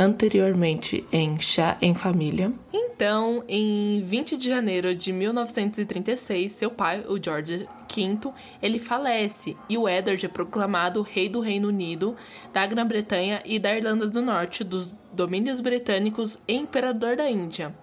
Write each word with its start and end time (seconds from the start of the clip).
Anteriormente 0.00 1.04
em 1.10 1.40
Chá 1.40 1.76
em 1.82 1.92
Família. 1.92 2.52
Então, 2.72 3.42
em 3.48 4.00
20 4.00 4.36
de 4.36 4.48
janeiro 4.48 4.94
de 4.94 5.12
1936, 5.12 6.52
seu 6.52 6.70
pai, 6.70 7.04
o 7.08 7.20
George 7.20 7.66
V, 7.92 8.32
ele 8.62 8.78
falece 8.78 9.56
e 9.68 9.76
o 9.76 9.88
Edward 9.88 10.24
é 10.24 10.28
proclamado 10.28 11.02
rei 11.02 11.28
do 11.28 11.40
Reino 11.40 11.66
Unido, 11.66 12.14
da 12.52 12.64
Grã-Bretanha 12.64 13.42
e 13.44 13.58
da 13.58 13.76
Irlanda 13.76 14.06
do 14.06 14.22
Norte, 14.22 14.62
dos 14.62 14.88
domínios 15.12 15.60
britânicos 15.60 16.38
e 16.46 16.54
imperador 16.54 17.16
da 17.16 17.28
Índia. 17.28 17.74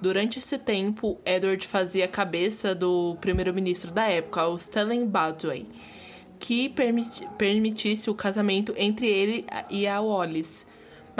Durante 0.00 0.38
esse 0.38 0.56
tempo, 0.56 1.20
Edward 1.26 1.66
fazia 1.66 2.06
a 2.06 2.08
cabeça 2.08 2.74
do 2.74 3.18
primeiro-ministro 3.20 3.90
da 3.90 4.08
época, 4.08 4.48
o 4.48 4.56
Stanley 4.56 5.04
Baldwin, 5.04 5.66
que 6.38 6.70
permiti 6.70 7.28
permitisse 7.36 8.08
o 8.08 8.14
casamento 8.14 8.72
entre 8.78 9.06
ele 9.06 9.44
e 9.68 9.86
a 9.86 10.00
Wallis. 10.00 10.69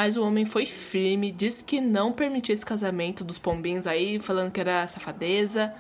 Mas 0.00 0.16
o 0.16 0.24
homem 0.24 0.46
foi 0.46 0.64
firme, 0.64 1.30
disse 1.30 1.62
que 1.62 1.78
não 1.78 2.10
permitia 2.10 2.54
esse 2.54 2.64
casamento 2.64 3.22
dos 3.22 3.38
pombinhos 3.38 3.86
aí, 3.86 4.18
falando 4.18 4.50
que 4.50 4.58
era 4.58 4.86
safadeza. 4.86 5.74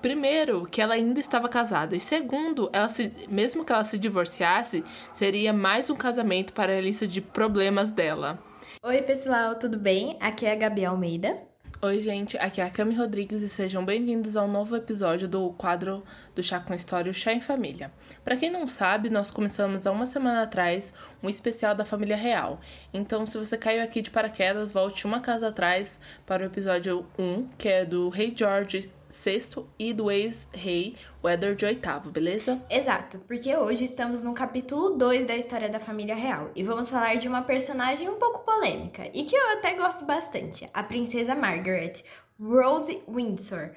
Primeiro, 0.00 0.66
que 0.66 0.80
ela 0.80 0.94
ainda 0.94 1.20
estava 1.20 1.46
casada. 1.46 1.94
E 1.94 2.00
segundo, 2.00 2.70
ela 2.72 2.88
se, 2.88 3.12
mesmo 3.28 3.66
que 3.66 3.72
ela 3.74 3.84
se 3.84 3.98
divorciasse, 3.98 4.82
seria 5.12 5.52
mais 5.52 5.90
um 5.90 5.94
casamento 5.94 6.54
para 6.54 6.74
a 6.74 6.80
lista 6.80 7.06
de 7.06 7.20
problemas 7.20 7.90
dela. 7.90 8.38
Oi, 8.82 9.02
pessoal, 9.02 9.56
tudo 9.56 9.78
bem? 9.78 10.16
Aqui 10.20 10.46
é 10.46 10.52
a 10.52 10.56
Gabi 10.56 10.82
Almeida. 10.82 11.45
Oi, 11.82 12.00
gente, 12.00 12.38
aqui 12.38 12.62
é 12.62 12.64
a 12.64 12.70
Cami 12.70 12.94
Rodrigues 12.94 13.42
e 13.42 13.50
sejam 13.50 13.84
bem-vindos 13.84 14.34
ao 14.34 14.48
novo 14.48 14.74
episódio 14.74 15.28
do 15.28 15.50
quadro 15.50 16.02
do 16.34 16.42
Chá 16.42 16.58
com 16.58 16.72
História, 16.72 17.10
o 17.10 17.14
Chá 17.14 17.34
em 17.34 17.40
Família. 17.40 17.92
Para 18.24 18.34
quem 18.34 18.50
não 18.50 18.66
sabe, 18.66 19.10
nós 19.10 19.30
começamos 19.30 19.86
há 19.86 19.92
uma 19.92 20.06
semana 20.06 20.44
atrás 20.44 20.94
um 21.22 21.28
especial 21.28 21.74
da 21.74 21.84
família 21.84 22.16
real. 22.16 22.58
Então, 22.94 23.26
se 23.26 23.36
você 23.36 23.58
caiu 23.58 23.82
aqui 23.82 24.00
de 24.00 24.10
paraquedas, 24.10 24.72
volte 24.72 25.04
uma 25.04 25.20
casa 25.20 25.48
atrás 25.48 26.00
para 26.24 26.44
o 26.44 26.46
episódio 26.46 27.04
1, 27.18 27.48
que 27.58 27.68
é 27.68 27.84
do 27.84 28.08
Rei 28.08 28.32
George 28.34 28.90
VI 29.08 29.64
e 29.78 29.92
do 29.92 30.10
ex-rei 30.10 30.96
Edward 31.24 31.64
VIII, 31.64 32.12
beleza? 32.12 32.62
Exato, 32.70 33.18
porque 33.26 33.54
hoje 33.56 33.84
estamos 33.84 34.22
no 34.22 34.32
capítulo 34.34 34.90
2 34.90 35.26
da 35.26 35.36
história 35.36 35.68
da 35.68 35.80
família 35.80 36.14
real 36.14 36.50
e 36.54 36.62
vamos 36.62 36.88
falar 36.88 37.16
de 37.16 37.28
uma 37.28 37.42
personagem 37.42 38.08
um 38.08 38.18
pouco 38.18 38.44
polêmica 38.44 39.10
e 39.12 39.24
que 39.24 39.34
eu 39.34 39.52
até 39.52 39.74
gosto 39.74 40.04
bastante, 40.04 40.68
a 40.72 40.82
princesa 40.82 41.34
Margaret 41.34 42.02
Rose 42.38 43.02
Windsor 43.08 43.72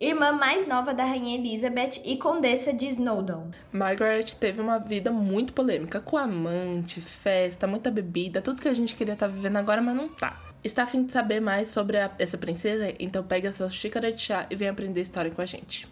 irmã 0.00 0.30
mais 0.30 0.66
nova 0.66 0.94
da 0.94 1.04
rainha 1.04 1.36
Elizabeth 1.36 2.00
e 2.04 2.16
condessa 2.16 2.72
de 2.72 2.86
Snowdon. 2.86 3.50
Margaret 3.72 4.36
teve 4.38 4.60
uma 4.60 4.78
vida 4.78 5.10
muito 5.10 5.52
polêmica, 5.52 6.00
com 6.00 6.16
amante, 6.16 7.00
festa, 7.00 7.66
muita 7.66 7.90
bebida, 7.90 8.40
tudo 8.40 8.62
que 8.62 8.68
a 8.68 8.74
gente 8.74 8.94
queria 8.94 9.14
estar 9.14 9.26
tá 9.26 9.32
vivendo 9.32 9.56
agora, 9.56 9.82
mas 9.82 9.96
não 9.96 10.08
tá. 10.08 10.47
Está 10.62 10.82
afim 10.82 11.04
de 11.04 11.12
saber 11.12 11.40
mais 11.40 11.68
sobre 11.68 11.98
a, 11.98 12.10
essa 12.18 12.36
princesa? 12.36 12.92
Então 12.98 13.22
pegue 13.22 13.46
a 13.46 13.52
sua 13.52 13.70
xícara 13.70 14.12
de 14.12 14.20
chá 14.20 14.46
e 14.50 14.56
vem 14.56 14.68
aprender 14.68 15.00
história 15.00 15.30
com 15.30 15.40
a 15.40 15.46
gente. 15.46 15.86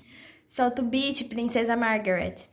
Solta 0.47 0.83
o 0.83 0.85
beat, 0.85 1.25
princesa 1.29 1.77
Margaret. 1.77 2.49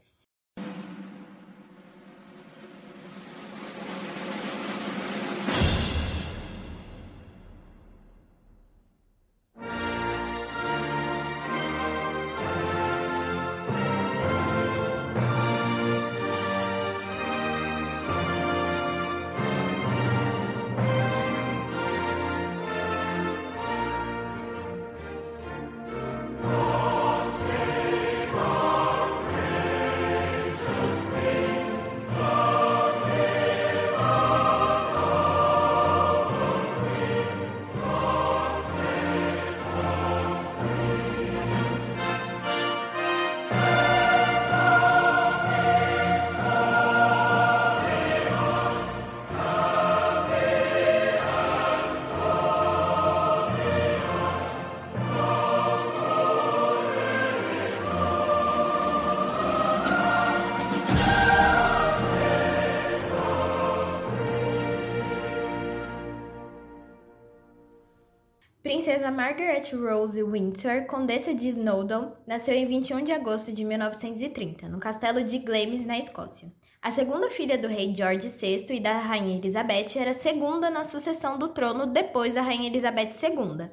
Margaret 69.14 69.62
Rose 69.76 70.24
Windsor, 70.24 70.88
Condessa 70.88 71.36
de 71.36 71.48
Snowdon, 71.50 72.14
nasceu 72.26 72.56
em 72.56 72.66
21 72.66 73.04
de 73.04 73.12
agosto 73.12 73.54
de 73.54 73.64
1930, 73.64 74.68
no 74.68 74.80
castelo 74.80 75.24
de 75.24 75.38
Glamis, 75.38 75.86
na 75.86 76.00
Escócia. 76.00 76.52
A 76.82 76.92
segunda 76.92 77.30
filha 77.30 77.56
do 77.56 77.68
rei 77.68 77.94
George 77.96 78.28
VI 78.28 78.66
e 78.76 78.80
da 78.80 78.98
rainha 78.98 79.38
Elizabeth 79.38 79.98
era 79.98 80.14
segunda 80.14 80.72
na 80.72 80.84
sucessão 80.84 81.38
do 81.38 81.50
trono 81.50 81.86
depois 81.86 82.34
da 82.34 82.42
rainha 82.42 82.68
Elizabeth 82.68 83.12
II. 83.22 83.70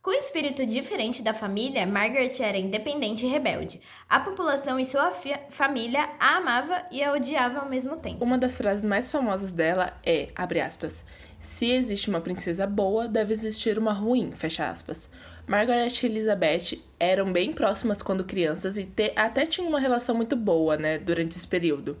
Com 0.00 0.10
um 0.10 0.14
espírito 0.14 0.66
diferente 0.66 1.22
da 1.22 1.32
família, 1.32 1.86
Margaret 1.86 2.38
era 2.38 2.58
independente 2.58 3.24
e 3.24 3.28
rebelde. 3.28 3.80
A 4.06 4.20
população 4.20 4.78
e 4.78 4.84
sua 4.84 5.10
família 5.48 6.10
a 6.20 6.36
amava 6.36 6.84
e 6.92 7.02
a 7.02 7.10
odiava 7.10 7.60
ao 7.60 7.68
mesmo 7.68 7.96
tempo. 7.96 8.22
Uma 8.22 8.36
das 8.36 8.54
frases 8.54 8.84
mais 8.84 9.10
famosas 9.10 9.50
dela 9.50 9.98
é, 10.04 10.28
aspas, 10.62 11.06
se 11.44 11.70
existe 11.70 12.08
uma 12.08 12.20
princesa 12.20 12.66
boa, 12.66 13.06
deve 13.06 13.32
existir 13.32 13.78
uma 13.78 13.92
ruim, 13.92 14.32
fecha 14.32 14.68
aspas. 14.68 15.10
Margaret 15.46 15.92
e 16.02 16.06
Elizabeth 16.06 16.80
eram 16.98 17.30
bem 17.30 17.52
próximas 17.52 18.02
quando 18.02 18.24
crianças 18.24 18.78
e 18.78 18.86
te, 18.86 19.12
até 19.14 19.44
tinham 19.44 19.68
uma 19.68 19.78
relação 19.78 20.14
muito 20.14 20.34
boa, 20.34 20.76
né, 20.76 20.98
durante 20.98 21.36
esse 21.36 21.46
período. 21.46 21.96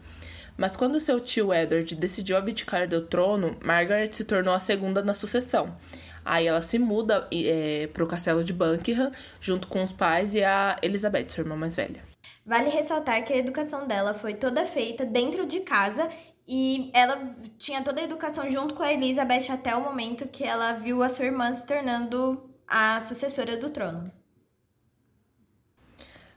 Mas 0.56 0.76
quando 0.76 0.98
seu 0.98 1.20
tio 1.20 1.52
Edward 1.52 1.94
decidiu 1.94 2.36
abdicar 2.36 2.88
do 2.88 3.02
trono, 3.02 3.56
Margaret 3.62 4.12
se 4.12 4.24
tornou 4.24 4.54
a 4.54 4.58
segunda 4.58 5.02
na 5.02 5.12
sucessão. 5.12 5.76
Aí 6.24 6.46
ela 6.46 6.62
se 6.62 6.78
muda 6.78 7.28
é, 7.30 7.86
para 7.92 8.02
o 8.02 8.06
castelo 8.06 8.42
de 8.42 8.52
Buckingham, 8.52 9.12
junto 9.40 9.68
com 9.68 9.84
os 9.84 9.92
pais 9.92 10.34
e 10.34 10.42
a 10.42 10.76
Elizabeth, 10.80 11.28
sua 11.28 11.42
irmã 11.42 11.54
mais 11.54 11.76
velha. 11.76 12.02
Vale 12.46 12.70
ressaltar 12.70 13.22
que 13.24 13.32
a 13.32 13.36
educação 13.36 13.86
dela 13.86 14.14
foi 14.14 14.34
toda 14.34 14.64
feita 14.64 15.04
dentro 15.04 15.46
de 15.46 15.60
casa 15.60 16.08
e 16.46 16.90
ela 16.92 17.34
tinha 17.58 17.82
toda 17.82 18.00
a 18.00 18.04
educação 18.04 18.50
junto 18.50 18.74
com 18.74 18.82
a 18.82 18.92
Elizabeth 18.92 19.50
até 19.50 19.74
o 19.74 19.82
momento 19.82 20.28
que 20.28 20.44
ela 20.44 20.72
viu 20.72 21.02
a 21.02 21.08
sua 21.08 21.24
irmã 21.24 21.52
se 21.52 21.66
tornando 21.66 22.50
a 22.68 23.00
sucessora 23.00 23.56
do 23.56 23.70
trono. 23.70 24.10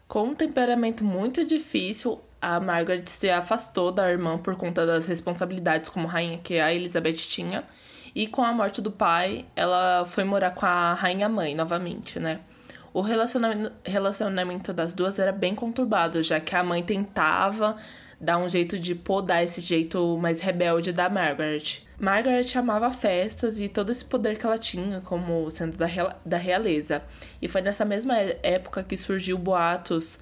Com 0.07 0.29
um 0.29 0.35
temperamento 0.35 1.03
muito 1.03 1.45
difícil, 1.45 2.21
a 2.41 2.59
Margaret 2.59 3.05
se 3.07 3.29
afastou 3.29 3.91
da 3.91 4.09
irmã 4.09 4.37
por 4.37 4.55
conta 4.55 4.85
das 4.85 5.05
responsabilidades 5.07 5.89
como 5.89 6.07
rainha 6.07 6.37
que 6.37 6.59
a 6.59 6.73
Elizabeth 6.73 7.13
tinha 7.13 7.65
e 8.15 8.25
com 8.25 8.43
a 8.43 8.53
morte 8.53 8.81
do 8.81 8.91
pai, 8.91 9.45
ela 9.55 10.05
foi 10.05 10.23
morar 10.23 10.51
com 10.51 10.65
a 10.65 10.93
rainha 10.93 11.27
mãe 11.27 11.53
novamente, 11.53 12.19
né? 12.19 12.39
O 12.93 13.01
relacionamento, 13.01 13.71
relacionamento 13.83 14.73
das 14.73 14.93
duas 14.93 15.19
era 15.19 15.31
bem 15.31 15.53
conturbado, 15.53 16.23
já 16.23 16.39
que 16.39 16.55
a 16.55 16.63
mãe 16.63 16.81
tentava 16.81 17.75
dar 18.19 18.37
um 18.37 18.49
jeito 18.49 18.79
de 18.79 18.95
podar 18.95 19.43
esse 19.43 19.61
jeito 19.61 20.17
mais 20.17 20.41
rebelde 20.41 20.91
da 20.91 21.09
Margaret. 21.09 21.81
Margaret 21.99 22.47
amava 22.55 22.91
festas 22.91 23.59
e 23.59 23.67
todo 23.67 23.91
esse 23.91 24.05
poder 24.05 24.37
que 24.37 24.45
ela 24.45 24.57
tinha 24.57 25.01
como 25.01 25.49
sendo 25.49 25.77
da, 25.77 25.87
da 26.25 26.37
realeza. 26.37 27.03
E 27.41 27.47
foi 27.47 27.61
nessa 27.61 27.85
mesma 27.85 28.15
época 28.17 28.83
que 28.83 28.97
surgiu 28.97 29.37
boatos 29.37 30.19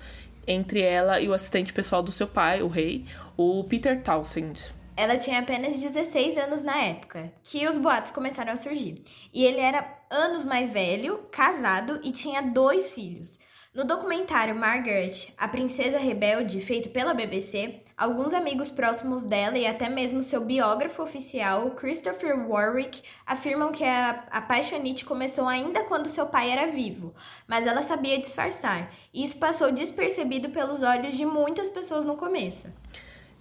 entre 0.48 0.82
ela 0.82 1.20
e 1.20 1.28
o 1.28 1.34
assistente 1.34 1.74
pessoal 1.74 2.04
do 2.04 2.12
seu 2.12 2.28
pai, 2.28 2.62
o 2.62 2.68
rei, 2.68 3.06
o 3.36 3.64
Peter 3.64 4.02
Townsend. 4.02 4.74
Ela 4.98 5.18
tinha 5.18 5.40
apenas 5.40 5.80
16 5.80 6.38
anos 6.38 6.64
na 6.64 6.78
época 6.78 7.30
que 7.44 7.68
os 7.68 7.78
boatos 7.78 8.12
começaram 8.12 8.54
a 8.54 8.58
surgir. 8.58 8.96
E 9.34 9.44
ele 9.44 9.60
era 9.60 9.86
anos 10.10 10.46
mais 10.46 10.70
velho, 10.70 11.18
casado 11.32 12.00
e 12.04 12.12
tinha 12.12 12.42
dois 12.42 12.92
filhos. 12.92 13.38
No 13.74 13.84
documentário 13.84 14.56
Margaret, 14.56 15.34
a 15.38 15.50
Princesa 15.50 15.98
Rebelde, 15.98 16.62
feito 16.62 16.88
pela 16.92 17.14
BBC, 17.14 17.82
alguns 17.98 18.34
amigos 18.34 18.70
próximos 18.70 19.24
dela 19.24 19.58
e 19.58 19.66
até 19.66 19.90
mesmo 19.90 20.22
seu 20.22 20.44
biógrafo 20.44 21.02
oficial, 21.02 21.72
Christopher 21.72 22.50
Warwick, 22.50 23.02
afirmam 23.26 23.72
que 23.72 23.84
a 23.84 24.26
apaixonite 24.32 25.06
começou 25.06 25.48
ainda 25.48 25.84
quando 25.84 26.08
seu 26.08 26.26
pai 26.26 26.52
era 26.52 26.72
vivo, 26.72 27.14
mas 27.48 27.66
ela 27.66 27.84
sabia 27.84 28.20
disfarçar, 28.20 28.92
e 29.14 29.24
isso 29.24 29.38
passou 29.38 29.72
despercebido 29.72 30.50
pelos 30.50 30.84
olhos 30.84 31.16
de 31.16 31.26
muitas 31.26 31.70
pessoas 31.70 32.04
no 32.06 32.16
começo. 32.16 32.68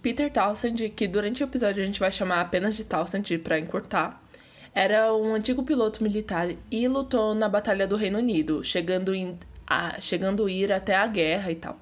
Peter 0.01 0.31
Townsend, 0.31 0.89
que 0.89 1.07
durante 1.07 1.43
o 1.43 1.45
episódio 1.45 1.81
a 1.81 1.85
gente 1.85 1.99
vai 1.99 2.11
chamar 2.11 2.41
apenas 2.41 2.75
de 2.75 2.83
Townsend 2.85 3.37
para 3.39 3.59
encurtar, 3.59 4.21
Era 4.75 5.15
um 5.15 5.33
antigo 5.33 5.63
piloto 5.63 6.03
militar 6.03 6.49
e 6.69 6.85
lutou 6.89 7.33
na 7.33 7.47
Batalha 7.47 7.87
do 7.87 7.95
Reino 7.95 8.19
Unido, 8.19 8.61
chegando, 8.61 9.15
em, 9.15 9.39
a, 9.65 10.01
chegando 10.01 10.45
a 10.45 10.51
ir 10.51 10.69
até 10.73 10.93
a 10.97 11.07
guerra 11.07 11.49
e 11.49 11.55
tal. 11.55 11.79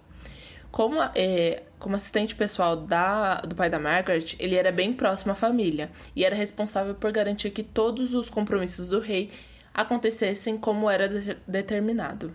Como, 0.71 1.01
é, 1.15 1.63
como 1.83 1.97
assistente 1.97 2.33
pessoal 2.33 2.77
da, 2.77 3.41
do 3.41 3.56
pai 3.56 3.69
da 3.69 3.77
Margaret, 3.77 4.38
ele 4.39 4.56
era 4.56 4.71
bem 4.71 4.94
próximo 4.94 5.33
à 5.33 5.35
família 5.35 5.91
e 6.15 6.24
era 6.24 6.33
responsável 6.33 6.95
por 6.95 7.12
garantir 7.12 7.51
que 7.51 7.62
todos 7.62 8.13
os 8.13 8.30
compromissos 8.30 8.88
do 8.88 9.01
rei 9.01 9.30
acontecessem 9.74 10.56
como 10.56 10.89
era 10.89 11.09
de 11.09 11.38
determinado. 11.45 12.33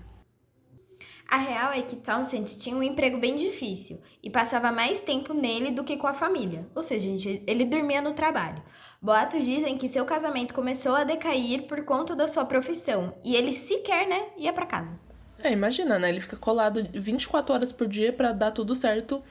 A 1.30 1.38
real 1.38 1.72
é 1.72 1.80
que 1.80 1.96
Townsend 1.96 2.58
tinha 2.58 2.76
um 2.76 2.82
emprego 2.82 3.18
bem 3.18 3.36
difícil 3.36 4.00
e 4.22 4.30
passava 4.30 4.70
mais 4.70 5.00
tempo 5.00 5.32
nele 5.32 5.70
do 5.70 5.84
que 5.84 5.96
com 5.96 6.06
a 6.06 6.14
família, 6.14 6.66
ou 6.74 6.82
seja, 6.82 7.08
ele 7.46 7.64
dormia 7.64 8.02
no 8.02 8.12
trabalho. 8.12 8.62
Boatos 9.00 9.44
dizem 9.44 9.78
que 9.78 9.88
seu 9.88 10.04
casamento 10.04 10.52
começou 10.52 10.94
a 10.94 11.04
decair 11.04 11.66
por 11.66 11.84
conta 11.84 12.14
da 12.14 12.28
sua 12.28 12.44
profissão 12.44 13.14
e 13.24 13.34
ele 13.34 13.54
sequer, 13.54 14.06
né, 14.06 14.28
ia 14.36 14.52
para 14.52 14.66
casa. 14.66 15.07
É, 15.42 15.52
imagina, 15.52 15.98
né? 15.98 16.08
Ele 16.08 16.20
fica 16.20 16.36
colado 16.36 16.82
24 16.92 17.54
horas 17.54 17.72
por 17.72 17.86
dia 17.86 18.12
para 18.12 18.32
dar 18.32 18.50
tudo 18.50 18.74
certo 18.74 19.22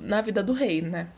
na 0.00 0.20
vida 0.20 0.42
do 0.42 0.52
rei, 0.52 0.82
né? 0.82 1.08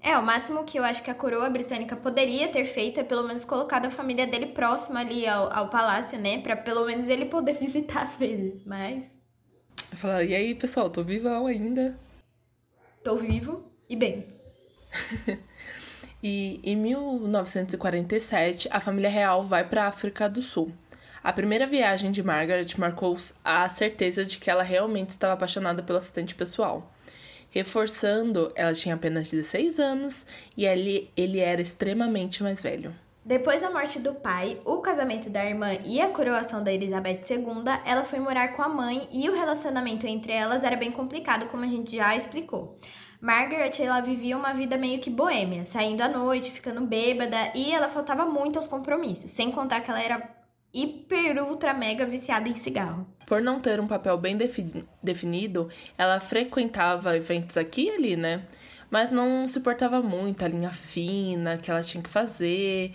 É, 0.00 0.16
o 0.16 0.22
máximo 0.22 0.64
que 0.64 0.78
eu 0.78 0.84
acho 0.84 1.02
que 1.02 1.10
a 1.10 1.14
coroa 1.14 1.50
britânica 1.50 1.96
poderia 1.96 2.48
ter 2.48 2.64
feito 2.64 3.00
é 3.00 3.02
pelo 3.02 3.26
menos 3.26 3.44
colocado 3.44 3.86
a 3.86 3.90
família 3.90 4.26
dele 4.26 4.46
próxima 4.46 5.00
ali 5.00 5.26
ao, 5.26 5.52
ao 5.52 5.68
palácio, 5.68 6.18
né? 6.18 6.40
Pra 6.40 6.56
pelo 6.56 6.86
menos 6.86 7.08
ele 7.08 7.24
poder 7.24 7.54
visitar 7.58 8.02
às 8.02 8.16
vezes, 8.16 8.64
mas. 8.64 9.18
Falar, 9.94 10.24
e 10.24 10.34
aí, 10.34 10.54
pessoal, 10.54 10.88
tô 10.88 11.02
vivão 11.02 11.46
ainda. 11.46 11.98
Tô 13.02 13.16
vivo 13.16 13.64
e 13.88 13.96
bem. 13.96 14.26
e 16.22 16.60
em 16.62 16.76
1947, 16.76 18.68
a 18.70 18.80
família 18.80 19.10
real 19.10 19.42
vai 19.42 19.68
para 19.68 19.86
África 19.86 20.28
do 20.28 20.42
Sul. 20.42 20.72
A 21.28 21.32
primeira 21.34 21.66
viagem 21.66 22.10
de 22.10 22.22
Margaret 22.22 22.68
marcou 22.78 23.14
a 23.44 23.68
certeza 23.68 24.24
de 24.24 24.38
que 24.38 24.48
ela 24.48 24.62
realmente 24.62 25.10
estava 25.10 25.34
apaixonada 25.34 25.82
pelo 25.82 25.98
assistente 25.98 26.34
pessoal. 26.34 26.90
Reforçando, 27.50 28.50
ela 28.54 28.72
tinha 28.72 28.94
apenas 28.94 29.30
16 29.30 29.78
anos 29.78 30.24
e 30.56 30.64
ele, 30.64 31.10
ele 31.14 31.38
era 31.38 31.60
extremamente 31.60 32.42
mais 32.42 32.62
velho. 32.62 32.94
Depois 33.22 33.60
da 33.60 33.70
morte 33.70 33.98
do 33.98 34.14
pai, 34.14 34.58
o 34.64 34.78
casamento 34.78 35.28
da 35.28 35.44
irmã 35.44 35.74
e 35.84 36.00
a 36.00 36.08
coroação 36.08 36.64
da 36.64 36.72
Elizabeth 36.72 37.20
II, 37.28 37.62
ela 37.84 38.04
foi 38.04 38.20
morar 38.20 38.54
com 38.54 38.62
a 38.62 38.68
mãe 38.70 39.06
e 39.12 39.28
o 39.28 39.34
relacionamento 39.34 40.06
entre 40.06 40.32
elas 40.32 40.64
era 40.64 40.76
bem 40.76 40.90
complicado, 40.90 41.48
como 41.48 41.62
a 41.62 41.68
gente 41.68 41.94
já 41.94 42.16
explicou. 42.16 42.78
Margaret, 43.20 43.72
ela 43.80 44.00
vivia 44.00 44.34
uma 44.34 44.54
vida 44.54 44.78
meio 44.78 44.98
que 44.98 45.10
boêmia, 45.10 45.66
saindo 45.66 46.00
à 46.00 46.08
noite, 46.08 46.50
ficando 46.50 46.80
bêbada 46.86 47.36
e 47.54 47.70
ela 47.70 47.90
faltava 47.90 48.24
muito 48.24 48.56
aos 48.56 48.66
compromissos, 48.66 49.30
sem 49.30 49.50
contar 49.50 49.82
que 49.82 49.90
ela 49.90 50.02
era 50.02 50.37
hiper 50.72 51.42
ultra 51.42 51.72
mega 51.72 52.04
viciada 52.06 52.48
em 52.48 52.54
cigarro. 52.54 53.06
Por 53.26 53.42
não 53.42 53.60
ter 53.60 53.80
um 53.80 53.86
papel 53.86 54.16
bem 54.16 54.38
definido, 55.02 55.68
ela 55.96 56.20
frequentava 56.20 57.16
eventos 57.16 57.56
aqui 57.56 57.86
e 57.86 57.90
ali, 57.90 58.16
né? 58.16 58.42
Mas 58.90 59.10
não 59.10 59.46
se 59.46 59.60
portava 59.60 60.00
muito 60.00 60.44
a 60.44 60.48
linha 60.48 60.70
fina 60.70 61.58
que 61.58 61.70
ela 61.70 61.82
tinha 61.82 62.02
que 62.02 62.08
fazer. 62.08 62.94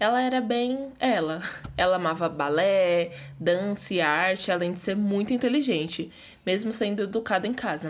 Ela 0.00 0.20
era 0.20 0.40
bem 0.40 0.92
ela. 0.98 1.40
Ela 1.76 1.96
amava 1.96 2.28
balé, 2.28 3.12
dança 3.38 3.94
e 3.94 4.00
arte, 4.00 4.50
além 4.50 4.72
de 4.72 4.80
ser 4.80 4.96
muito 4.96 5.32
inteligente, 5.32 6.10
mesmo 6.44 6.72
sendo 6.72 7.04
educada 7.04 7.46
em 7.46 7.54
casa. 7.54 7.88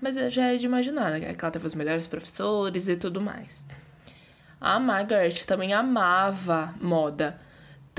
Mas 0.00 0.16
ah, 0.18 0.28
já 0.28 0.52
é 0.52 0.56
de 0.56 0.66
imaginar, 0.66 1.10
né? 1.10 1.20
Que 1.32 1.42
ela 1.42 1.52
teve 1.52 1.66
os 1.66 1.74
melhores 1.74 2.06
professores 2.06 2.88
e 2.88 2.96
tudo 2.96 3.20
mais. 3.20 3.64
A 4.60 4.78
Margaret 4.78 5.46
também 5.46 5.72
amava 5.72 6.74
moda 6.78 7.40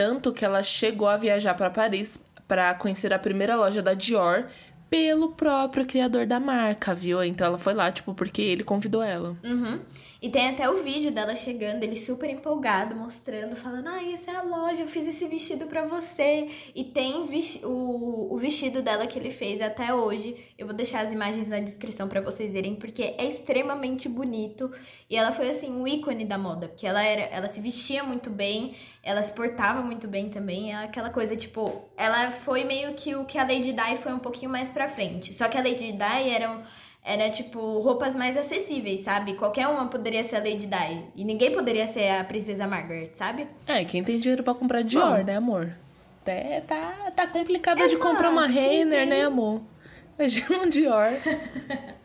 tanto 0.01 0.33
que 0.33 0.43
ela 0.43 0.63
chegou 0.63 1.07
a 1.07 1.15
viajar 1.15 1.53
para 1.53 1.69
Paris 1.69 2.19
para 2.47 2.73
conhecer 2.73 3.13
a 3.13 3.19
primeira 3.19 3.55
loja 3.55 3.83
da 3.83 3.93
Dior 3.93 4.47
pelo 4.91 5.29
próprio 5.31 5.85
criador 5.85 6.25
da 6.27 6.37
marca, 6.37 6.93
viu? 6.93 7.23
Então 7.23 7.47
ela 7.47 7.57
foi 7.57 7.73
lá, 7.73 7.89
tipo, 7.89 8.13
porque 8.13 8.41
ele 8.41 8.61
convidou 8.61 9.01
ela. 9.01 9.37
Uhum. 9.41 9.79
E 10.21 10.29
tem 10.29 10.49
até 10.49 10.69
o 10.69 10.83
vídeo 10.83 11.09
dela 11.09 11.35
chegando, 11.35 11.81
ele 11.81 11.95
super 11.95 12.29
empolgado, 12.29 12.95
mostrando, 12.95 13.55
falando: 13.55 13.87
Ah, 13.87 14.03
essa 14.13 14.29
é 14.29 14.35
a 14.35 14.43
loja, 14.43 14.83
eu 14.83 14.87
fiz 14.87 15.07
esse 15.07 15.25
vestido 15.25 15.65
para 15.65 15.83
você. 15.83 16.47
E 16.75 16.83
tem 16.83 17.25
o, 17.63 18.27
o 18.31 18.37
vestido 18.37 18.83
dela 18.83 19.07
que 19.07 19.17
ele 19.17 19.31
fez 19.31 19.61
até 19.63 19.91
hoje. 19.91 20.35
Eu 20.59 20.67
vou 20.67 20.75
deixar 20.75 21.01
as 21.01 21.11
imagens 21.11 21.49
na 21.49 21.59
descrição 21.59 22.07
para 22.07 22.21
vocês 22.21 22.51
verem, 22.51 22.75
porque 22.75 23.01
é 23.17 23.25
extremamente 23.25 24.07
bonito. 24.07 24.71
E 25.09 25.15
ela 25.15 25.31
foi, 25.31 25.49
assim, 25.49 25.71
um 25.71 25.87
ícone 25.87 26.23
da 26.23 26.37
moda, 26.37 26.67
porque 26.67 26.85
ela, 26.85 27.01
era, 27.03 27.23
ela 27.35 27.51
se 27.51 27.59
vestia 27.59 28.03
muito 28.03 28.29
bem, 28.29 28.75
ela 29.01 29.23
se 29.23 29.33
portava 29.33 29.81
muito 29.81 30.07
bem 30.07 30.29
também. 30.29 30.71
É 30.71 30.83
aquela 30.83 31.09
coisa, 31.09 31.35
tipo, 31.35 31.89
ela 31.97 32.29
foi 32.29 32.63
meio 32.63 32.93
que 32.93 33.15
o 33.15 33.25
que 33.25 33.39
a 33.39 33.43
Lady 33.43 33.73
Di 33.73 33.97
foi 34.03 34.13
um 34.13 34.19
pouquinho 34.19 34.51
mais 34.51 34.69
pra 34.69 34.80
frente. 34.89 35.33
Só 35.33 35.47
que 35.47 35.57
a 35.57 35.61
Lady 35.61 35.91
Di 35.91 36.29
era. 36.29 36.49
Um, 36.49 36.61
era 37.03 37.29
tipo 37.29 37.79
roupas 37.79 38.15
mais 38.15 38.37
acessíveis, 38.37 39.01
sabe? 39.01 39.33
Qualquer 39.33 39.67
uma 39.67 39.87
poderia 39.87 40.23
ser 40.23 40.35
a 40.35 40.39
Lady 40.39 40.67
Di. 40.67 41.03
E 41.15 41.23
ninguém 41.23 41.51
poderia 41.51 41.87
ser 41.87 42.09
a 42.09 42.23
Princesa 42.23 42.67
Margaret, 42.67 43.09
sabe? 43.15 43.47
É, 43.65 43.83
quem 43.83 44.03
tem 44.03 44.19
dinheiro 44.19 44.43
para 44.43 44.53
comprar 44.53 44.83
Dior, 44.83 45.17
Bom, 45.17 45.23
né, 45.23 45.35
amor? 45.35 45.75
Até 46.21 46.61
tá, 46.61 47.09
tá 47.15 47.25
complicado 47.25 47.79
exato, 47.79 47.95
de 47.95 48.01
comprar 48.01 48.29
uma 48.29 48.45
Renner, 48.45 49.07
né, 49.07 49.23
amor? 49.23 49.61
Imagina 50.17 50.59
um 50.59 50.69
Dior. 50.69 51.07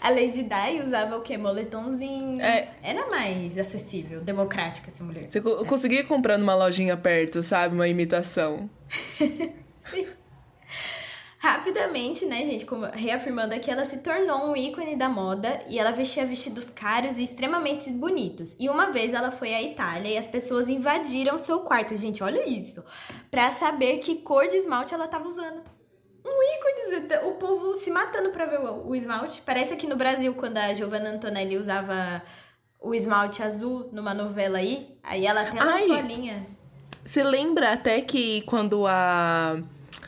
a 0.00 0.10
Lady 0.10 0.42
Di 0.42 0.80
usava 0.84 1.16
o 1.16 1.20
quê? 1.20 1.36
Moletomzinho. 1.36 2.40
É. 2.40 2.70
Era 2.82 3.08
mais 3.08 3.56
acessível, 3.56 4.20
democrática 4.20 4.90
essa 4.90 5.04
mulher. 5.04 5.28
Você 5.30 5.40
conseguia 5.40 6.02
comprar 6.02 6.36
numa 6.36 6.56
lojinha 6.56 6.96
perto, 6.96 7.40
sabe? 7.44 7.76
Uma 7.76 7.86
imitação. 7.86 8.68
Sim. 9.78 10.08
Rapidamente, 11.42 12.24
né, 12.24 12.46
gente, 12.46 12.64
como 12.64 12.86
reafirmando 12.86 13.52
aqui, 13.52 13.68
ela 13.68 13.84
se 13.84 13.98
tornou 13.98 14.46
um 14.46 14.56
ícone 14.56 14.94
da 14.94 15.08
moda 15.08 15.60
e 15.68 15.76
ela 15.76 15.90
vestia 15.90 16.24
vestidos 16.24 16.70
caros 16.70 17.18
e 17.18 17.24
extremamente 17.24 17.90
bonitos. 17.90 18.54
E 18.60 18.68
uma 18.68 18.92
vez 18.92 19.12
ela 19.12 19.32
foi 19.32 19.52
à 19.52 19.60
Itália 19.60 20.08
e 20.08 20.16
as 20.16 20.28
pessoas 20.28 20.68
invadiram 20.68 21.36
seu 21.36 21.58
quarto, 21.58 21.96
gente, 21.96 22.22
olha 22.22 22.48
isso, 22.48 22.84
para 23.28 23.50
saber 23.50 23.98
que 23.98 24.18
cor 24.18 24.46
de 24.46 24.58
esmalte 24.58 24.94
ela 24.94 25.08
tava 25.08 25.26
usando. 25.26 25.64
Um 26.24 26.42
ícone, 26.54 27.26
o 27.26 27.32
povo 27.32 27.74
se 27.74 27.90
matando 27.90 28.30
pra 28.30 28.46
ver 28.46 28.60
o 28.60 28.94
esmalte. 28.94 29.42
Parece 29.44 29.74
que 29.74 29.88
no 29.88 29.96
Brasil, 29.96 30.32
quando 30.34 30.58
a 30.58 30.72
Giovanna 30.74 31.10
Antonelli 31.10 31.58
usava 31.58 32.22
o 32.80 32.94
esmalte 32.94 33.42
azul 33.42 33.90
numa 33.90 34.14
novela 34.14 34.58
aí, 34.58 34.96
aí 35.02 35.26
ela 35.26 35.40
até 35.40 35.60
lançou 35.60 35.92
Ai, 35.92 35.98
a 35.98 36.02
linha. 36.02 36.46
Você 37.04 37.24
lembra 37.24 37.72
até 37.72 38.00
que 38.00 38.42
quando 38.42 38.86
a 38.86 39.60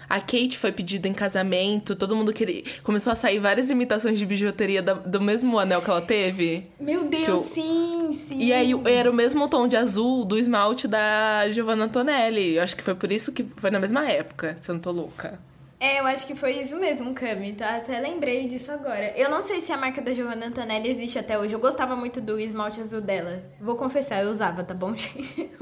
a 0.08 0.20
Kate 0.20 0.58
foi 0.58 0.73
pedida 0.73 1.08
em 1.08 1.14
casamento, 1.14 1.94
todo 1.94 2.14
mundo 2.16 2.32
queria. 2.32 2.62
Começou 2.82 3.12
a 3.12 3.16
sair 3.16 3.38
várias 3.38 3.70
imitações 3.70 4.18
de 4.18 4.26
bijuteria 4.26 4.82
do 4.82 5.20
mesmo 5.20 5.58
anel 5.58 5.82
que 5.82 5.90
ela 5.90 6.02
teve. 6.02 6.70
Meu 6.78 7.04
Deus, 7.04 7.28
eu... 7.28 7.38
sim, 7.38 8.12
sim. 8.28 8.38
E 8.38 8.52
aí 8.52 8.73
era 8.87 9.11
o 9.11 9.14
mesmo 9.14 9.49
tom 9.49 9.66
de 9.66 9.76
azul 9.76 10.25
do 10.25 10.38
esmalte 10.38 10.87
da 10.87 11.49
Giovanna 11.50 11.84
Antonelli. 11.84 12.56
Eu 12.56 12.62
acho 12.62 12.76
que 12.76 12.82
foi 12.82 12.94
por 12.94 13.11
isso 13.11 13.32
que 13.32 13.42
foi 13.42 13.70
na 13.70 13.78
mesma 13.78 14.11
época, 14.11 14.56
se 14.58 14.70
eu 14.70 14.75
não 14.75 14.80
tô 14.80 14.90
louca. 14.90 15.38
É, 15.80 16.00
eu 16.00 16.06
acho 16.06 16.26
que 16.26 16.34
foi 16.34 16.52
isso 16.52 16.76
mesmo, 16.76 17.12
Cami. 17.12 17.52
Tá? 17.52 17.76
Até 17.76 18.00
lembrei 18.00 18.49
disso 18.49 18.73
agora. 18.73 19.12
Eu 19.16 19.28
não 19.28 19.44
sei 19.44 19.61
se 19.61 19.70
a 19.70 19.76
marca 19.76 20.00
da 20.00 20.14
Giovanna 20.14 20.46
Antonelli 20.46 20.88
existe 20.88 21.18
até 21.18 21.38
hoje. 21.38 21.52
Eu 21.52 21.61
gostava 21.61 21.94
muito 21.94 22.23
do 22.23 22.40
esmalte 22.40 22.80
azul 22.80 23.02
dela. 23.02 23.42
Vou 23.61 23.76
confessar, 23.76 24.23
eu 24.23 24.30
usava, 24.30 24.64
tá 24.64 24.73
bom, 24.73 24.94
gente? 24.96 25.50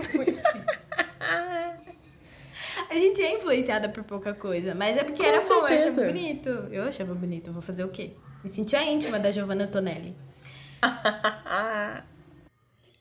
A 2.89 2.95
gente 2.95 3.23
é 3.23 3.37
influenciada 3.37 3.89
por 3.89 4.05
pouca 4.05 4.35
coisa, 4.35 4.75
mas 4.75 4.97
é 4.97 5.05
porque 5.05 5.23
Com 5.23 5.29
era 5.29 5.41
certeza. 5.41 5.61
bom, 5.61 5.69
eu 5.69 5.89
achava 5.89 6.07
bonito. 6.07 6.49
Eu 6.49 6.83
achava 6.85 7.15
bonito, 7.15 7.53
vou 7.53 7.63
fazer 7.63 7.85
o 7.85 7.89
quê? 7.89 8.13
Me 8.43 8.51
sentia 8.51 8.83
íntima 8.85 9.19
da 9.19 9.31
Giovanna 9.31 9.67
Tonelli. 9.67 10.17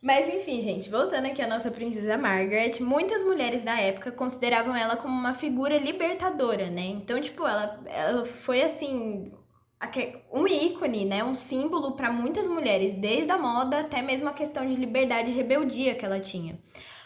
Mas 0.01 0.33
enfim, 0.33 0.59
gente, 0.61 0.89
voltando 0.89 1.27
aqui 1.27 1.43
à 1.43 1.47
nossa 1.47 1.69
princesa 1.69 2.17
Margaret, 2.17 2.79
muitas 2.81 3.23
mulheres 3.23 3.61
da 3.61 3.79
época 3.79 4.11
consideravam 4.11 4.75
ela 4.75 4.97
como 4.97 5.13
uma 5.13 5.35
figura 5.35 5.77
libertadora, 5.77 6.71
né? 6.71 6.81
Então, 6.87 7.21
tipo, 7.21 7.45
ela, 7.45 7.79
ela 7.85 8.25
foi 8.25 8.63
assim 8.63 9.31
um 10.31 10.47
ícone, 10.47 11.05
né? 11.05 11.23
Um 11.23 11.35
símbolo 11.35 11.91
para 11.91 12.11
muitas 12.11 12.47
mulheres, 12.47 12.95
desde 12.95 13.31
a 13.31 13.37
moda 13.37 13.81
até 13.81 14.01
mesmo 14.01 14.27
a 14.27 14.33
questão 14.33 14.65
de 14.67 14.75
liberdade 14.75 15.29
e 15.29 15.33
rebeldia 15.33 15.93
que 15.93 16.03
ela 16.03 16.19
tinha. 16.19 16.59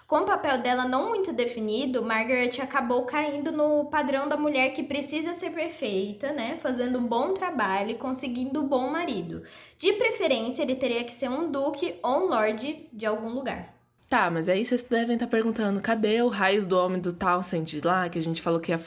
Com 0.08 0.18
o 0.18 0.26
papel 0.26 0.60
dela 0.60 0.86
não 0.86 1.10
muito 1.10 1.34
definido, 1.34 2.04
Margaret 2.04 2.62
acabou 2.62 3.06
caindo 3.06 3.52
no 3.52 3.86
padrão 3.86 4.30
da 4.30 4.38
mulher 4.38 4.70
que 4.70 4.84
precisa 4.84 5.34
ser 5.34 5.50
perfeita, 5.50 6.32
né? 6.32 6.60
Fazendo 6.62 7.00
um 7.00 7.08
bom 7.08 7.34
trabalho 7.34 7.90
e 7.90 7.96
conseguindo 7.96 8.62
um 8.62 8.68
bom 8.68 8.92
marido. 8.92 9.42
De 9.80 9.94
preferência, 9.94 10.62
ele 10.62 10.76
teria 10.76 11.04
que 11.04 11.12
ser 11.12 11.28
um 11.28 11.50
duque 11.50 11.96
ou 12.04 12.26
um 12.26 12.30
lord 12.30 12.88
de 12.94 13.06
algum 13.06 13.30
lugar. 13.30 13.74
Tá, 14.08 14.30
mas 14.30 14.48
aí 14.48 14.64
vocês 14.64 14.84
devem 14.84 15.16
estar 15.16 15.26
perguntando, 15.26 15.82
cadê 15.82 16.22
o 16.22 16.28
raios 16.28 16.68
do 16.68 16.78
homem 16.78 17.02
do 17.02 17.12
Townsend 17.12 17.82
lá, 17.84 18.08
que 18.08 18.20
a 18.20 18.22
gente 18.22 18.44
falou 18.44 18.60
que 18.60 18.72
ia 18.72 18.80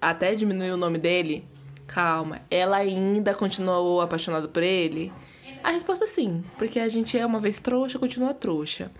até 0.00 0.36
diminuir 0.36 0.70
o 0.70 0.76
nome 0.76 0.98
dele? 0.98 1.44
Calma, 1.88 2.42
ela 2.48 2.76
ainda 2.76 3.34
continuou 3.34 4.00
apaixonada 4.00 4.46
por 4.46 4.62
ele? 4.62 5.12
A 5.62 5.70
resposta 5.70 6.04
é 6.04 6.08
sim, 6.08 6.42
porque 6.58 6.80
a 6.80 6.88
gente 6.88 7.18
é 7.18 7.24
uma 7.24 7.38
vez 7.38 7.58
trouxa, 7.58 7.98
continua 7.98 8.32
trouxa. 8.32 8.90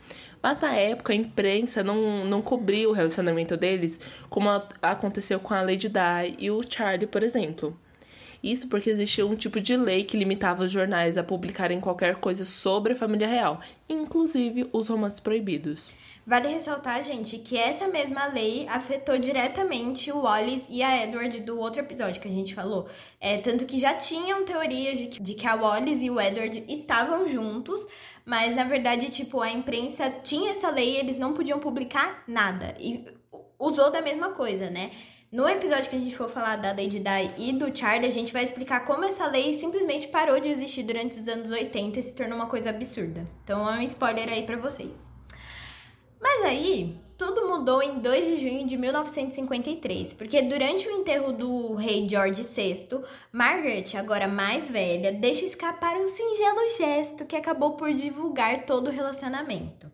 Mas 0.42 0.60
na 0.60 0.74
época 0.74 1.12
a 1.12 1.16
imprensa 1.16 1.82
não, 1.82 2.24
não 2.24 2.42
cobriu 2.42 2.90
o 2.90 2.92
relacionamento 2.92 3.56
deles 3.56 3.98
como 4.28 4.48
a, 4.48 4.68
aconteceu 4.82 5.40
com 5.40 5.54
a 5.54 5.62
Lady 5.62 5.88
Di 5.88 6.36
e 6.38 6.50
o 6.50 6.62
Charlie, 6.62 7.06
por 7.06 7.22
exemplo. 7.22 7.78
Isso 8.42 8.68
porque 8.68 8.90
existia 8.90 9.26
um 9.26 9.34
tipo 9.34 9.60
de 9.60 9.76
lei 9.76 10.04
que 10.04 10.16
limitava 10.16 10.64
os 10.64 10.70
jornais 10.70 11.18
a 11.18 11.22
publicarem 11.22 11.80
qualquer 11.80 12.16
coisa 12.16 12.44
sobre 12.44 12.94
a 12.94 12.96
família 12.96 13.26
real, 13.26 13.60
inclusive 13.88 14.68
os 14.72 14.88
romances 14.88 15.20
proibidos. 15.20 15.90
Vale 16.30 16.46
ressaltar, 16.46 17.02
gente, 17.02 17.38
que 17.38 17.58
essa 17.58 17.88
mesma 17.88 18.26
lei 18.26 18.64
afetou 18.68 19.18
diretamente 19.18 20.12
o 20.12 20.20
Wallace 20.20 20.68
e 20.70 20.80
a 20.80 21.02
Edward 21.02 21.40
do 21.40 21.58
outro 21.58 21.80
episódio 21.80 22.22
que 22.22 22.28
a 22.28 22.30
gente 22.30 22.54
falou. 22.54 22.86
É, 23.20 23.38
tanto 23.38 23.66
que 23.66 23.80
já 23.80 23.94
tinham 23.94 24.44
teorias 24.44 24.96
de 24.96 25.08
que, 25.08 25.20
de 25.20 25.34
que 25.34 25.44
a 25.44 25.56
Wallace 25.56 26.04
e 26.04 26.08
o 26.08 26.20
Edward 26.20 26.62
estavam 26.68 27.26
juntos, 27.26 27.84
mas 28.24 28.54
na 28.54 28.62
verdade, 28.62 29.08
tipo, 29.08 29.40
a 29.40 29.50
imprensa 29.50 30.08
tinha 30.08 30.52
essa 30.52 30.70
lei 30.70 30.94
e 30.94 30.96
eles 30.98 31.18
não 31.18 31.34
podiam 31.34 31.58
publicar 31.58 32.22
nada. 32.28 32.76
E 32.78 33.04
usou 33.58 33.90
da 33.90 34.00
mesma 34.00 34.30
coisa, 34.30 34.70
né? 34.70 34.92
No 35.32 35.48
episódio 35.48 35.90
que 35.90 35.96
a 35.96 36.00
gente 36.00 36.16
for 36.16 36.30
falar 36.30 36.54
da 36.54 36.68
Lady 36.68 37.00
Di 37.00 37.34
e 37.38 37.52
do 37.54 37.76
Charlie, 37.76 38.08
a 38.08 38.12
gente 38.12 38.32
vai 38.32 38.44
explicar 38.44 38.84
como 38.84 39.04
essa 39.04 39.26
lei 39.26 39.54
simplesmente 39.54 40.06
parou 40.06 40.38
de 40.38 40.48
existir 40.48 40.84
durante 40.84 41.18
os 41.18 41.26
anos 41.26 41.50
80 41.50 41.98
e 41.98 42.02
se 42.04 42.14
tornou 42.14 42.36
uma 42.36 42.46
coisa 42.46 42.70
absurda. 42.70 43.24
Então 43.42 43.68
é 43.68 43.78
um 43.78 43.82
spoiler 43.82 44.28
aí 44.28 44.44
para 44.44 44.56
vocês. 44.56 45.10
Mas 46.20 46.44
aí, 46.44 47.00
tudo 47.16 47.48
mudou 47.48 47.82
em 47.82 47.98
2 47.98 48.26
de 48.26 48.36
junho 48.36 48.66
de 48.66 48.76
1953, 48.76 50.14
porque 50.14 50.42
durante 50.42 50.88
o 50.88 50.90
enterro 50.90 51.32
do 51.32 51.74
rei 51.74 52.08
George 52.08 52.42
VI, 52.42 53.00
Margaret, 53.32 53.96
agora 53.96 54.28
mais 54.28 54.68
velha, 54.68 55.12
deixa 55.12 55.44
escapar 55.44 55.96
um 55.96 56.08
singelo 56.08 56.76
gesto 56.76 57.24
que 57.24 57.36
acabou 57.36 57.72
por 57.72 57.92
divulgar 57.92 58.64
todo 58.64 58.88
o 58.88 58.90
relacionamento. 58.90 59.90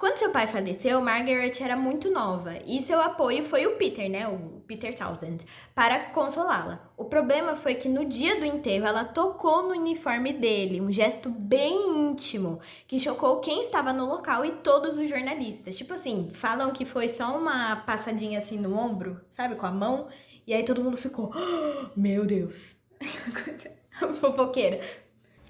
Quando 0.00 0.16
seu 0.16 0.30
pai 0.30 0.46
faleceu, 0.46 0.98
Margaret 1.02 1.52
era 1.60 1.76
muito 1.76 2.10
nova 2.10 2.56
e 2.66 2.80
seu 2.80 2.98
apoio 3.02 3.44
foi 3.44 3.66
o 3.66 3.76
Peter, 3.76 4.08
né, 4.08 4.26
o 4.26 4.62
Peter 4.66 4.94
Townsend, 4.94 5.44
para 5.74 5.98
consolá-la. 6.04 6.90
O 6.96 7.04
problema 7.04 7.54
foi 7.54 7.74
que 7.74 7.86
no 7.86 8.06
dia 8.06 8.40
do 8.40 8.46
enterro 8.46 8.86
ela 8.86 9.04
tocou 9.04 9.62
no 9.64 9.78
uniforme 9.78 10.32
dele, 10.32 10.80
um 10.80 10.90
gesto 10.90 11.28
bem 11.28 12.08
íntimo 12.08 12.60
que 12.86 12.98
chocou 12.98 13.40
quem 13.40 13.60
estava 13.60 13.92
no 13.92 14.06
local 14.06 14.42
e 14.42 14.52
todos 14.52 14.96
os 14.96 15.06
jornalistas. 15.06 15.76
Tipo 15.76 15.92
assim, 15.92 16.30
falam 16.32 16.70
que 16.70 16.86
foi 16.86 17.10
só 17.10 17.36
uma 17.36 17.76
passadinha 17.76 18.38
assim 18.38 18.58
no 18.58 18.74
ombro, 18.74 19.20
sabe, 19.28 19.54
com 19.56 19.66
a 19.66 19.70
mão, 19.70 20.08
e 20.46 20.54
aí 20.54 20.64
todo 20.64 20.82
mundo 20.82 20.96
ficou, 20.96 21.30
oh, 21.34 21.90
meu 21.94 22.24
Deus. 22.24 22.74
Fofoqueira. 24.18 24.80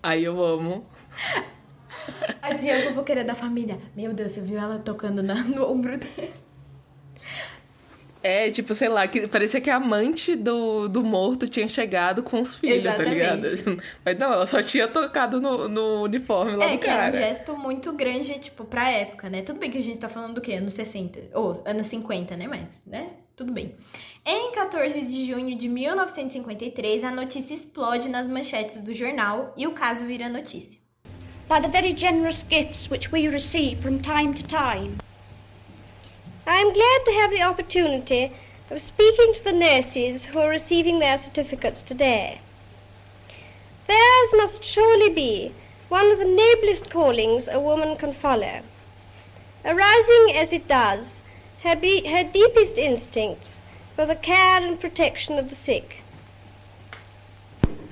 Aí 0.02 0.24
eu 0.24 0.42
amo. 0.42 0.84
A 2.42 2.54
tia 2.54 2.88
fofoqueira 2.88 3.24
da 3.24 3.34
família. 3.34 3.78
Meu 3.96 4.12
Deus, 4.12 4.32
você 4.32 4.40
viu 4.40 4.58
ela 4.58 4.78
tocando 4.78 5.22
na, 5.22 5.34
no 5.34 5.70
ombro 5.70 5.96
dele? 5.96 6.32
É, 8.22 8.50
tipo, 8.50 8.74
sei 8.74 8.88
lá, 8.88 9.08
que 9.08 9.26
parecia 9.26 9.60
que 9.62 9.70
a 9.70 9.76
amante 9.76 10.36
do, 10.36 10.88
do 10.88 11.02
morto 11.02 11.48
tinha 11.48 11.66
chegado 11.66 12.22
com 12.22 12.40
os 12.40 12.54
filhos, 12.54 12.84
Exatamente. 12.84 13.08
tá 13.08 13.14
ligado? 13.14 13.82
Mas 14.04 14.18
não, 14.18 14.32
ela 14.32 14.46
só 14.46 14.62
tinha 14.62 14.86
tocado 14.86 15.40
no, 15.40 15.68
no 15.68 16.02
uniforme 16.02 16.54
lá 16.56 16.66
é, 16.66 16.76
do 16.76 16.78
cara. 16.80 17.06
É, 17.06 17.10
que 17.10 17.16
era 17.16 17.26
um 17.26 17.28
gesto 17.28 17.58
muito 17.58 17.92
grande, 17.94 18.38
tipo, 18.38 18.64
pra 18.64 18.90
época, 18.90 19.30
né? 19.30 19.40
Tudo 19.40 19.58
bem 19.58 19.70
que 19.70 19.78
a 19.78 19.82
gente 19.82 19.98
tá 19.98 20.08
falando 20.08 20.34
do 20.34 20.40
quê? 20.40 20.52
Anos 20.54 20.74
60, 20.74 21.30
ou 21.32 21.62
anos 21.64 21.86
50, 21.86 22.36
né? 22.36 22.46
Mas, 22.46 22.82
né? 22.86 23.08
Tudo 23.34 23.52
bem. 23.54 23.74
Em 24.26 24.52
14 24.52 25.00
de 25.00 25.24
junho 25.24 25.56
de 25.56 25.66
1953, 25.66 27.04
a 27.04 27.10
notícia 27.10 27.54
explode 27.54 28.10
nas 28.10 28.28
manchetes 28.28 28.82
do 28.82 28.92
jornal 28.92 29.54
e 29.56 29.66
o 29.66 29.72
caso 29.72 30.04
vira 30.04 30.28
notícia. 30.28 30.79
By 31.50 31.58
the 31.58 31.66
very 31.66 31.92
generous 31.92 32.44
gifts 32.44 32.88
which 32.88 33.10
we 33.10 33.26
receive 33.26 33.80
from 33.80 34.00
time 34.00 34.32
to 34.32 34.42
time. 34.44 35.00
I 36.46 36.58
am 36.58 36.72
glad 36.72 37.04
to 37.04 37.12
have 37.14 37.32
the 37.32 37.42
opportunity 37.42 38.32
of 38.70 38.80
speaking 38.80 39.34
to 39.34 39.42
the 39.42 39.52
nurses 39.52 40.26
who 40.26 40.38
are 40.38 40.48
receiving 40.48 41.00
their 41.00 41.18
certificates 41.18 41.82
today. 41.82 42.40
Theirs 43.88 44.34
must 44.34 44.62
surely 44.62 45.12
be 45.12 45.52
one 45.88 46.12
of 46.12 46.20
the 46.20 46.24
noblest 46.24 46.88
callings 46.88 47.48
a 47.48 47.58
woman 47.58 47.96
can 47.96 48.14
follow, 48.14 48.60
arousing 49.64 50.32
as 50.36 50.52
it 50.52 50.68
does 50.68 51.20
her, 51.64 51.74
be, 51.74 52.06
her 52.06 52.22
deepest 52.22 52.78
instincts 52.78 53.60
for 53.96 54.06
the 54.06 54.14
care 54.14 54.62
and 54.62 54.78
protection 54.78 55.36
of 55.36 55.50
the 55.50 55.56
sick. 55.56 56.04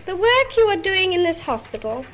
The 0.07 0.15
work 0.15 0.57
you 0.57 0.69
are 0.69 0.77
doing 0.77 1.13
in 1.13 1.25
this 1.25 1.41
hospital 1.41 2.07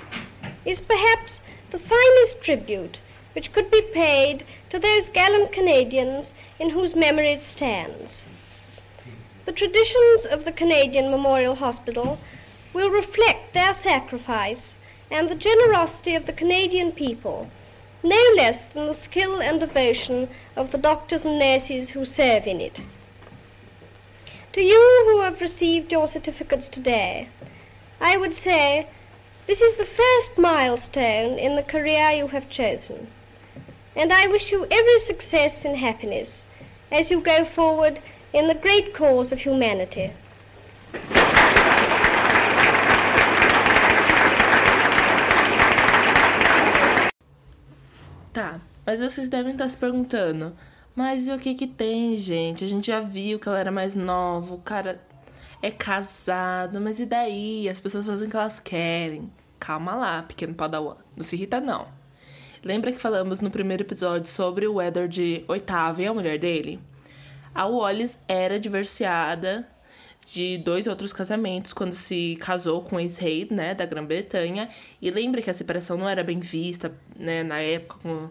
is 0.64 0.80
perhaps 0.80 1.42
the 1.70 1.78
finest 1.78 2.40
tribute 2.40 3.00
which 3.34 3.52
could 3.52 3.70
be 3.70 3.82
paid 3.82 4.44
to 4.70 4.78
those 4.78 5.08
gallant 5.08 5.52
Canadians 5.52 6.34
in 6.58 6.70
whose 6.70 6.94
memory 6.94 7.30
it 7.30 7.42
stands. 7.42 8.24
The 9.44 9.52
traditions 9.52 10.24
of 10.24 10.44
the 10.44 10.52
Canadian 10.52 11.10
Memorial 11.10 11.56
Hospital 11.56 12.18
will 12.72 12.90
reflect 12.90 13.52
their 13.52 13.74
sacrifice 13.74 14.76
and 15.10 15.28
the 15.28 15.34
generosity 15.34 16.14
of 16.14 16.26
the 16.26 16.32
Canadian 16.32 16.92
people, 16.92 17.50
no 18.02 18.22
less 18.36 18.64
than 18.64 18.86
the 18.86 18.94
skill 18.94 19.42
and 19.42 19.60
devotion 19.60 20.28
of 20.56 20.70
the 20.70 20.78
doctors 20.78 21.24
and 21.24 21.38
nurses 21.38 21.90
who 21.90 22.04
serve 22.04 22.46
in 22.46 22.60
it. 22.60 22.80
To 24.52 24.62
you 24.62 25.04
who 25.08 25.20
have 25.20 25.40
received 25.40 25.92
your 25.92 26.06
certificates 26.06 26.68
today, 26.68 27.28
I 28.00 28.16
would 28.16 28.34
say 28.34 28.86
this 29.46 29.60
is 29.60 29.76
the 29.76 29.84
first 29.84 30.38
milestone 30.38 31.38
in 31.38 31.56
the 31.56 31.62
career 31.62 32.10
you 32.10 32.26
have 32.28 32.48
chosen, 32.48 33.06
and 33.96 34.12
I 34.12 34.26
wish 34.26 34.50
you 34.50 34.66
every 34.70 34.98
success 35.00 35.64
and 35.64 35.76
happiness 35.76 36.44
as 36.90 37.10
you 37.10 37.20
go 37.20 37.44
forward 37.44 38.00
in 38.32 38.48
the 38.48 38.54
great 38.54 38.94
cause 38.94 39.32
of 39.32 39.40
humanity. 39.40 40.10
Tá, 48.32 48.60
mas 48.84 49.00
vocês 49.00 49.28
devem 49.28 49.52
estar 49.52 49.68
se 49.68 49.76
perguntando, 49.76 50.56
mas 50.96 51.28
e 51.28 51.32
o 51.32 51.38
que 51.38 51.54
que 51.54 51.66
tem, 51.66 52.16
gente? 52.16 52.64
A 52.64 52.68
gente 52.68 52.88
já 52.88 53.00
viu 53.00 53.38
que 53.38 53.48
ela 53.48 53.60
era 53.60 53.70
mais 53.70 53.94
nova, 53.94 54.54
o 54.54 54.58
cara 54.58 55.00
é 55.64 55.70
casado, 55.70 56.78
mas 56.78 57.00
e 57.00 57.06
daí? 57.06 57.66
As 57.70 57.80
pessoas 57.80 58.06
fazem 58.06 58.28
o 58.28 58.30
que 58.30 58.36
elas 58.36 58.60
querem. 58.60 59.32
Calma 59.58 59.94
lá, 59.94 60.22
pequeno 60.22 60.52
padawan. 60.52 60.96
Não 61.16 61.24
se 61.24 61.36
irrita, 61.36 61.58
não. 61.58 61.88
Lembra 62.62 62.92
que 62.92 63.00
falamos 63.00 63.40
no 63.40 63.50
primeiro 63.50 63.82
episódio 63.82 64.30
sobre 64.30 64.66
o 64.66 64.80
Edward 64.80 65.42
oitavo 65.48 66.02
e 66.02 66.06
a 66.06 66.12
mulher 66.12 66.38
dele? 66.38 66.78
A 67.54 67.64
Wallis 67.64 68.18
era 68.28 68.60
divorciada 68.60 69.66
de 70.26 70.58
dois 70.58 70.86
outros 70.86 71.14
casamentos 71.14 71.72
quando 71.72 71.94
se 71.94 72.36
casou 72.36 72.82
com 72.82 72.96
o 72.96 73.00
ex-rei, 73.00 73.48
né, 73.50 73.74
da 73.74 73.86
Grã-Bretanha. 73.86 74.68
E 75.00 75.10
lembra 75.10 75.40
que 75.40 75.48
a 75.48 75.54
separação 75.54 75.96
não 75.96 76.06
era 76.06 76.22
bem 76.22 76.40
vista, 76.40 76.92
né, 77.16 77.42
na 77.42 77.58
época, 77.60 78.00
com... 78.02 78.28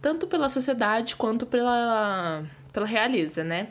tanto 0.00 0.28
pela 0.28 0.48
sociedade 0.48 1.16
quanto 1.16 1.46
pela, 1.46 2.44
pela 2.72 2.86
realeza, 2.86 3.42
né? 3.42 3.70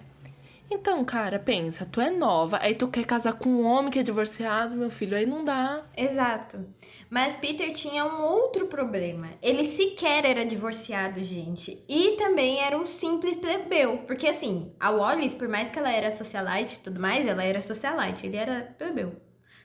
Então, 0.72 1.04
cara, 1.04 1.40
pensa, 1.40 1.84
tu 1.84 2.00
é 2.00 2.12
nova, 2.12 2.60
aí 2.62 2.76
tu 2.76 2.88
quer 2.88 3.04
casar 3.04 3.34
com 3.34 3.50
um 3.50 3.66
homem 3.66 3.90
que 3.90 3.98
é 3.98 4.04
divorciado, 4.04 4.78
meu 4.78 4.90
filho, 4.90 5.18
aí 5.18 5.26
não 5.26 5.44
dá. 5.44 5.84
Exato. 5.98 6.64
Mas 7.10 7.36
Peter 7.36 7.72
tinha 7.72 8.06
um 8.06 8.22
outro 8.22 8.68
problema. 8.68 9.30
Ele 9.42 9.66
sequer 9.66 10.26
era 10.26 10.46
divorciado, 10.46 11.24
gente. 11.24 11.84
E 11.90 12.16
também 12.18 12.60
era 12.60 12.78
um 12.78 12.86
simples 12.86 13.36
plebeu. 13.36 13.98
Porque 14.06 14.28
assim, 14.28 14.72
a 14.80 14.92
Wallis, 14.92 15.34
por 15.34 15.48
mais 15.48 15.72
que 15.72 15.80
ela 15.80 15.92
era 15.92 16.12
socialite 16.12 16.76
e 16.76 16.80
tudo 16.80 17.00
mais, 17.00 17.26
ela 17.26 17.44
era 17.44 17.64
socialite, 17.64 18.28
ele 18.28 18.38
era 18.38 18.76
plebeu. 18.78 19.16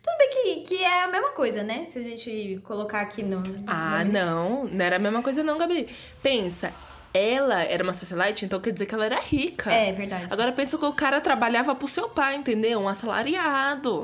Tudo 0.02 0.18
bem 0.18 0.30
que, 0.30 0.60
que 0.62 0.84
é 0.84 1.02
a 1.02 1.08
mesma 1.08 1.30
coisa, 1.30 1.62
né? 1.62 1.86
Se 1.88 1.98
a 1.98 2.02
gente 2.02 2.60
colocar 2.62 3.00
aqui 3.00 3.22
no. 3.22 3.42
Ah, 3.66 4.04
no... 4.04 4.12
não. 4.12 4.64
Não 4.64 4.84
era 4.84 4.96
a 4.96 4.98
mesma 4.98 5.22
coisa, 5.22 5.42
não, 5.42 5.56
Gabi. 5.58 5.88
Pensa, 6.22 6.74
ela 7.14 7.62
era 7.62 7.84
uma 7.84 7.92
socialite, 7.92 8.44
então 8.44 8.60
quer 8.60 8.72
dizer 8.72 8.86
que 8.86 8.94
ela 8.94 9.06
era 9.06 9.20
rica. 9.20 9.72
É, 9.72 9.92
verdade. 9.92 10.26
Agora 10.28 10.50
pensa 10.50 10.76
que 10.76 10.84
o 10.84 10.92
cara 10.92 11.20
trabalhava 11.20 11.72
pro 11.72 11.86
seu 11.86 12.08
pai, 12.08 12.34
entendeu? 12.34 12.80
Um 12.80 12.88
assalariado. 12.88 14.02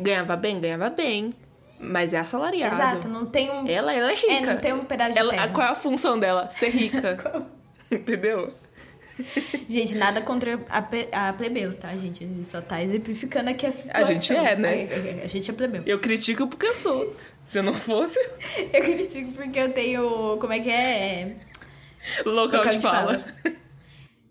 Ganhava 0.00 0.34
bem, 0.34 0.60
ganhava 0.60 0.90
bem. 0.90 1.30
Mas 1.78 2.12
é 2.12 2.18
assalariado. 2.18 2.74
Exato, 2.74 3.08
não 3.08 3.24
tem 3.26 3.48
um. 3.48 3.68
Ela, 3.68 3.94
ela 3.94 4.10
é 4.10 4.14
rica. 4.16 4.32
É, 4.32 4.54
não 4.54 4.60
tem 4.60 4.72
um 4.72 4.84
pedaço 4.84 5.12
de 5.12 5.18
ela, 5.18 5.30
terra. 5.30 5.48
Qual 5.48 5.66
é 5.68 5.70
a 5.70 5.74
função 5.76 6.18
dela? 6.18 6.50
Ser 6.50 6.70
rica. 6.70 7.46
entendeu? 7.88 8.52
Gente, 9.68 9.94
nada 9.94 10.20
contra 10.20 10.60
a, 10.68 11.28
a 11.28 11.32
plebeus, 11.32 11.76
tá, 11.76 11.96
gente? 11.96 12.24
A 12.24 12.26
gente 12.26 12.50
só 12.50 12.60
tá 12.60 12.82
exemplificando 12.82 13.50
aqui 13.50 13.66
a 13.66 13.72
situação. 13.72 14.02
A 14.02 14.04
gente 14.04 14.34
é, 14.34 14.56
né? 14.56 14.88
A, 14.90 15.22
a, 15.22 15.24
a 15.24 15.28
gente 15.28 15.48
é 15.48 15.54
plebeu. 15.54 15.82
Eu 15.86 16.00
critico 16.00 16.48
porque 16.48 16.66
eu 16.66 16.74
sou. 16.74 17.16
Se 17.46 17.60
eu 17.60 17.62
não 17.62 17.74
fosse. 17.74 18.18
eu 18.72 18.82
critico 18.82 19.32
porque 19.32 19.58
eu 19.58 19.72
tenho. 19.72 20.36
Como 20.38 20.52
é 20.52 20.58
que 20.58 20.70
é? 20.70 21.36
Local, 22.24 22.58
Local 22.58 22.70
de, 22.70 22.76
de 22.76 22.82
fala. 22.82 23.18
fala. 23.18 23.58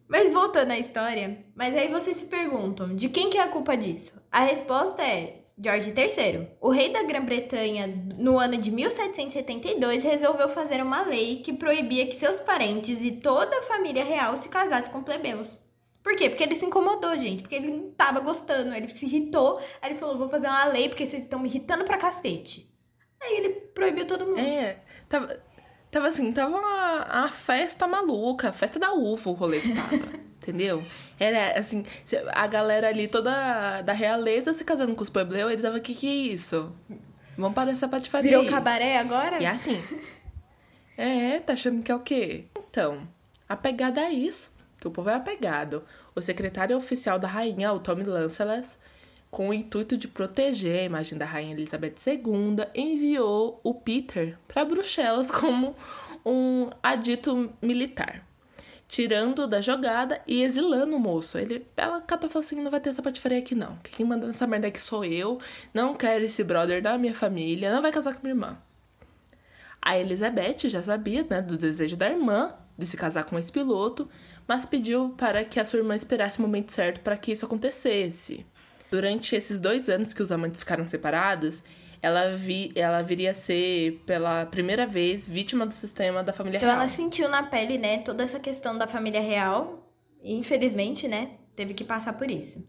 Mas 0.08 0.32
voltando 0.32 0.72
à 0.72 0.80
história, 0.80 1.44
mas 1.54 1.76
aí 1.76 1.90
vocês 1.90 2.16
se 2.16 2.28
perguntam, 2.28 2.96
de 2.96 3.10
quem 3.10 3.30
que 3.30 3.38
é 3.38 3.42
a 3.42 3.50
culpa 3.50 3.76
disso? 3.76 4.14
A 4.32 4.40
resposta 4.40 5.04
é 5.04 5.42
George 5.62 5.90
III. 5.90 6.48
O 6.62 6.70
rei 6.70 6.94
da 6.94 7.04
Grã-Bretanha, 7.04 7.88
no 8.16 8.40
ano 8.40 8.58
de 8.58 8.72
1772, 8.72 10.06
resolveu 10.06 10.48
fazer 10.48 10.82
uma 10.82 11.02
lei 11.02 11.42
que 11.42 11.52
proibia 11.52 12.08
que 12.08 12.16
seus 12.16 12.40
parentes 12.40 13.02
e 13.02 13.12
toda 13.12 13.58
a 13.58 13.64
família 13.64 14.06
real 14.06 14.38
se 14.38 14.48
casassem 14.48 14.94
com 14.94 15.04
plebeus. 15.04 15.60
Por 16.02 16.16
quê? 16.16 16.30
Porque 16.30 16.44
ele 16.44 16.56
se 16.56 16.64
incomodou, 16.64 17.18
gente. 17.18 17.42
Porque 17.42 17.56
ele 17.56 17.68
não 17.68 17.92
tava 17.92 18.22
gostando. 18.22 18.74
Ele 18.74 18.88
se 18.88 19.06
irritou. 19.06 19.60
Aí 19.82 19.90
ele 19.90 20.00
falou: 20.00 20.18
vou 20.18 20.30
fazer 20.30 20.48
uma 20.48 20.66
lei 20.66 20.88
porque 20.88 21.06
vocês 21.06 21.24
estão 21.24 21.38
me 21.38 21.50
irritando 21.50 21.84
pra 21.84 21.98
cacete. 21.98 22.74
Aí 23.22 23.36
ele 23.36 23.50
proibiu 23.50 24.06
todo 24.06 24.26
mundo. 24.26 24.40
É, 24.40 24.80
tava, 25.10 25.44
tava 25.98 26.08
assim, 26.10 26.32
tava 26.32 26.58
uma, 26.58 27.06
uma 27.06 27.28
festa 27.28 27.88
maluca, 27.88 28.52
festa 28.52 28.80
da 28.80 28.94
uva 28.94 29.30
o 29.30 29.34
rolê 29.34 29.60
que 29.60 29.74
tava. 29.74 29.96
entendeu? 30.42 30.84
Era 31.20 31.60
assim, 31.60 31.84
a 32.28 32.48
galera 32.48 32.88
ali 32.88 33.08
toda 33.08 33.82
da 33.82 33.94
realeza 33.94 34.54
se 34.54 34.64
casando 34.64 34.96
com 34.96 35.02
os 35.02 35.10
puebleus, 35.10 35.52
eles 35.52 35.64
estavam, 35.64 35.80
que 35.80 35.94
que 35.94 36.08
é 36.08 36.34
isso? 36.34 36.72
Vamos 37.36 37.54
parar 37.54 37.72
essa 37.72 37.88
patifaria 37.88 38.30
Virou 38.30 38.46
cabaré 38.46 38.98
agora? 38.98 39.42
E 39.42 39.46
assim, 39.46 39.82
é, 40.96 41.40
tá 41.40 41.54
achando 41.54 41.84
que 41.84 41.92
é 41.92 41.96
o 41.96 42.00
quê? 42.00 42.46
Então, 42.70 43.08
a 43.50 43.58
pegada 43.58 44.02
é 44.02 44.12
isso, 44.12 44.54
que 44.80 44.88
o 44.88 44.92
povo 44.92 45.10
é 45.10 45.16
apegado. 45.16 45.84
O 46.16 46.22
secretário 46.22 46.78
oficial 46.78 47.20
da 47.20 47.28
rainha, 47.28 47.74
o 47.74 47.80
Tommy 47.80 48.04
Lancelas, 48.04 48.78
com 49.38 49.50
o 49.50 49.54
intuito 49.54 49.96
de 49.96 50.08
proteger 50.08 50.80
a 50.80 50.84
imagem 50.86 51.16
da 51.16 51.24
rainha 51.24 51.54
Elizabeth 51.54 51.94
II, 52.08 52.66
enviou 52.74 53.62
o 53.64 53.72
Peter 53.72 54.36
para 54.48 54.66
Bruxelas 54.66 55.30
como 55.30 55.76
um 56.26 56.72
adito 56.82 57.54
militar 57.62 58.26
tirando 58.88 59.48
da 59.48 59.62
jogada 59.62 60.20
e 60.26 60.42
exilando 60.42 60.96
o 60.96 61.00
moço. 61.00 61.38
Ele, 61.38 61.68
ela 61.78 62.02
catou 62.02 62.28
e 62.28 62.34
falou 62.34 62.44
assim: 62.44 62.56
não 62.56 62.72
vai 62.72 62.80
ter 62.80 62.90
essa 62.90 63.04
patifaria 63.04 63.38
aqui 63.38 63.54
não. 63.54 63.78
Quem 63.84 64.04
manda 64.08 64.26
nessa 64.26 64.48
merda 64.48 64.66
aqui 64.68 64.80
sou 64.80 65.06
eu. 65.06 65.38
Não 65.72 65.94
quero 65.94 66.26
esse 66.26 66.44
brother 66.44 66.82
da 66.82 66.98
minha 66.98 67.14
família. 67.14 67.72
Não 67.72 67.82
vai 67.82 67.92
casar 67.92 68.16
com 68.16 68.22
minha 68.24 68.34
irmã. 68.34 68.58
A 69.80 70.00
Elizabeth 70.00 70.68
já 70.68 70.82
sabia, 70.82 71.24
né, 71.30 71.44
do 71.44 71.58
desejo 71.60 71.96
da 71.96 72.10
irmã 72.10 72.56
de 72.76 72.88
se 72.88 72.98
casar 72.98 73.24
com 73.24 73.38
esse 73.38 73.52
piloto, 73.52 74.10
mas 74.48 74.66
pediu 74.66 75.10
para 75.18 75.44
que 75.44 75.60
a 75.60 75.66
sua 75.66 75.78
irmã 75.78 75.96
esperasse 75.96 76.40
o 76.40 76.42
momento 76.42 76.72
certo 76.72 77.02
para 77.02 77.18
que 77.18 77.32
isso 77.32 77.46
acontecesse. 77.46 78.46
Durante 78.90 79.36
esses 79.36 79.60
dois 79.60 79.90
anos 79.90 80.14
que 80.14 80.24
os 80.24 80.32
amantes 80.32 80.60
ficaram 80.60 80.88
separados, 80.88 81.64
ela, 82.02 82.36
vi, 82.36 82.72
ela 82.76 83.02
viria 83.02 83.32
a 83.32 83.34
ser, 83.34 84.02
pela 84.06 84.46
primeira 84.46 84.86
vez, 84.86 85.28
vítima 85.28 85.66
do 85.66 85.74
sistema 85.74 86.24
da 86.24 86.32
família 86.32 86.58
então 86.58 86.70
real. 86.70 86.78
Então 86.84 86.88
ela 86.88 86.96
sentiu 86.96 87.30
na 87.30 87.44
pele, 87.44 87.78
né, 87.78 87.98
toda 88.00 88.24
essa 88.24 88.40
questão 88.40 88.78
da 88.78 88.88
família 88.88 89.22
real. 89.22 89.92
E 90.24 90.34
infelizmente, 90.34 91.08
né, 91.08 91.32
teve 91.56 91.74
que 91.74 91.84
passar 91.84 92.14
por 92.14 92.30
isso. 92.30 92.64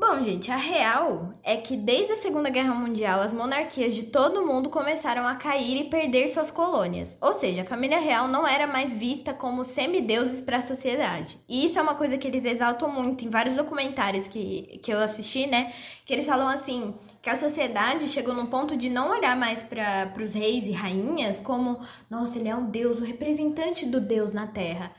Bom, 0.00 0.22
gente, 0.22 0.50
a 0.50 0.56
real 0.56 1.34
é 1.42 1.58
que 1.58 1.76
desde 1.76 2.14
a 2.14 2.16
Segunda 2.16 2.48
Guerra 2.48 2.74
Mundial 2.74 3.20
as 3.20 3.34
monarquias 3.34 3.94
de 3.94 4.04
todo 4.04 4.46
mundo 4.46 4.70
começaram 4.70 5.26
a 5.26 5.34
cair 5.34 5.76
e 5.78 5.90
perder 5.90 6.26
suas 6.30 6.50
colônias. 6.50 7.18
Ou 7.20 7.34
seja, 7.34 7.60
a 7.60 7.66
família 7.66 8.00
real 8.00 8.26
não 8.26 8.48
era 8.48 8.66
mais 8.66 8.94
vista 8.94 9.34
como 9.34 9.62
semideuses 9.62 10.40
para 10.40 10.56
a 10.56 10.62
sociedade. 10.62 11.38
E 11.46 11.66
isso 11.66 11.78
é 11.78 11.82
uma 11.82 11.94
coisa 11.94 12.16
que 12.16 12.26
eles 12.26 12.46
exaltam 12.46 12.90
muito 12.90 13.26
em 13.26 13.28
vários 13.28 13.56
documentários 13.56 14.26
que, 14.26 14.80
que 14.82 14.90
eu 14.90 14.98
assisti, 15.00 15.46
né? 15.46 15.70
Que 16.06 16.14
eles 16.14 16.24
falam 16.24 16.48
assim: 16.48 16.94
que 17.20 17.28
a 17.28 17.36
sociedade 17.36 18.08
chegou 18.08 18.32
num 18.32 18.46
ponto 18.46 18.78
de 18.78 18.88
não 18.88 19.10
olhar 19.10 19.36
mais 19.36 19.62
para 19.62 20.10
os 20.18 20.32
reis 20.32 20.66
e 20.66 20.72
rainhas 20.72 21.40
como, 21.40 21.78
nossa, 22.08 22.38
ele 22.38 22.48
é 22.48 22.56
um 22.56 22.70
deus, 22.70 22.98
o 22.98 23.04
representante 23.04 23.84
do 23.84 24.00
deus 24.00 24.32
na 24.32 24.46
terra. 24.46 24.92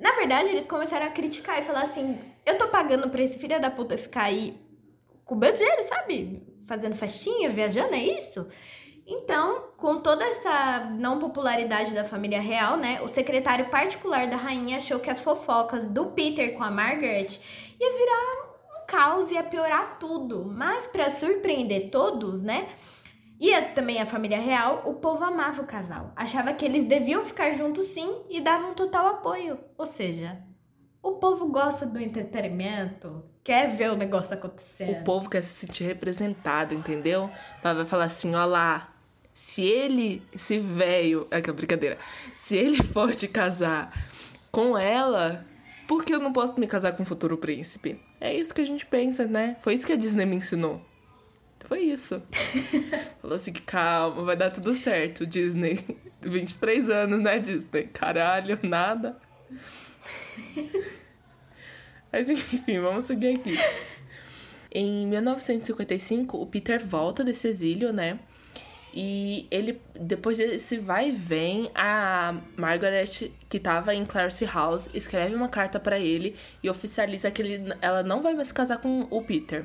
Na 0.00 0.12
verdade, 0.12 0.48
eles 0.48 0.66
começaram 0.66 1.04
a 1.04 1.10
criticar 1.10 1.60
e 1.60 1.66
falar 1.66 1.82
assim: 1.82 2.18
eu 2.44 2.58
tô 2.58 2.68
pagando 2.68 3.08
pra 3.08 3.22
esse 3.22 3.38
filho 3.38 3.60
da 3.60 3.70
puta 3.70 3.96
ficar 3.96 4.24
aí 4.24 4.60
com 5.24 5.34
o 5.34 5.38
meu 5.38 5.52
dinheiro, 5.52 5.84
sabe? 5.84 6.42
Fazendo 6.66 6.94
festinha, 6.94 7.50
viajando, 7.50 7.94
é 7.94 8.02
isso? 8.02 8.46
Então, 9.06 9.72
com 9.76 10.00
toda 10.00 10.24
essa 10.24 10.84
não 10.98 11.18
popularidade 11.18 11.92
da 11.92 12.04
família 12.04 12.40
real, 12.40 12.76
né? 12.76 13.00
O 13.02 13.08
secretário 13.08 13.68
particular 13.68 14.26
da 14.28 14.36
rainha 14.36 14.76
achou 14.76 15.00
que 15.00 15.10
as 15.10 15.20
fofocas 15.20 15.86
do 15.86 16.06
Peter 16.06 16.54
com 16.54 16.62
a 16.62 16.70
Margaret 16.70 17.26
ia 17.80 17.92
virar 17.92 18.82
um 18.82 18.86
caos, 18.86 19.30
ia 19.30 19.42
piorar 19.42 19.98
tudo. 19.98 20.44
Mas, 20.44 20.86
para 20.86 21.10
surpreender 21.10 21.90
todos, 21.90 22.42
né? 22.42 22.68
E 23.40 23.60
também 23.74 24.00
a 24.00 24.06
família 24.06 24.38
real, 24.38 24.84
o 24.86 24.94
povo 24.94 25.24
amava 25.24 25.62
o 25.62 25.66
casal. 25.66 26.12
Achava 26.14 26.52
que 26.52 26.64
eles 26.64 26.84
deviam 26.84 27.24
ficar 27.24 27.50
juntos 27.52 27.86
sim 27.86 28.22
e 28.30 28.40
davam 28.40 28.72
total 28.72 29.08
apoio. 29.08 29.58
Ou 29.76 29.84
seja, 29.84 30.40
o 31.02 31.12
povo 31.12 31.48
gosta 31.48 31.84
do 31.84 32.00
entretenimento, 32.00 33.24
quer 33.42 33.68
ver 33.68 33.90
o 33.90 33.96
negócio 33.96 34.34
acontecendo. 34.34 35.00
O 35.00 35.04
povo 35.04 35.28
quer 35.28 35.42
se 35.42 35.66
sentir 35.66 35.84
representado, 35.84 36.74
entendeu? 36.74 37.30
Vai 37.62 37.84
falar 37.84 38.04
assim, 38.04 38.34
ó 38.34 38.44
lá, 38.44 38.94
se 39.34 39.62
ele, 39.62 40.22
esse 40.32 40.58
velho, 40.58 41.26
é 41.30 41.38
aquela 41.38 41.56
brincadeira, 41.56 41.98
se 42.36 42.56
ele 42.56 42.80
for 42.84 43.14
te 43.14 43.26
casar 43.26 43.92
com 44.50 44.78
ela, 44.78 45.44
por 45.88 46.04
que 46.04 46.14
eu 46.14 46.20
não 46.20 46.32
posso 46.32 46.58
me 46.60 46.66
casar 46.66 46.92
com 46.92 47.02
o 47.02 47.06
futuro 47.06 47.36
príncipe? 47.36 48.00
É 48.20 48.32
isso 48.34 48.54
que 48.54 48.60
a 48.60 48.66
gente 48.66 48.86
pensa, 48.86 49.26
né? 49.26 49.56
Foi 49.60 49.74
isso 49.74 49.86
que 49.86 49.92
a 49.92 49.96
Disney 49.96 50.24
me 50.24 50.36
ensinou. 50.36 50.80
Foi 51.64 51.80
isso. 51.80 52.22
Falou 53.20 53.36
assim, 53.36 53.52
calma, 53.52 54.22
vai 54.24 54.36
dar 54.36 54.50
tudo 54.50 54.74
certo, 54.74 55.26
Disney. 55.26 55.84
23 56.20 56.90
anos, 56.90 57.20
né, 57.20 57.38
Disney? 57.38 57.84
Caralho, 57.92 58.58
nada. 58.62 59.16
Mas 62.12 62.28
enfim, 62.28 62.80
vamos 62.80 63.04
seguir 63.04 63.36
aqui. 63.36 63.54
Em 64.70 65.06
1955, 65.06 66.38
o 66.40 66.46
Peter 66.46 66.84
volta 66.84 67.22
desse 67.22 67.48
exílio, 67.48 67.92
né? 67.92 68.18
E 68.94 69.46
ele, 69.50 69.80
depois 69.98 70.36
desse 70.36 70.76
vai 70.76 71.08
e 71.08 71.12
vem, 71.12 71.70
a 71.74 72.34
Margaret, 72.56 73.32
que 73.48 73.58
tava 73.58 73.94
em 73.94 74.04
Clarence 74.04 74.44
House, 74.44 74.90
escreve 74.92 75.34
uma 75.34 75.48
carta 75.48 75.80
para 75.80 75.98
ele 75.98 76.36
e 76.62 76.68
oficializa 76.68 77.30
que 77.30 77.40
ele, 77.40 77.74
ela 77.80 78.02
não 78.02 78.22
vai 78.22 78.34
mais 78.34 78.48
se 78.48 78.54
casar 78.54 78.78
com 78.78 79.06
o 79.10 79.22
Peter. 79.22 79.64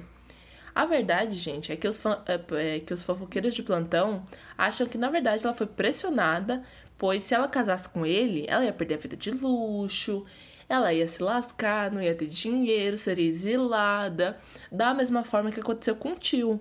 A 0.74 0.86
verdade, 0.86 1.34
gente, 1.34 1.72
é 1.72 1.76
que 1.76 1.88
os, 1.88 2.02
é, 2.06 2.76
é 2.76 2.80
que 2.80 2.94
os 2.94 3.04
fofoqueiros 3.04 3.54
de 3.54 3.64
plantão 3.64 4.24
acham 4.58 4.88
que, 4.88 4.98
na 4.98 5.10
verdade, 5.10 5.44
ela 5.44 5.54
foi 5.54 5.68
pressionada, 5.68 6.64
pois 6.98 7.24
se 7.24 7.34
ela 7.34 7.48
casasse 7.48 7.88
com 7.90 8.06
ele, 8.06 8.46
ela 8.48 8.66
ia 8.66 8.74
perder 8.74 8.96
a 8.96 8.98
vida 8.98 9.16
de 9.16 9.32
luxo, 9.32 10.26
ela 10.68 10.94
ia 10.94 11.08
se 11.08 11.22
lascar, 11.22 11.92
não 11.92 12.02
ia 12.02 12.16
ter 12.16 12.28
dinheiro, 12.28 12.98
seria 12.98 13.28
exilada, 13.28 14.38
da 14.72 14.94
mesma 14.94 15.24
forma 15.24 15.52
que 15.52 15.60
aconteceu 15.60 15.96
com 15.96 16.12
o 16.12 16.18
tio. 16.18 16.60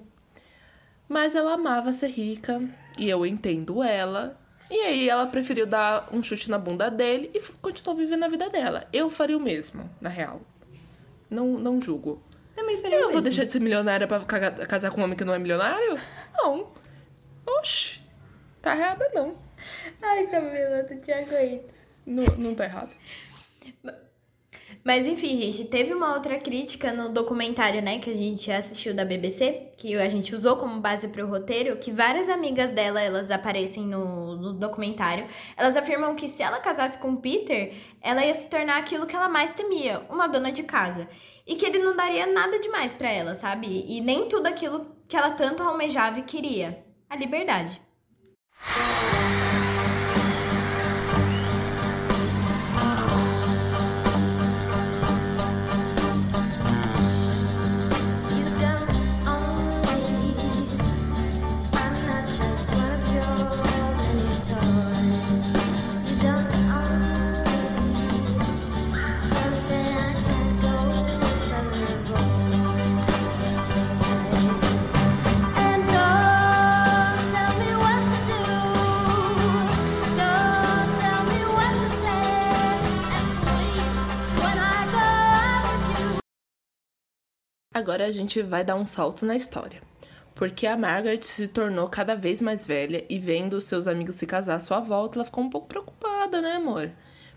Mas 1.08 1.34
ela 1.34 1.54
amava 1.54 1.92
ser 1.92 2.08
rica, 2.08 2.62
e 2.98 3.08
eu 3.08 3.24
entendo 3.24 3.82
ela, 3.82 4.38
e 4.70 4.78
aí 4.80 5.08
ela 5.08 5.26
preferiu 5.26 5.66
dar 5.66 6.08
um 6.12 6.22
chute 6.22 6.50
na 6.50 6.58
bunda 6.58 6.90
dele 6.90 7.30
e 7.32 7.40
continuou 7.60 7.96
vivendo 7.96 8.24
a 8.24 8.28
vida 8.28 8.48
dela. 8.50 8.86
Eu 8.92 9.08
faria 9.08 9.36
o 9.36 9.40
mesmo, 9.40 9.88
na 10.00 10.08
real. 10.08 10.40
Não, 11.30 11.46
não 11.58 11.80
julgo. 11.80 12.22
Também 12.54 12.76
faria 12.78 12.98
Eu 12.98 13.10
vou 13.10 13.20
deixar 13.20 13.44
de 13.44 13.52
ser 13.52 13.60
milionária 13.60 14.06
pra 14.06 14.20
casar 14.20 14.90
com 14.90 15.00
um 15.00 15.04
homem 15.04 15.16
que 15.16 15.24
não 15.24 15.34
é 15.34 15.38
milionário? 15.38 15.98
Não. 16.34 16.72
Oxi. 17.46 18.00
Tá 18.60 18.76
errada, 18.76 19.08
não. 19.14 19.45
Ai, 20.02 20.26
Camila, 20.26 20.84
tu 20.84 20.98
te 21.00 21.12
aguenta. 21.12 21.74
Não, 22.06 22.24
não 22.38 22.54
tá 22.54 22.64
errado. 22.64 22.92
Mas 24.86 25.04
enfim, 25.04 25.36
gente, 25.36 25.64
teve 25.64 25.92
uma 25.92 26.14
outra 26.14 26.38
crítica 26.38 26.92
no 26.92 27.08
documentário, 27.08 27.82
né, 27.82 27.98
que 27.98 28.08
a 28.08 28.16
gente 28.16 28.52
assistiu 28.52 28.94
da 28.94 29.04
BBC, 29.04 29.72
que 29.76 29.96
a 29.96 30.08
gente 30.08 30.32
usou 30.32 30.56
como 30.56 30.80
base 30.80 31.08
para 31.08 31.24
o 31.24 31.28
roteiro, 31.28 31.76
que 31.76 31.90
várias 31.90 32.28
amigas 32.28 32.70
dela, 32.70 33.00
elas 33.00 33.32
aparecem 33.32 33.84
no, 33.84 34.36
no, 34.36 34.52
documentário. 34.52 35.26
Elas 35.56 35.76
afirmam 35.76 36.14
que 36.14 36.28
se 36.28 36.40
ela 36.40 36.60
casasse 36.60 36.98
com 36.98 37.16
Peter, 37.16 37.74
ela 38.00 38.24
ia 38.24 38.32
se 38.32 38.46
tornar 38.46 38.78
aquilo 38.78 39.06
que 39.06 39.16
ela 39.16 39.28
mais 39.28 39.50
temia, 39.50 40.02
uma 40.08 40.28
dona 40.28 40.52
de 40.52 40.62
casa. 40.62 41.08
E 41.44 41.56
que 41.56 41.66
ele 41.66 41.80
não 41.80 41.96
daria 41.96 42.24
nada 42.24 42.56
demais 42.60 42.92
para 42.92 43.10
ela, 43.10 43.34
sabe? 43.34 43.84
E 43.88 44.00
nem 44.00 44.28
tudo 44.28 44.46
aquilo 44.46 44.86
que 45.08 45.16
ela 45.16 45.30
tanto 45.30 45.64
almejava 45.64 46.20
e 46.20 46.22
queria. 46.22 46.84
A 47.10 47.16
liberdade. 47.16 47.80
Agora 87.76 88.06
a 88.06 88.10
gente 88.10 88.40
vai 88.40 88.64
dar 88.64 88.74
um 88.74 88.86
salto 88.86 89.26
na 89.26 89.36
história. 89.36 89.82
Porque 90.34 90.66
a 90.66 90.78
Margaret 90.78 91.20
se 91.20 91.46
tornou 91.46 91.86
cada 91.90 92.14
vez 92.14 92.40
mais 92.40 92.66
velha 92.66 93.04
e 93.06 93.18
vendo 93.18 93.60
seus 93.60 93.86
amigos 93.86 94.14
se 94.14 94.26
casar 94.26 94.54
à 94.54 94.60
sua 94.60 94.80
volta, 94.80 95.18
ela 95.18 95.26
ficou 95.26 95.44
um 95.44 95.50
pouco 95.50 95.68
preocupada, 95.68 96.40
né, 96.40 96.52
amor? 96.52 96.90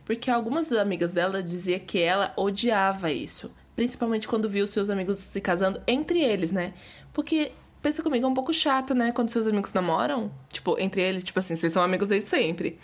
Porque 0.06 0.32
algumas 0.32 0.72
amigas 0.72 1.12
dela 1.12 1.44
diziam 1.44 1.78
que 1.82 2.00
ela 2.00 2.32
odiava 2.38 3.12
isso. 3.12 3.52
Principalmente 3.76 4.30
quando 4.30 4.48
viu 4.48 4.66
seus 4.66 4.90
amigos 4.90 5.18
se 5.18 5.42
casando 5.42 5.82
entre 5.86 6.22
eles, 6.22 6.54
né? 6.54 6.74
Porque, 7.12 7.52
pensa 7.82 8.02
comigo, 8.02 8.26
é 8.26 8.30
um 8.30 8.34
pouco 8.34 8.54
chato, 8.54 8.94
né? 8.94 9.12
Quando 9.12 9.32
seus 9.32 9.46
amigos 9.46 9.74
namoram. 9.74 10.32
Tipo, 10.50 10.80
entre 10.80 11.02
eles, 11.02 11.26
tipo 11.26 11.38
assim, 11.38 11.58
vocês 11.58 11.74
são 11.74 11.84
amigos 11.84 12.08
desde 12.08 12.30
sempre. 12.30 12.80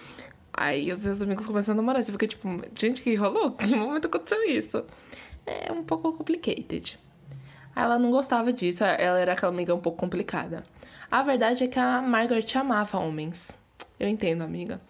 Aí 0.52 0.91
os 0.91 1.00
seus 1.00 1.22
amigos 1.22 1.48
começam 1.48 1.72
a 1.72 1.78
namorar. 1.78 2.04
Você 2.04 2.12
fica 2.12 2.28
tipo, 2.28 2.50
gente, 2.78 3.02
que 3.02 3.15
rolou? 3.15 3.52
Que 3.56 3.74
momento 3.74 4.08
aconteceu 4.08 4.44
isso? 4.44 4.84
É 5.46 5.72
um 5.72 5.86
pouco 5.86 6.12
complicated. 6.12 7.00
Ela 7.76 8.00
não 8.00 8.10
gostava 8.10 8.54
disso, 8.54 8.84
ela 8.84 9.20
era 9.20 9.34
aquela 9.34 9.52
amiga 9.52 9.76
um 9.76 9.80
pouco 9.80 9.98
complicada. 9.98 10.64
A 11.12 11.22
verdade 11.22 11.64
é 11.64 11.68
que 11.68 11.80
a 11.80 12.02
Margaret 12.02 12.46
amava 12.56 12.98
homens. 12.98 13.58
Eu 14.00 14.08
entendo, 14.08 14.44
amiga. 14.44 14.82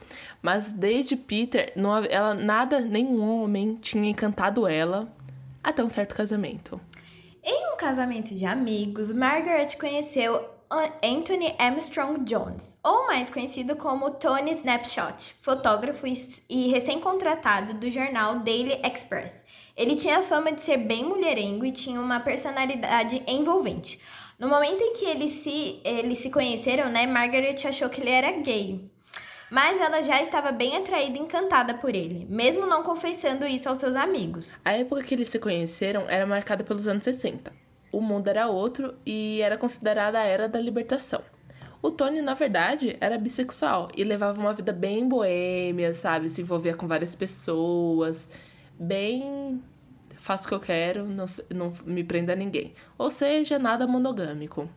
Mas 0.41 0.71
desde 0.71 1.15
Peter, 1.15 1.71
não, 1.75 1.97
ela 2.05 2.33
nada, 2.33 2.79
nenhum 2.79 3.43
homem 3.43 3.75
tinha 3.75 4.09
encantado 4.09 4.67
ela 4.67 5.07
até 5.63 5.83
um 5.83 5.89
certo 5.89 6.15
casamento. 6.15 6.79
Em 7.43 7.73
um 7.73 7.77
casamento 7.77 8.33
de 8.33 8.45
amigos, 8.45 9.11
Margaret 9.11 9.75
conheceu 9.79 10.49
Anthony 11.03 11.55
Armstrong 11.59 12.23
Jones, 12.23 12.75
ou 12.83 13.07
mais 13.07 13.29
conhecido 13.29 13.75
como 13.75 14.11
Tony 14.11 14.51
Snapshot, 14.51 15.35
fotógrafo 15.41 16.05
e 16.49 16.69
recém-contratado 16.69 17.75
do 17.75 17.89
jornal 17.89 18.39
Daily 18.39 18.79
Express. 18.83 19.44
Ele 19.75 19.95
tinha 19.95 20.19
a 20.19 20.23
fama 20.23 20.51
de 20.51 20.61
ser 20.61 20.77
bem 20.77 21.03
mulherengo 21.03 21.65
e 21.65 21.71
tinha 21.71 21.99
uma 21.99 22.19
personalidade 22.19 23.21
envolvente. 23.27 23.99
No 24.39 24.47
momento 24.47 24.81
em 24.81 24.93
que 24.93 25.05
eles 25.05 25.31
se, 25.31 25.79
eles 25.83 26.19
se 26.19 26.29
conheceram, 26.29 26.89
né, 26.89 27.05
Margaret 27.05 27.55
achou 27.65 27.89
que 27.89 28.01
ele 28.01 28.09
era 28.09 28.31
gay. 28.31 28.89
Mas 29.51 29.79
ela 29.79 30.01
já 30.01 30.21
estava 30.21 30.51
bem 30.51 30.75
atraída 30.75 31.17
e 31.17 31.21
encantada 31.21 31.73
por 31.73 31.93
ele, 31.93 32.25
mesmo 32.29 32.65
não 32.65 32.83
confessando 32.83 33.45
isso 33.45 33.69
aos 33.69 33.77
seus 33.77 33.95
amigos. 33.95 34.59
A 34.65 34.73
época 34.73 35.03
que 35.03 35.13
eles 35.13 35.29
se 35.29 35.39
conheceram 35.39 36.09
era 36.09 36.25
marcada 36.25 36.63
pelos 36.63 36.87
anos 36.87 37.03
60. 37.03 37.53
O 37.91 38.01
mundo 38.01 38.27
era 38.27 38.47
outro 38.47 38.95
e 39.05 39.41
era 39.41 39.57
considerada 39.57 40.19
a 40.19 40.23
era 40.23 40.49
da 40.49 40.59
libertação. 40.59 41.21
O 41.81 41.91
Tony, 41.91 42.21
na 42.21 42.33
verdade, 42.33 42.97
era 42.99 43.17
bissexual 43.17 43.89
e 43.95 44.03
levava 44.03 44.39
uma 44.39 44.53
vida 44.53 44.73
bem 44.73 45.07
boêmia, 45.07 45.93
sabe? 45.93 46.29
Se 46.29 46.41
envolvia 46.41 46.73
com 46.73 46.87
várias 46.87 47.13
pessoas, 47.13 48.27
bem 48.79 49.61
faço 50.25 50.45
o 50.45 50.47
que 50.47 50.53
eu 50.55 50.59
quero, 50.59 51.05
não, 51.05 51.25
não 51.53 51.73
me 51.85 52.03
prenda 52.03 52.33
a 52.33 52.35
ninguém. 52.35 52.73
Ou 52.97 53.11
seja, 53.11 53.59
nada 53.59 53.85
monogâmico. 53.85 54.67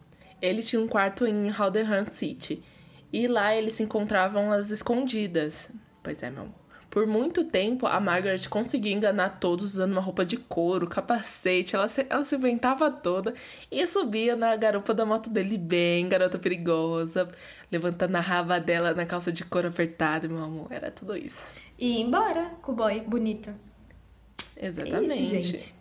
Ele 0.43 0.63
tinha 0.63 0.81
um 0.81 0.87
quarto 0.87 1.27
em 1.27 1.51
Halderham 1.51 2.07
City 2.11 2.63
e 3.11 3.27
lá 3.27 3.55
eles 3.57 3.75
se 3.75 3.83
encontravam 3.83 4.53
às 4.53 4.69
escondidas. 4.69 5.71
Pois 6.03 6.23
é, 6.23 6.31
meu 6.31 6.43
amor. 6.43 6.55
Por 6.91 7.07
muito 7.07 7.45
tempo, 7.45 7.87
a 7.87 8.01
Margaret 8.01 8.49
conseguiu 8.49 8.93
enganar 8.93 9.39
todos 9.39 9.75
usando 9.75 9.93
uma 9.93 10.01
roupa 10.01 10.25
de 10.25 10.39
couro, 10.39 10.87
capacete, 10.87 11.77
ela 11.77 11.87
se, 11.87 12.07
ela 12.09 12.25
se 12.25 12.35
inventava 12.35 12.91
toda 12.91 13.35
e 13.71 13.87
subia 13.87 14.35
na 14.35 14.57
garupa 14.57 14.95
da 14.95 15.05
moto 15.05 15.29
dele 15.29 15.59
bem, 15.59 16.09
garota 16.09 16.39
perigosa, 16.39 17.31
levantando 17.71 18.17
a 18.17 18.21
raba 18.21 18.59
dela 18.59 18.95
na 18.95 19.05
calça 19.05 19.31
de 19.31 19.45
couro 19.45 19.69
apertada, 19.69 20.29
meu 20.29 20.43
amor. 20.43 20.69
Era 20.71 20.91
tudo 20.91 21.15
isso. 21.15 21.55
E 21.79 22.01
embora 22.01 22.53
com 22.63 22.73
o 22.73 22.75
boy 22.75 23.01
bonito. 23.01 23.68
Exatamente. 24.61 25.13
É 25.13 25.17
isso, 25.17 25.51
gente. 25.53 25.75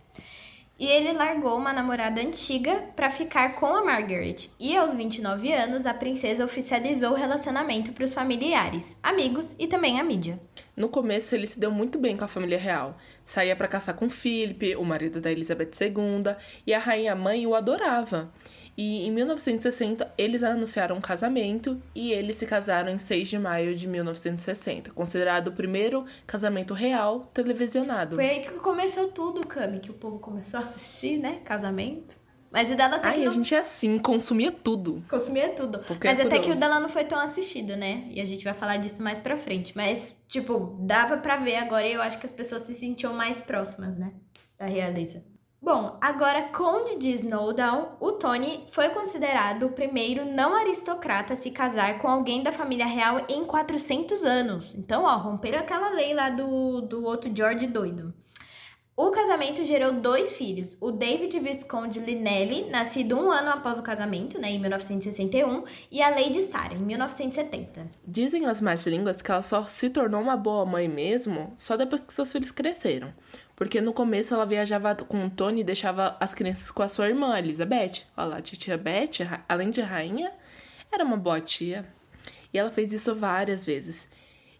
E 0.79 0.85
ele 0.85 1.11
largou 1.11 1.57
uma 1.57 1.73
namorada 1.73 2.21
antiga 2.21 2.83
para 2.95 3.09
ficar 3.09 3.55
com 3.55 3.65
a 3.65 3.83
Margaret. 3.83 4.49
E 4.59 4.77
aos 4.77 4.93
29 4.93 5.51
anos, 5.51 5.87
a 5.87 5.93
princesa 5.93 6.45
oficializou 6.45 7.11
o 7.11 7.15
relacionamento 7.15 7.91
para 7.91 8.05
os 8.05 8.13
familiares, 8.13 8.95
amigos 9.01 9.55
e 9.57 9.65
também 9.65 9.99
a 9.99 10.03
mídia. 10.03 10.39
No 10.77 10.89
começo, 10.89 11.33
ele 11.33 11.47
se 11.47 11.59
deu 11.59 11.71
muito 11.71 11.97
bem 11.97 12.15
com 12.15 12.23
a 12.23 12.27
família 12.27 12.59
real. 12.59 12.95
Saía 13.25 13.55
para 13.55 13.67
caçar 13.67 13.95
com 13.95 14.07
Philip, 14.07 14.75
o 14.75 14.85
marido 14.85 15.19
da 15.19 15.31
Elizabeth 15.31 15.71
II, 15.81 16.35
e 16.67 16.71
a 16.71 16.77
rainha 16.77 17.15
mãe 17.15 17.47
o 17.47 17.55
adorava. 17.55 18.31
E 18.77 19.07
em 19.07 19.11
1960, 19.11 20.13
eles 20.15 20.43
anunciaram 20.43 20.95
um 20.95 21.01
casamento 21.01 21.81
e 21.95 22.11
eles 22.11 22.35
se 22.35 22.45
casaram 22.45 22.91
em 22.91 22.99
6 22.99 23.27
de 23.27 23.39
maio 23.39 23.73
de 23.73 23.87
1960, 23.87 24.91
considerado 24.91 25.47
o 25.47 25.51
primeiro 25.51 26.05
casamento 26.27 26.75
real 26.75 27.21
televisionado. 27.33 28.15
Foi 28.15 28.29
aí 28.29 28.41
que 28.41 28.51
começou 28.59 29.07
tudo, 29.07 29.47
Cami, 29.47 29.79
que 29.79 29.89
o 29.89 29.95
povo 29.95 30.19
começou 30.19 30.59
a 30.59 30.63
assistir, 30.63 31.17
né? 31.17 31.41
Casamento. 31.43 32.26
Mas 32.51 32.71
o 32.71 32.75
dela 32.75 32.95
até 32.95 33.09
Ai, 33.09 33.13
que 33.15 33.25
não... 33.25 33.31
a 33.31 33.33
gente 33.33 33.53
é 33.53 33.59
assim, 33.59 33.97
consumia 33.97 34.51
tudo. 34.51 35.03
Consumia 35.09 35.49
tudo. 35.49 35.79
Porque 35.79 36.07
Mas 36.07 36.19
é 36.19 36.23
até 36.23 36.39
que 36.39 36.51
o 36.51 36.55
dela 36.55 36.79
não 36.79 36.89
foi 36.89 37.03
tão 37.03 37.19
assistido, 37.19 37.75
né? 37.75 38.07
E 38.09 38.21
a 38.21 38.25
gente 38.25 38.43
vai 38.43 38.53
falar 38.53 38.77
disso 38.77 39.01
mais 39.01 39.19
pra 39.19 39.35
frente. 39.35 39.73
Mas, 39.75 40.15
tipo, 40.27 40.77
dava 40.79 41.17
pra 41.17 41.37
ver 41.37 41.57
agora 41.57 41.85
e 41.85 41.93
eu 41.93 42.01
acho 42.01 42.17
que 42.17 42.25
as 42.25 42.31
pessoas 42.31 42.63
se 42.63 42.73
sentiam 42.73 43.13
mais 43.13 43.39
próximas, 43.41 43.97
né? 43.97 44.13
Da 44.57 44.65
realeza. 44.65 45.23
Bom, 45.59 45.97
agora 45.99 46.43
Conde 46.43 46.97
de 46.97 47.09
Snowdown, 47.13 47.97
o 47.99 48.11
Tony 48.11 48.63
foi 48.69 48.89
considerado 48.89 49.63
o 49.63 49.71
primeiro 49.71 50.23
não 50.23 50.55
aristocrata 50.55 51.33
a 51.33 51.35
se 51.35 51.49
casar 51.49 51.97
com 51.97 52.07
alguém 52.07 52.43
da 52.43 52.51
família 52.51 52.85
real 52.85 53.25
em 53.27 53.43
400 53.43 54.23
anos. 54.23 54.75
Então, 54.75 55.03
ó, 55.03 55.17
romperam 55.17 55.59
aquela 55.59 55.89
lei 55.89 56.13
lá 56.13 56.29
do, 56.29 56.81
do 56.81 57.03
outro 57.03 57.35
George 57.35 57.65
doido. 57.65 58.13
O 58.99 59.11
casamento 59.11 59.63
gerou 59.63 59.93
dois 59.93 60.33
filhos, 60.33 60.75
o 60.81 60.91
David 60.91 61.39
Visconde 61.39 61.99
Linelli, 61.99 62.67
nascido 62.71 63.15
um 63.15 63.31
ano 63.31 63.51
após 63.51 63.77
o 63.77 63.83
casamento, 63.83 64.41
né, 64.41 64.49
em 64.49 64.59
1961, 64.59 65.65
e 65.91 66.01
a 66.01 66.09
Lady 66.09 66.41
Sarah, 66.41 66.73
em 66.73 66.79
1970. 66.79 67.85
Dizem 68.07 68.47
as 68.47 68.59
más 68.59 68.87
línguas 68.87 69.21
que 69.21 69.29
ela 69.29 69.43
só 69.43 69.65
se 69.65 69.91
tornou 69.91 70.19
uma 70.19 70.35
boa 70.35 70.65
mãe 70.65 70.87
mesmo 70.87 71.53
só 71.59 71.77
depois 71.77 72.03
que 72.03 72.11
seus 72.11 72.31
filhos 72.31 72.49
cresceram. 72.49 73.13
Porque 73.55 73.79
no 73.79 73.93
começo 73.93 74.33
ela 74.33 74.47
viajava 74.47 74.95
com 74.95 75.27
o 75.27 75.29
Tony 75.29 75.61
e 75.61 75.63
deixava 75.63 76.17
as 76.19 76.33
crianças 76.33 76.71
com 76.71 76.81
a 76.81 76.89
sua 76.89 77.07
irmã, 77.07 77.37
Elizabeth. 77.37 78.01
Olha 78.17 78.27
lá, 78.27 78.37
a 78.37 78.41
tia 78.41 78.79
Beth, 78.79 79.43
além 79.47 79.69
de 79.69 79.81
rainha, 79.81 80.31
era 80.91 81.05
uma 81.05 81.17
boa 81.17 81.39
tia. 81.39 81.85
E 82.51 82.57
ela 82.57 82.71
fez 82.71 82.91
isso 82.91 83.13
várias 83.13 83.63
vezes. 83.63 84.07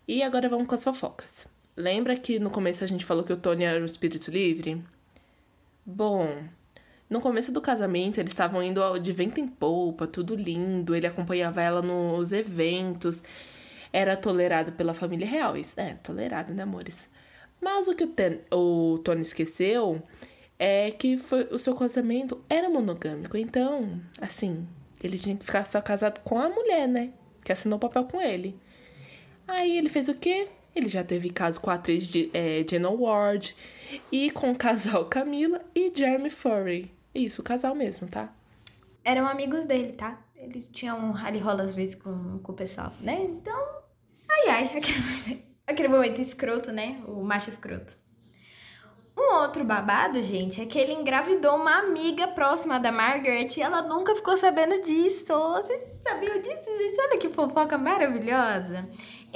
E 0.07 0.21
agora 0.21 0.47
vamos 0.47 0.67
com 0.67 0.75
as 0.75 0.83
fofocas. 0.83 1.56
Lembra 1.77 2.15
que 2.17 2.39
no 2.39 2.49
começo 2.49 2.83
a 2.83 2.87
gente 2.87 3.05
falou 3.05 3.23
que 3.23 3.31
o 3.31 3.37
Tony 3.37 3.63
era 3.63 3.79
o 3.79 3.85
espírito 3.85 4.31
livre? 4.31 4.83
Bom, 5.85 6.35
no 7.07 7.21
começo 7.21 7.51
do 7.51 7.61
casamento, 7.61 8.19
eles 8.19 8.31
estavam 8.31 8.63
indo 8.63 8.81
de 8.97 9.11
vento 9.13 9.39
em 9.39 9.47
polpa, 9.47 10.07
tudo 10.07 10.35
lindo. 10.35 10.95
Ele 10.95 11.05
acompanhava 11.05 11.61
ela 11.61 11.81
nos 11.83 12.31
eventos. 12.33 13.21
Era 13.93 14.17
tolerado 14.17 14.71
pela 14.71 14.95
família 14.95 15.27
real. 15.27 15.55
Isso 15.55 15.79
é, 15.79 15.93
tolerado, 15.93 16.51
né, 16.51 16.63
amores? 16.63 17.07
Mas 17.61 17.87
o 17.87 17.93
que 17.95 18.03
o, 18.03 18.07
Ten- 18.07 18.41
o 18.51 18.99
Tony 19.03 19.21
esqueceu 19.21 20.01
é 20.57 20.89
que 20.89 21.15
foi, 21.15 21.43
o 21.51 21.59
seu 21.59 21.75
casamento 21.75 22.41
era 22.49 22.67
monogâmico. 22.69 23.37
Então, 23.37 24.01
assim, 24.19 24.67
ele 25.03 25.19
tinha 25.19 25.35
que 25.37 25.45
ficar 25.45 25.63
só 25.63 25.79
casado 25.79 26.21
com 26.21 26.39
a 26.39 26.49
mulher, 26.49 26.87
né? 26.87 27.11
Que 27.43 27.51
assinou 27.51 27.77
o 27.77 27.79
papel 27.79 28.03
com 28.05 28.19
ele. 28.19 28.57
Aí 29.47 29.77
ele 29.77 29.89
fez 29.89 30.09
o 30.09 30.15
quê? 30.15 30.47
Ele 30.77 30.89
já 30.89 31.03
teve 31.03 31.31
caso 31.31 31.59
com 31.59 31.71
a 31.71 31.73
atriz 31.73 32.05
de, 32.05 32.29
é, 32.33 32.63
Jenna 32.69 32.91
Ward 32.91 33.55
e 34.11 34.29
com 34.29 34.51
o 34.51 34.55
casal 34.55 35.05
Camila 35.09 35.59
e 35.73 35.91
Jeremy 35.93 36.29
Furry. 36.29 36.91
Isso, 37.15 37.41
o 37.41 37.43
casal 37.43 37.73
mesmo, 37.73 38.07
tá? 38.07 38.31
Eram 39.03 39.27
amigos 39.27 39.65
dele, 39.65 39.93
tá? 39.93 40.21
Eles 40.35 40.69
tinham 40.71 41.09
rally 41.11 41.39
rola 41.39 41.63
às 41.63 41.75
vezes 41.75 41.95
com, 41.95 42.37
com 42.43 42.51
o 42.51 42.55
pessoal, 42.55 42.93
né? 43.01 43.17
Então, 43.23 43.59
ai 44.29 44.49
ai, 44.49 44.63
aquele, 44.77 45.43
aquele 45.65 45.87
momento 45.87 46.21
escroto, 46.21 46.71
né? 46.71 47.01
O 47.07 47.23
macho 47.23 47.49
escroto. 47.49 47.97
Um 49.17 49.33
outro 49.41 49.63
babado, 49.63 50.21
gente, 50.21 50.61
é 50.61 50.65
que 50.67 50.77
ele 50.77 50.93
engravidou 50.93 51.55
uma 51.55 51.79
amiga 51.79 52.27
próxima 52.27 52.79
da 52.79 52.91
Margaret 52.91 53.47
e 53.57 53.61
ela 53.63 53.81
nunca 53.81 54.13
ficou 54.13 54.37
sabendo 54.37 54.79
disso. 54.81 55.25
Vocês 55.25 55.81
sabiam 56.03 56.39
disso, 56.39 56.77
gente? 56.77 57.01
Olha 57.01 57.17
que 57.17 57.29
fofoca 57.29 57.79
maravilhosa. 57.79 58.87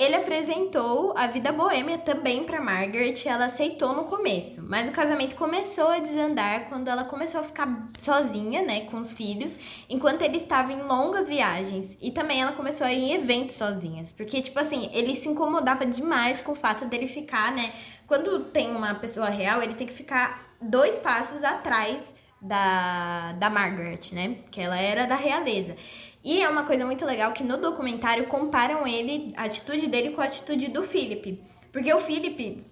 Ele 0.01 0.15
apresentou 0.15 1.13
a 1.15 1.27
vida 1.27 1.51
boêmia 1.51 1.95
também 1.95 2.43
para 2.43 2.59
Margaret 2.59 3.13
e 3.23 3.29
ela 3.29 3.45
aceitou 3.45 3.93
no 3.93 4.05
começo. 4.05 4.59
Mas 4.63 4.89
o 4.89 4.91
casamento 4.91 5.35
começou 5.35 5.89
a 5.89 5.99
desandar 5.99 6.67
quando 6.69 6.87
ela 6.87 7.03
começou 7.03 7.41
a 7.41 7.43
ficar 7.43 7.87
sozinha, 7.99 8.63
né, 8.63 8.85
com 8.85 8.97
os 8.97 9.11
filhos, 9.11 9.59
enquanto 9.87 10.23
ele 10.23 10.37
estava 10.37 10.73
em 10.73 10.81
longas 10.81 11.27
viagens. 11.27 11.95
E 12.01 12.09
também 12.09 12.41
ela 12.41 12.53
começou 12.53 12.87
a 12.87 12.91
ir 12.91 13.11
em 13.11 13.13
eventos 13.13 13.55
sozinhas. 13.55 14.11
Porque, 14.11 14.41
tipo 14.41 14.59
assim, 14.59 14.89
ele 14.91 15.15
se 15.15 15.29
incomodava 15.29 15.85
demais 15.85 16.41
com 16.41 16.53
o 16.53 16.55
fato 16.55 16.85
dele 16.85 17.05
ficar, 17.05 17.51
né? 17.51 17.71
Quando 18.07 18.45
tem 18.45 18.75
uma 18.75 18.95
pessoa 18.95 19.29
real, 19.29 19.61
ele 19.61 19.75
tem 19.75 19.85
que 19.85 19.93
ficar 19.93 20.43
dois 20.59 20.97
passos 20.97 21.43
atrás 21.43 22.11
da, 22.41 23.33
da 23.33 23.51
Margaret, 23.51 23.99
né? 24.13 24.37
Que 24.49 24.61
ela 24.61 24.77
era 24.77 25.05
da 25.05 25.15
realeza. 25.15 25.75
E 26.23 26.41
é 26.41 26.47
uma 26.47 26.63
coisa 26.63 26.85
muito 26.85 27.05
legal 27.05 27.31
que 27.31 27.43
no 27.43 27.57
documentário 27.57 28.27
comparam 28.27 28.87
ele, 28.87 29.33
a 29.35 29.45
atitude 29.45 29.87
dele 29.87 30.11
com 30.11 30.21
a 30.21 30.25
atitude 30.25 30.67
do 30.67 30.83
Philip. 30.83 31.43
Porque 31.71 31.91
o 31.91 31.99
Philip, 31.99 32.63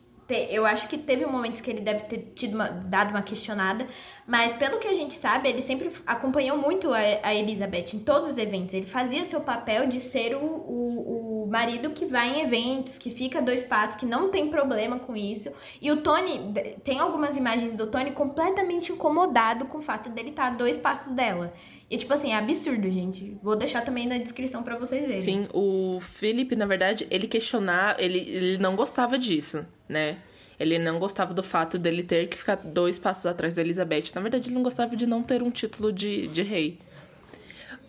eu 0.51 0.65
acho 0.65 0.87
que 0.87 0.97
teve 0.97 1.25
momentos 1.25 1.59
que 1.59 1.71
ele 1.71 1.81
deve 1.81 2.03
ter 2.03 2.33
tido 2.35 2.53
uma, 2.53 2.69
dado 2.69 3.09
uma 3.09 3.23
questionada, 3.23 3.87
mas 4.27 4.53
pelo 4.53 4.77
que 4.77 4.87
a 4.87 4.93
gente 4.93 5.15
sabe, 5.15 5.49
ele 5.49 5.61
sempre 5.61 5.91
acompanhou 6.05 6.57
muito 6.57 6.93
a, 6.93 6.99
a 7.23 7.33
Elizabeth 7.33 7.95
em 7.95 7.99
todos 7.99 8.31
os 8.31 8.37
eventos. 8.37 8.75
Ele 8.75 8.85
fazia 8.85 9.25
seu 9.25 9.41
papel 9.41 9.87
de 9.87 9.99
ser 9.99 10.35
o, 10.35 10.45
o, 10.45 11.43
o, 11.43 11.47
marido 11.49 11.89
que 11.89 12.05
vai 12.05 12.35
em 12.35 12.41
eventos, 12.41 12.99
que 12.99 13.09
fica 13.09 13.41
dois 13.41 13.63
passos, 13.63 13.95
que 13.95 14.05
não 14.05 14.29
tem 14.29 14.49
problema 14.49 14.99
com 14.99 15.15
isso. 15.15 15.51
E 15.81 15.91
o 15.91 15.97
Tony, 15.97 16.53
tem 16.83 16.99
algumas 16.99 17.35
imagens 17.35 17.73
do 17.73 17.87
Tony 17.87 18.11
completamente 18.11 18.91
incomodado 18.91 19.65
com 19.65 19.79
o 19.79 19.81
fato 19.81 20.09
dele 20.09 20.29
estar 20.29 20.47
a 20.47 20.51
dois 20.51 20.77
passos 20.77 21.13
dela. 21.13 21.51
E, 21.89 21.97
tipo 21.97 22.13
assim, 22.13 22.31
é 22.31 22.37
absurdo, 22.37 22.91
gente. 22.91 23.35
Vou 23.41 23.55
deixar 23.55 23.81
também 23.81 24.07
na 24.07 24.17
descrição 24.17 24.61
para 24.61 24.77
vocês 24.77 25.07
verem. 25.07 25.23
Sim, 25.23 25.47
o 25.51 25.99
Philip, 25.99 26.55
na 26.55 26.67
verdade, 26.67 27.07
ele 27.09 27.27
questionava, 27.27 27.99
ele, 27.99 28.19
ele 28.19 28.57
não 28.59 28.75
gostava 28.75 29.17
disso, 29.17 29.65
né? 29.87 30.19
Ele 30.59 30.77
não 30.77 30.99
gostava 30.99 31.33
do 31.33 31.41
fato 31.41 31.79
dele 31.79 32.03
ter 32.03 32.27
que 32.27 32.37
ficar 32.37 32.57
dois 32.57 32.99
passos 32.99 33.25
atrás 33.25 33.53
da 33.53 33.61
Elizabeth. 33.61 34.11
Na 34.13 34.21
verdade, 34.21 34.49
ele 34.49 34.55
não 34.55 34.61
gostava 34.61 34.95
de 34.95 35.07
não 35.07 35.23
ter 35.23 35.41
um 35.41 35.49
título 35.49 35.91
de, 35.91 36.27
de 36.27 36.43
rei. 36.43 36.77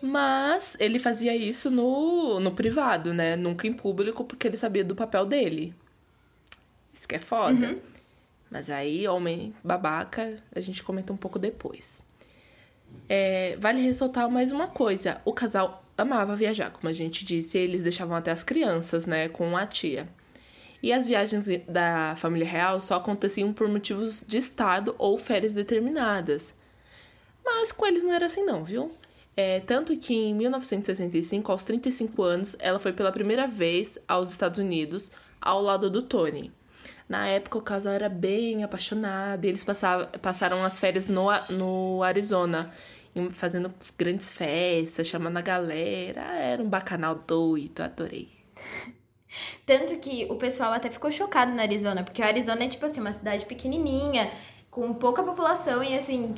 Mas 0.00 0.76
ele 0.80 0.98
fazia 0.98 1.36
isso 1.36 1.70
no, 1.70 2.40
no 2.40 2.52
privado, 2.52 3.12
né? 3.12 3.36
Nunca 3.36 3.66
em 3.66 3.72
público, 3.72 4.24
porque 4.24 4.46
ele 4.46 4.56
sabia 4.56 4.84
do 4.84 4.94
papel 4.94 5.26
dele. 5.26 5.74
Isso 6.94 7.06
que 7.06 7.16
é 7.16 7.18
foda. 7.18 7.72
Uhum. 7.72 7.78
Mas 8.50 8.70
aí, 8.70 9.06
homem 9.06 9.54
babaca, 9.62 10.38
a 10.54 10.60
gente 10.60 10.82
comenta 10.82 11.12
um 11.12 11.16
pouco 11.16 11.38
depois. 11.38 12.00
É, 13.08 13.56
vale 13.58 13.80
ressaltar 13.80 14.30
mais 14.30 14.52
uma 14.52 14.68
coisa: 14.68 15.20
o 15.24 15.32
casal 15.32 15.84
amava 15.96 16.34
viajar, 16.34 16.70
como 16.70 16.88
a 16.88 16.92
gente 16.92 17.24
disse, 17.24 17.58
eles 17.58 17.82
deixavam 17.82 18.16
até 18.16 18.30
as 18.30 18.42
crianças, 18.42 19.06
né, 19.06 19.28
com 19.28 19.56
a 19.56 19.66
tia. 19.66 20.08
E 20.82 20.92
as 20.92 21.06
viagens 21.06 21.46
da 21.68 22.14
família 22.16 22.46
real 22.46 22.80
só 22.80 22.94
aconteciam 22.94 23.52
por 23.52 23.68
motivos 23.68 24.24
de 24.26 24.38
estado 24.38 24.94
ou 24.98 25.18
férias 25.18 25.52
determinadas. 25.52 26.54
Mas 27.44 27.70
com 27.70 27.86
eles 27.86 28.02
não 28.02 28.12
era 28.12 28.26
assim, 28.26 28.42
não, 28.44 28.64
viu? 28.64 28.90
É, 29.36 29.60
tanto 29.60 29.96
que 29.96 30.14
em 30.14 30.34
1965, 30.34 31.52
aos 31.52 31.64
35 31.64 32.22
anos, 32.22 32.56
ela 32.58 32.78
foi 32.78 32.92
pela 32.92 33.12
primeira 33.12 33.46
vez 33.46 33.98
aos 34.08 34.30
Estados 34.30 34.58
Unidos 34.58 35.10
ao 35.40 35.62
lado 35.62 35.90
do 35.90 36.02
Tony. 36.02 36.52
Na 37.10 37.26
época, 37.26 37.58
o 37.58 37.60
casal 37.60 37.92
era 37.92 38.08
bem 38.08 38.62
apaixonado 38.62 39.44
e 39.44 39.48
eles 39.48 39.64
passavam, 39.64 40.06
passaram 40.22 40.64
as 40.64 40.78
férias 40.78 41.08
no, 41.08 41.26
no 41.48 42.04
Arizona 42.04 42.70
fazendo 43.32 43.74
grandes 43.98 44.30
festas, 44.30 45.08
chamando 45.08 45.36
a 45.36 45.40
galera. 45.40 46.20
Era 46.20 46.62
um 46.62 46.68
bacanal 46.68 47.16
doido, 47.16 47.80
adorei. 47.80 48.28
Tanto 49.66 49.96
que 49.98 50.28
o 50.30 50.36
pessoal 50.36 50.72
até 50.72 50.88
ficou 50.88 51.10
chocado 51.10 51.52
na 51.52 51.62
Arizona, 51.62 52.04
porque 52.04 52.22
o 52.22 52.24
Arizona 52.24 52.62
é 52.62 52.68
tipo 52.68 52.86
assim, 52.86 53.00
uma 53.00 53.12
cidade 53.12 53.44
pequenininha, 53.44 54.30
com 54.70 54.94
pouca 54.94 55.20
população, 55.24 55.82
e 55.82 55.98
assim, 55.98 56.32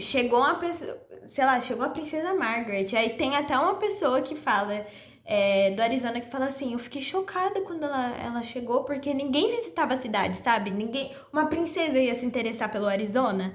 chegou 0.00 0.40
uma 0.40 0.56
pessoa, 0.56 0.98
sei 1.24 1.46
lá, 1.46 1.58
chegou 1.60 1.86
a 1.86 1.88
princesa 1.88 2.34
Margaret. 2.34 2.94
Aí 2.94 3.08
tem 3.16 3.36
até 3.36 3.58
uma 3.58 3.76
pessoa 3.76 4.20
que 4.20 4.36
fala. 4.36 4.84
É, 5.32 5.70
do 5.70 5.80
Arizona 5.80 6.20
que 6.20 6.28
fala 6.28 6.46
assim, 6.46 6.72
eu 6.72 6.78
fiquei 6.80 7.00
chocada 7.00 7.60
quando 7.60 7.84
ela, 7.84 8.16
ela 8.20 8.42
chegou, 8.42 8.82
porque 8.82 9.14
ninguém 9.14 9.48
visitava 9.54 9.94
a 9.94 9.96
cidade, 9.96 10.36
sabe? 10.36 10.72
Ninguém. 10.72 11.12
Uma 11.32 11.46
princesa 11.46 12.00
ia 12.00 12.16
se 12.16 12.26
interessar 12.26 12.68
pelo 12.68 12.86
Arizona. 12.86 13.54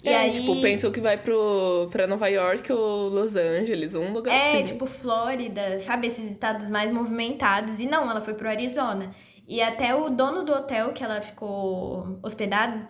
E 0.00 0.08
é, 0.08 0.16
aí... 0.16 0.32
tipo, 0.32 0.60
pensam 0.60 0.92
que 0.92 1.00
vai 1.00 1.18
pro, 1.18 1.88
pra 1.90 2.06
Nova 2.06 2.28
York 2.28 2.72
ou 2.72 3.08
Los 3.08 3.34
Angeles, 3.34 3.96
um 3.96 4.12
lugar 4.12 4.32
é, 4.32 4.50
assim. 4.50 4.58
É, 4.58 4.62
tipo, 4.62 4.86
Flórida, 4.86 5.80
sabe? 5.80 6.06
Esses 6.06 6.30
estados 6.30 6.70
mais 6.70 6.92
movimentados. 6.92 7.80
E 7.80 7.86
não, 7.86 8.08
ela 8.08 8.20
foi 8.20 8.34
pro 8.34 8.48
Arizona. 8.48 9.10
E 9.48 9.60
até 9.60 9.96
o 9.96 10.10
dono 10.10 10.44
do 10.44 10.52
hotel 10.52 10.92
que 10.92 11.02
ela 11.02 11.20
ficou 11.20 12.20
hospedada 12.22 12.88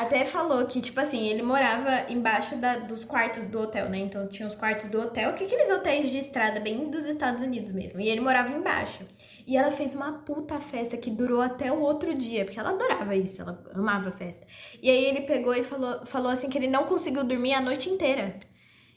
até 0.00 0.24
falou 0.24 0.64
que, 0.64 0.80
tipo 0.80 0.98
assim, 0.98 1.28
ele 1.28 1.42
morava 1.42 2.10
embaixo 2.10 2.56
da, 2.56 2.76
dos 2.76 3.04
quartos 3.04 3.46
do 3.46 3.60
hotel, 3.60 3.90
né? 3.90 3.98
Então 3.98 4.26
tinha 4.28 4.48
os 4.48 4.54
quartos 4.54 4.86
do 4.86 4.98
hotel, 4.98 5.34
que 5.34 5.44
é 5.44 5.46
aqueles 5.46 5.70
hotéis 5.70 6.10
de 6.10 6.16
estrada 6.16 6.58
bem 6.58 6.90
dos 6.90 7.04
Estados 7.04 7.42
Unidos 7.42 7.70
mesmo. 7.72 8.00
E 8.00 8.08
ele 8.08 8.22
morava 8.22 8.50
embaixo. 8.50 9.04
E 9.46 9.58
ela 9.58 9.70
fez 9.70 9.94
uma 9.94 10.12
puta 10.20 10.58
festa 10.58 10.96
que 10.96 11.10
durou 11.10 11.42
até 11.42 11.70
o 11.70 11.80
outro 11.80 12.14
dia, 12.14 12.46
porque 12.46 12.58
ela 12.58 12.70
adorava 12.70 13.14
isso, 13.14 13.42
ela 13.42 13.62
amava 13.74 14.10
festa. 14.10 14.46
E 14.82 14.88
aí 14.88 15.04
ele 15.04 15.20
pegou 15.20 15.54
e 15.54 15.62
falou, 15.62 16.06
falou 16.06 16.32
assim 16.32 16.48
que 16.48 16.56
ele 16.56 16.68
não 16.68 16.84
conseguiu 16.84 17.22
dormir 17.22 17.52
a 17.52 17.60
noite 17.60 17.90
inteira. 17.90 18.38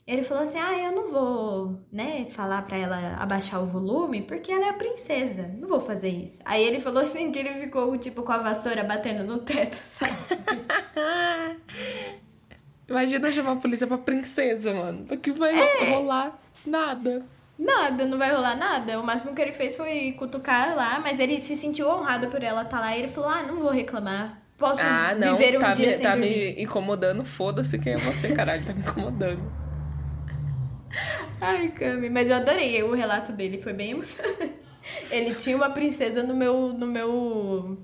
Ele 0.06 0.22
falou 0.22 0.44
assim: 0.44 0.58
Ah, 0.58 0.78
eu 0.78 0.92
não 0.92 1.10
vou, 1.10 1.80
né, 1.92 2.26
falar 2.30 2.62
pra 2.64 2.78
ela 2.78 3.16
abaixar 3.20 3.64
o 3.64 3.68
volume, 3.68 4.22
porque 4.22 4.52
ela 4.52 4.66
é 4.66 4.70
a 4.70 4.74
princesa. 4.74 5.50
Não 5.58 5.68
vou 5.68 5.80
fazer 5.80 6.10
isso. 6.10 6.40
Aí 6.44 6.62
ele 6.62 6.82
falou 6.82 7.02
assim 7.02 7.32
que 7.32 7.40
ele 7.40 7.54
ficou, 7.54 7.98
tipo, 7.98 8.22
com 8.22 8.32
a 8.32 8.38
vassoura 8.38 8.84
batendo 8.84 9.24
no 9.24 9.38
teto, 9.38 9.78
sabe? 9.88 10.14
Imagina 12.88 13.32
chamar 13.32 13.54
a 13.54 13.56
polícia 13.56 13.88
pra 13.88 13.98
princesa, 13.98 14.74
mano. 14.74 15.06
Porque 15.06 15.32
vai 15.32 15.58
é. 15.58 15.90
rolar 15.92 16.38
nada. 16.66 17.26
Nada, 17.58 18.06
não 18.06 18.18
vai 18.18 18.34
rolar 18.34 18.58
nada. 18.58 19.00
O 19.00 19.04
máximo 19.06 19.34
que 19.34 19.42
ele 19.42 19.54
fez 19.54 19.76
foi 19.78 20.12
cutucar 20.14 20.76
lá, 20.76 21.00
mas 21.00 21.20
ele 21.20 21.40
se 21.40 21.56
sentiu 21.56 21.88
honrado 21.88 22.28
por 22.28 22.44
ela 22.44 22.64
estar 22.64 22.78
tá 22.78 22.84
lá 22.84 22.98
e 22.98 23.00
ele 23.00 23.08
falou: 23.08 23.30
Ah, 23.30 23.44
não 23.44 23.56
vou 23.56 23.72
reclamar. 23.72 24.42
Posso 24.58 24.82
ah, 24.82 25.16
não, 25.16 25.36
viver 25.38 25.58
um 25.58 25.62
tá 25.62 25.74
dia 25.74 25.88
me, 25.88 25.94
sem 25.94 26.04
tá 26.04 26.12
dormir. 26.12 26.56
me 26.56 26.64
incomodando, 26.64 27.24
foda-se 27.24 27.80
quem 27.80 27.94
é 27.94 27.98
você, 27.98 28.34
caralho, 28.36 28.64
tá 28.66 28.74
me 28.74 28.82
incomodando. 28.82 29.63
Ai, 31.42 31.70
Cami, 31.70 32.10
mas 32.10 32.30
eu 32.30 32.36
adorei 32.36 32.82
o 32.84 32.94
relato 32.94 33.32
dele, 33.32 33.62
foi 33.62 33.74
bem 33.74 33.92
emocionante. 33.92 34.54
Ele 35.10 35.34
tinha 35.36 35.56
uma 35.56 35.70
princesa 35.70 36.24
no 36.24 36.36
meu, 36.36 36.74
no 36.74 36.86
meu, 36.86 37.78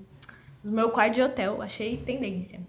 no 0.64 0.72
meu 0.72 0.90
quarto 0.90 1.16
de 1.16 1.22
hotel, 1.22 1.62
achei 1.62 1.98
tendência. 1.98 2.60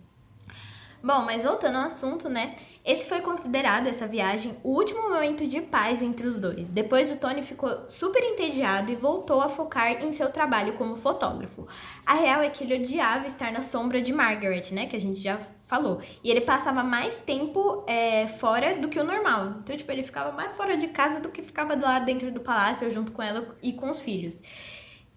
Bom, 1.02 1.24
mas 1.24 1.44
voltando 1.44 1.78
ao 1.78 1.84
assunto, 1.84 2.28
né? 2.28 2.54
Esse 2.84 3.06
foi 3.06 3.22
considerado, 3.22 3.86
essa 3.86 4.06
viagem, 4.06 4.54
o 4.62 4.68
último 4.70 5.08
momento 5.08 5.46
de 5.46 5.58
paz 5.62 6.02
entre 6.02 6.26
os 6.26 6.38
dois. 6.38 6.68
Depois 6.68 7.10
o 7.10 7.16
Tony 7.16 7.42
ficou 7.42 7.88
super 7.88 8.22
entediado 8.22 8.92
e 8.92 8.96
voltou 8.96 9.40
a 9.40 9.48
focar 9.48 10.04
em 10.04 10.12
seu 10.12 10.30
trabalho 10.30 10.74
como 10.74 10.96
fotógrafo. 10.96 11.66
A 12.04 12.14
real 12.14 12.42
é 12.42 12.50
que 12.50 12.64
ele 12.64 12.74
odiava 12.74 13.26
estar 13.26 13.50
na 13.50 13.62
sombra 13.62 14.02
de 14.02 14.12
Margaret, 14.12 14.72
né? 14.72 14.86
Que 14.86 14.96
a 14.96 15.00
gente 15.00 15.20
já 15.20 15.38
falou. 15.70 16.00
E 16.22 16.30
ele 16.30 16.40
passava 16.40 16.82
mais 16.82 17.20
tempo 17.20 17.84
é, 17.86 18.26
fora 18.26 18.74
do 18.76 18.88
que 18.88 18.98
o 18.98 19.04
normal. 19.04 19.54
Então, 19.60 19.76
tipo, 19.76 19.90
ele 19.92 20.02
ficava 20.02 20.32
mais 20.32 20.56
fora 20.56 20.76
de 20.76 20.88
casa 20.88 21.20
do 21.20 21.28
que 21.28 21.40
ficava 21.40 21.76
lá 21.76 22.00
dentro 22.00 22.32
do 22.32 22.40
palácio, 22.40 22.90
junto 22.90 23.12
com 23.12 23.22
ela 23.22 23.56
e 23.62 23.72
com 23.72 23.88
os 23.88 24.00
filhos. 24.00 24.42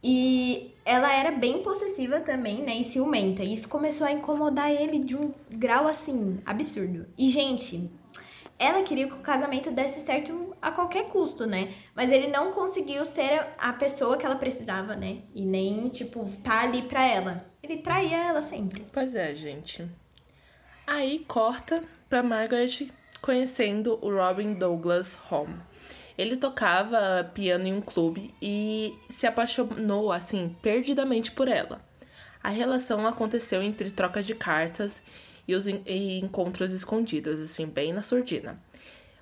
E 0.03 0.75
ela 0.85 1.11
era 1.11 1.31
bem 1.31 1.63
possessiva 1.63 2.19
também, 2.19 2.61
né? 2.61 2.75
E 2.75 2.83
ciumenta. 2.83 3.43
E 3.43 3.53
isso 3.53 3.67
começou 3.67 4.05
a 4.05 4.11
incomodar 4.11 4.69
ele 4.69 4.99
de 4.99 5.15
um 5.15 5.33
grau 5.49 5.87
assim, 5.87 6.39
absurdo. 6.45 7.07
E, 7.17 7.29
gente, 7.29 7.89
ela 8.59 8.83
queria 8.83 9.07
que 9.07 9.13
o 9.13 9.19
casamento 9.19 9.71
desse 9.71 10.01
certo 10.01 10.55
a 10.61 10.71
qualquer 10.71 11.05
custo, 11.05 11.47
né? 11.47 11.69
Mas 11.95 12.11
ele 12.11 12.27
não 12.27 12.51
conseguiu 12.51 13.03
ser 13.05 13.47
a 13.57 13.73
pessoa 13.73 14.17
que 14.17 14.25
ela 14.25 14.35
precisava, 14.35 14.95
né? 14.95 15.19
E 15.33 15.43
nem, 15.43 15.87
tipo, 15.87 16.29
tá 16.43 16.61
ali 16.61 16.83
pra 16.83 17.03
ela. 17.03 17.45
Ele 17.63 17.77
traía 17.77 18.17
ela 18.27 18.41
sempre. 18.41 18.85
Pois 18.91 19.15
é, 19.15 19.33
gente. 19.33 19.89
Aí 20.85 21.19
corta 21.27 21.81
pra 22.09 22.21
Margaret 22.21 22.89
conhecendo 23.21 23.97
o 24.01 24.13
Robin 24.13 24.53
Douglas 24.53 25.17
Home. 25.31 25.55
Ele 26.17 26.35
tocava 26.37 27.29
piano 27.33 27.65
em 27.65 27.73
um 27.73 27.81
clube 27.81 28.33
e 28.41 28.93
se 29.09 29.25
apaixonou, 29.25 30.11
assim, 30.11 30.55
perdidamente 30.61 31.31
por 31.31 31.47
ela. 31.47 31.81
A 32.43 32.49
relação 32.49 33.07
aconteceu 33.07 33.63
entre 33.63 33.89
trocas 33.89 34.25
de 34.25 34.35
cartas 34.35 35.01
e 35.47 35.55
os 35.55 35.65
e 35.65 36.19
encontros 36.19 36.71
escondidos, 36.71 37.39
assim, 37.39 37.65
bem 37.65 37.93
na 37.93 38.01
surdina. 38.01 38.59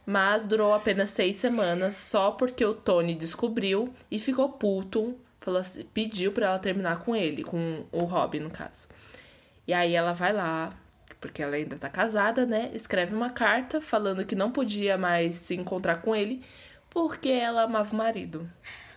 Mas 0.03 0.47
durou 0.47 0.73
apenas 0.73 1.11
seis 1.11 1.35
semanas, 1.35 1.95
só 1.95 2.31
porque 2.31 2.65
o 2.65 2.73
Tony 2.73 3.13
descobriu 3.13 3.93
e 4.09 4.19
ficou 4.19 4.49
puto, 4.49 5.15
falou 5.39 5.61
assim, 5.61 5.85
pediu 5.93 6.31
para 6.31 6.47
ela 6.47 6.59
terminar 6.59 6.99
com 6.99 7.15
ele, 7.15 7.43
com 7.43 7.85
o 7.91 8.03
Robin, 8.03 8.39
no 8.39 8.49
caso. 8.49 8.87
E 9.67 9.73
aí 9.73 9.93
ela 9.93 10.13
vai 10.13 10.33
lá, 10.33 10.73
porque 11.21 11.41
ela 11.41 11.55
ainda 11.55 11.77
tá 11.77 11.87
casada, 11.87 12.45
né? 12.45 12.71
Escreve 12.73 13.15
uma 13.15 13.29
carta 13.29 13.79
falando 13.79 14.25
que 14.25 14.35
não 14.35 14.49
podia 14.49 14.97
mais 14.97 15.35
se 15.35 15.55
encontrar 15.55 16.01
com 16.01 16.15
ele 16.15 16.43
porque 16.89 17.29
ela 17.29 17.63
amava 17.63 17.93
o 17.93 17.95
marido. 17.95 18.49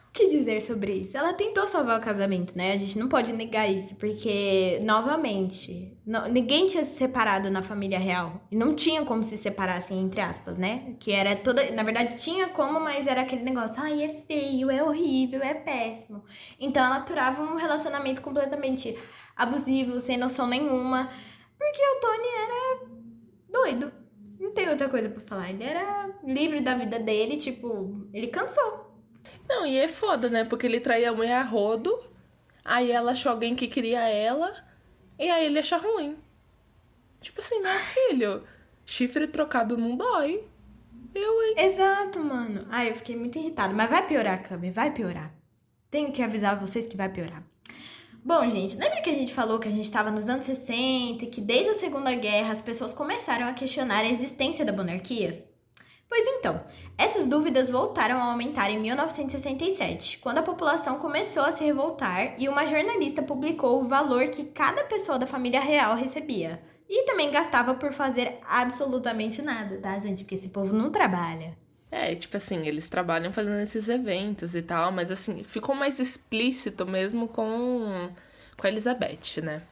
O 0.09 0.13
que 0.17 0.29
dizer 0.29 0.61
sobre 0.63 0.93
isso? 0.93 1.17
Ela 1.17 1.33
tentou 1.33 1.67
salvar 1.67 1.99
o 1.99 2.03
casamento, 2.03 2.57
né? 2.57 2.73
A 2.73 2.79
gente 2.79 2.97
não 2.97 3.09
pode 3.09 3.33
negar 3.33 3.69
isso, 3.69 3.97
porque, 3.97 4.79
novamente, 4.81 5.93
não, 6.07 6.29
ninguém 6.29 6.69
tinha 6.69 6.85
se 6.85 6.97
separado 6.97 7.51
na 7.51 7.63
família 7.63 7.99
real. 7.99 8.41
E 8.49 8.57
não 8.57 8.77
tinha 8.77 9.05
como 9.05 9.25
se 9.25 9.37
separar, 9.37 9.77
assim, 9.77 10.01
entre 10.01 10.21
aspas, 10.21 10.57
né? 10.57 10.95
Que 11.01 11.11
era 11.11 11.35
toda. 11.35 11.69
Na 11.73 11.83
verdade, 11.83 12.17
tinha 12.17 12.47
como, 12.49 12.79
mas 12.79 13.09
era 13.09 13.23
aquele 13.23 13.43
negócio, 13.43 13.83
ai, 13.83 14.05
é 14.05 14.09
feio, 14.09 14.71
é 14.71 14.85
horrível, 14.85 15.43
é 15.43 15.53
péssimo. 15.55 16.25
Então 16.61 16.85
ela 16.85 16.99
aturava 16.99 17.43
um 17.43 17.57
relacionamento 17.57 18.23
completamente 18.23 18.97
abusivo, 19.37 19.99
sem 19.99 20.17
noção 20.17 20.47
nenhuma. 20.47 21.11
Porque 21.59 21.83
o 21.83 22.01
Tony 22.01 22.29
era 22.29 22.87
doido. 23.51 23.93
Não 24.39 24.53
tem 24.53 24.69
outra 24.69 24.89
coisa 24.89 25.09
pra 25.09 25.23
falar. 25.23 25.51
Ele 25.51 25.65
era 25.65 26.11
livre 26.25 26.61
da 26.61 26.75
vida 26.75 26.99
dele, 26.99 27.37
tipo, 27.37 28.07
ele 28.13 28.27
cansou. 28.29 28.93
Não, 29.49 29.67
e 29.67 29.79
é 29.79 29.89
foda, 29.89 30.29
né? 30.29 30.45
Porque 30.45 30.67
ele 30.67 30.81
traía 30.81 31.11
a 31.11 31.15
mulher 31.15 31.37
a 31.37 31.43
rodo, 31.43 31.99
aí 32.65 32.91
ela 32.91 33.13
achou 33.13 33.33
alguém 33.33 33.55
que 33.55 33.69
queria 33.69 34.01
ela, 34.09 34.55
E 35.19 35.31
aí 35.31 35.47
ele 35.47 35.59
acha 35.59 35.77
ruim. 35.77 36.17
Tipo 37.21 37.41
assim, 37.41 37.61
meu 37.61 37.73
filho, 37.81 38.43
chifre 38.85 39.27
trocado 39.27 39.77
não 39.77 39.97
dói. 39.97 40.45
Eu, 41.15 41.43
hein? 41.43 41.55
Exato, 41.59 42.19
mano. 42.19 42.61
Ai, 42.69 42.91
eu 42.91 42.95
fiquei 42.95 43.17
muito 43.17 43.39
irritada. 43.39 43.73
Mas 43.73 43.89
vai 43.89 44.05
piorar, 44.07 44.43
Cami, 44.43 44.71
vai 44.71 44.93
piorar. 44.93 45.33
Tenho 45.91 46.11
que 46.13 46.23
avisar 46.23 46.59
vocês 46.59 46.87
que 46.87 46.97
vai 46.97 47.09
piorar. 47.09 47.43
Bom, 48.27 48.49
gente, 48.49 48.75
lembra 48.79 49.03
que 49.03 49.11
a 49.11 49.15
gente 49.15 49.35
falou 49.35 49.59
que 49.59 49.69
a 49.69 49.71
gente 49.71 49.85
estava 49.85 50.11
nos 50.11 50.31
anos 50.31 50.47
60 50.47 51.25
e 51.25 51.27
que 51.27 51.43
desde 51.43 51.69
a 51.69 51.75
Segunda 51.75 52.15
Guerra 52.15 52.55
as 52.55 52.63
pessoas 52.63 52.95
começaram 52.95 53.47
a 53.47 53.53
questionar 53.53 53.99
a 53.99 54.09
existência 54.09 54.65
da 54.65 54.73
monarquia? 54.73 55.47
Pois 56.09 56.27
então, 56.27 56.65
essas 56.97 57.27
dúvidas 57.27 57.69
voltaram 57.69 58.17
a 58.17 58.31
aumentar 58.31 58.71
em 58.71 58.81
1967, 58.81 60.21
quando 60.21 60.39
a 60.39 60.43
população 60.43 60.99
começou 60.99 61.43
a 61.43 61.53
se 61.53 61.63
revoltar 61.65 62.35
e 62.41 62.49
uma 62.49 62.67
jornalista 62.67 63.21
publicou 63.21 63.83
o 63.83 63.89
valor 63.89 64.29
que 64.29 64.45
cada 64.45 64.85
pessoa 64.85 65.19
da 65.19 65.27
família 65.27 65.61
real 65.61 65.95
recebia. 65.95 66.63
E 66.89 67.05
também 67.05 67.31
gastava 67.31 67.75
por 67.75 67.93
fazer 67.93 68.39
absolutamente 68.47 69.43
nada, 69.43 69.79
tá, 69.83 69.99
gente? 69.99 70.25
Porque 70.25 70.37
esse 70.37 70.49
povo 70.49 70.75
não 70.75 70.91
trabalha. 70.91 71.59
É, 71.97 72.13
tipo 72.17 72.37
assim, 72.37 72.67
eles 72.67 72.89
trabalham 72.89 73.33
fazendo 73.33 73.61
esses 73.61 73.89
eventos 73.89 74.57
e 74.57 74.63
tal, 74.63 74.91
mas 74.91 75.13
assim, 75.13 75.45
ficou 75.45 75.77
mais 75.77 76.01
explícito 76.01 76.85
mesmo 76.85 77.29
com, 77.29 78.11
com 78.57 78.67
a 78.67 78.69
Elizabeth, 78.69 79.41
né? 79.41 79.63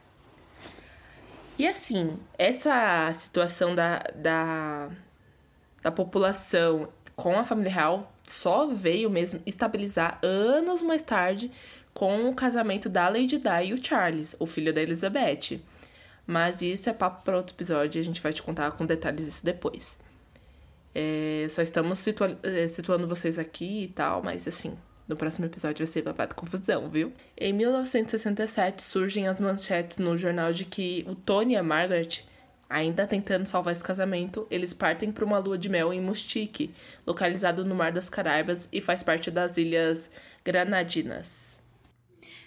E 1.59 1.67
assim, 1.67 2.17
essa 2.37 3.11
situação 3.11 3.75
da, 3.75 3.99
da, 4.15 4.89
da 5.81 5.91
população 5.91 6.87
com 7.13 7.37
a 7.37 7.43
família 7.43 7.73
real 7.73 8.15
só 8.25 8.67
veio 8.67 9.09
mesmo 9.09 9.41
estabilizar 9.45 10.17
anos 10.23 10.81
mais 10.81 11.03
tarde 11.03 11.51
com 11.93 12.29
o 12.29 12.33
casamento 12.33 12.87
da 12.87 13.09
Lady 13.09 13.37
Di 13.37 13.65
e 13.65 13.73
o 13.73 13.85
Charles, 13.85 14.33
o 14.39 14.45
filho 14.45 14.73
da 14.73 14.81
Elizabeth. 14.81 15.59
Mas 16.25 16.61
isso 16.61 16.89
é 16.89 16.93
papo 16.93 17.21
para 17.25 17.35
outro 17.35 17.53
episódio 17.53 17.99
a 17.99 18.03
gente 18.03 18.21
vai 18.21 18.31
te 18.31 18.41
contar 18.41 18.71
com 18.71 18.85
detalhes 18.85 19.27
isso 19.27 19.43
depois. 19.43 20.01
É, 20.95 21.47
só 21.49 21.61
estamos 21.61 21.99
situa 21.99 22.37
é, 22.43 22.67
situando 22.67 23.07
vocês 23.07 23.39
aqui 23.39 23.83
e 23.83 23.87
tal, 23.87 24.21
mas 24.21 24.47
assim, 24.47 24.77
no 25.07 25.15
próximo 25.15 25.45
episódio 25.45 25.85
vai 25.85 25.91
ser 25.91 26.01
babado 26.03 26.35
confusão, 26.35 26.89
viu? 26.89 27.11
Em 27.37 27.51
1967 27.51 28.83
surgem 28.83 29.27
as 29.27 29.41
manchetes 29.41 29.97
no 29.97 30.15
jornal 30.17 30.53
de 30.53 30.65
que 30.65 31.05
o 31.07 31.15
Tony 31.15 31.53
e 31.53 31.57
a 31.57 31.63
Margaret, 31.63 32.23
ainda 32.69 33.07
tentando 33.07 33.45
salvar 33.45 33.73
esse 33.73 33.83
casamento, 33.83 34.47
eles 34.49 34.73
partem 34.73 35.11
para 35.11 35.25
uma 35.25 35.39
lua 35.39 35.57
de 35.57 35.67
mel 35.67 35.91
em 35.91 36.01
Mustique, 36.01 36.73
localizado 37.05 37.65
no 37.65 37.75
Mar 37.75 37.91
das 37.91 38.09
Caraíbas 38.09 38.69
e 38.71 38.79
faz 38.79 39.03
parte 39.03 39.29
das 39.31 39.57
Ilhas 39.57 40.09
Granadinas. 40.45 41.59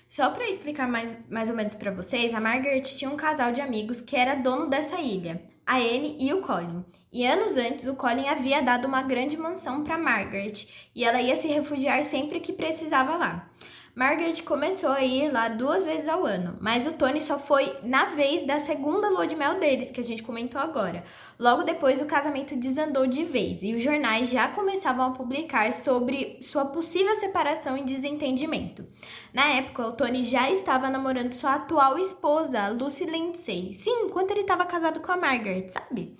Só 0.09 0.30
para 0.30 0.48
explicar 0.48 0.88
mais, 0.88 1.16
mais 1.28 1.50
ou 1.50 1.56
menos 1.56 1.74
para 1.74 1.90
vocês, 1.90 2.32
a 2.32 2.40
Margaret 2.40 2.80
tinha 2.82 3.11
um 3.11 3.16
casal 3.16 3.52
de 3.52 3.61
amigos 3.61 4.00
que 4.00 4.16
era 4.16 4.37
dono 4.37 4.70
dessa 4.70 5.00
ilha, 5.00 5.42
a 5.66 5.79
Anne 5.79 6.16
e 6.20 6.33
o 6.33 6.40
Colin. 6.40 6.85
E 7.12 7.26
anos 7.26 7.57
antes, 7.57 7.87
o 7.87 7.96
Colin 7.96 8.29
havia 8.29 8.62
dado 8.62 8.87
uma 8.87 9.02
grande 9.02 9.37
mansão 9.37 9.83
para 9.83 9.98
Margaret 9.98 10.68
e 10.94 11.05
ela 11.05 11.20
ia 11.20 11.37
se 11.37 11.48
refugiar 11.48 12.02
sempre 12.05 12.38
que 12.38 12.52
precisava 12.52 13.16
lá. 13.16 13.50
Margaret 13.96 14.42
começou 14.42 14.90
a 14.90 15.02
ir 15.02 15.32
lá 15.32 15.48
duas 15.48 15.82
vezes 15.82 16.06
ao 16.06 16.26
ano, 16.26 16.59
mas 16.61 16.87
o 16.87 16.92
Tony 16.92 17.18
só 17.18 17.38
foi 17.38 17.78
na 17.82 18.04
vez 18.04 18.46
da 18.46 18.61
segunda 18.61 19.09
lua 19.09 19.26
de 19.26 19.35
mel 19.35 19.59
deles, 19.59 19.90
que 19.90 19.98
a 19.98 20.04
gente 20.04 20.22
comentou 20.22 20.61
agora. 20.61 21.02
Logo 21.38 21.62
depois, 21.62 21.98
o 22.02 22.04
casamento 22.04 22.54
desandou 22.56 23.06
de 23.06 23.24
vez 23.24 23.62
e 23.62 23.74
os 23.74 23.82
jornais 23.82 24.28
já 24.28 24.48
começavam 24.48 25.06
a 25.06 25.12
publicar 25.12 25.72
sobre 25.72 26.37
sua 26.42 26.66
possível 26.66 27.14
separação 27.14 27.78
e 27.78 27.85
desentendimento. 27.85 28.87
Na 29.32 29.46
época, 29.46 29.87
o 29.87 29.92
Tony 29.92 30.22
já 30.24 30.50
estava 30.50 30.90
namorando 30.90 31.32
sua 31.32 31.54
atual 31.54 31.98
esposa, 31.98 32.68
Lucy 32.68 33.06
Lindsay. 33.06 33.72
Sim, 33.72 34.09
enquanto 34.09 34.30
ele 34.32 34.42
estava 34.42 34.66
casado 34.66 35.00
com 35.00 35.11
a 35.11 35.16
Margaret, 35.16 35.70
sabe? 35.70 36.18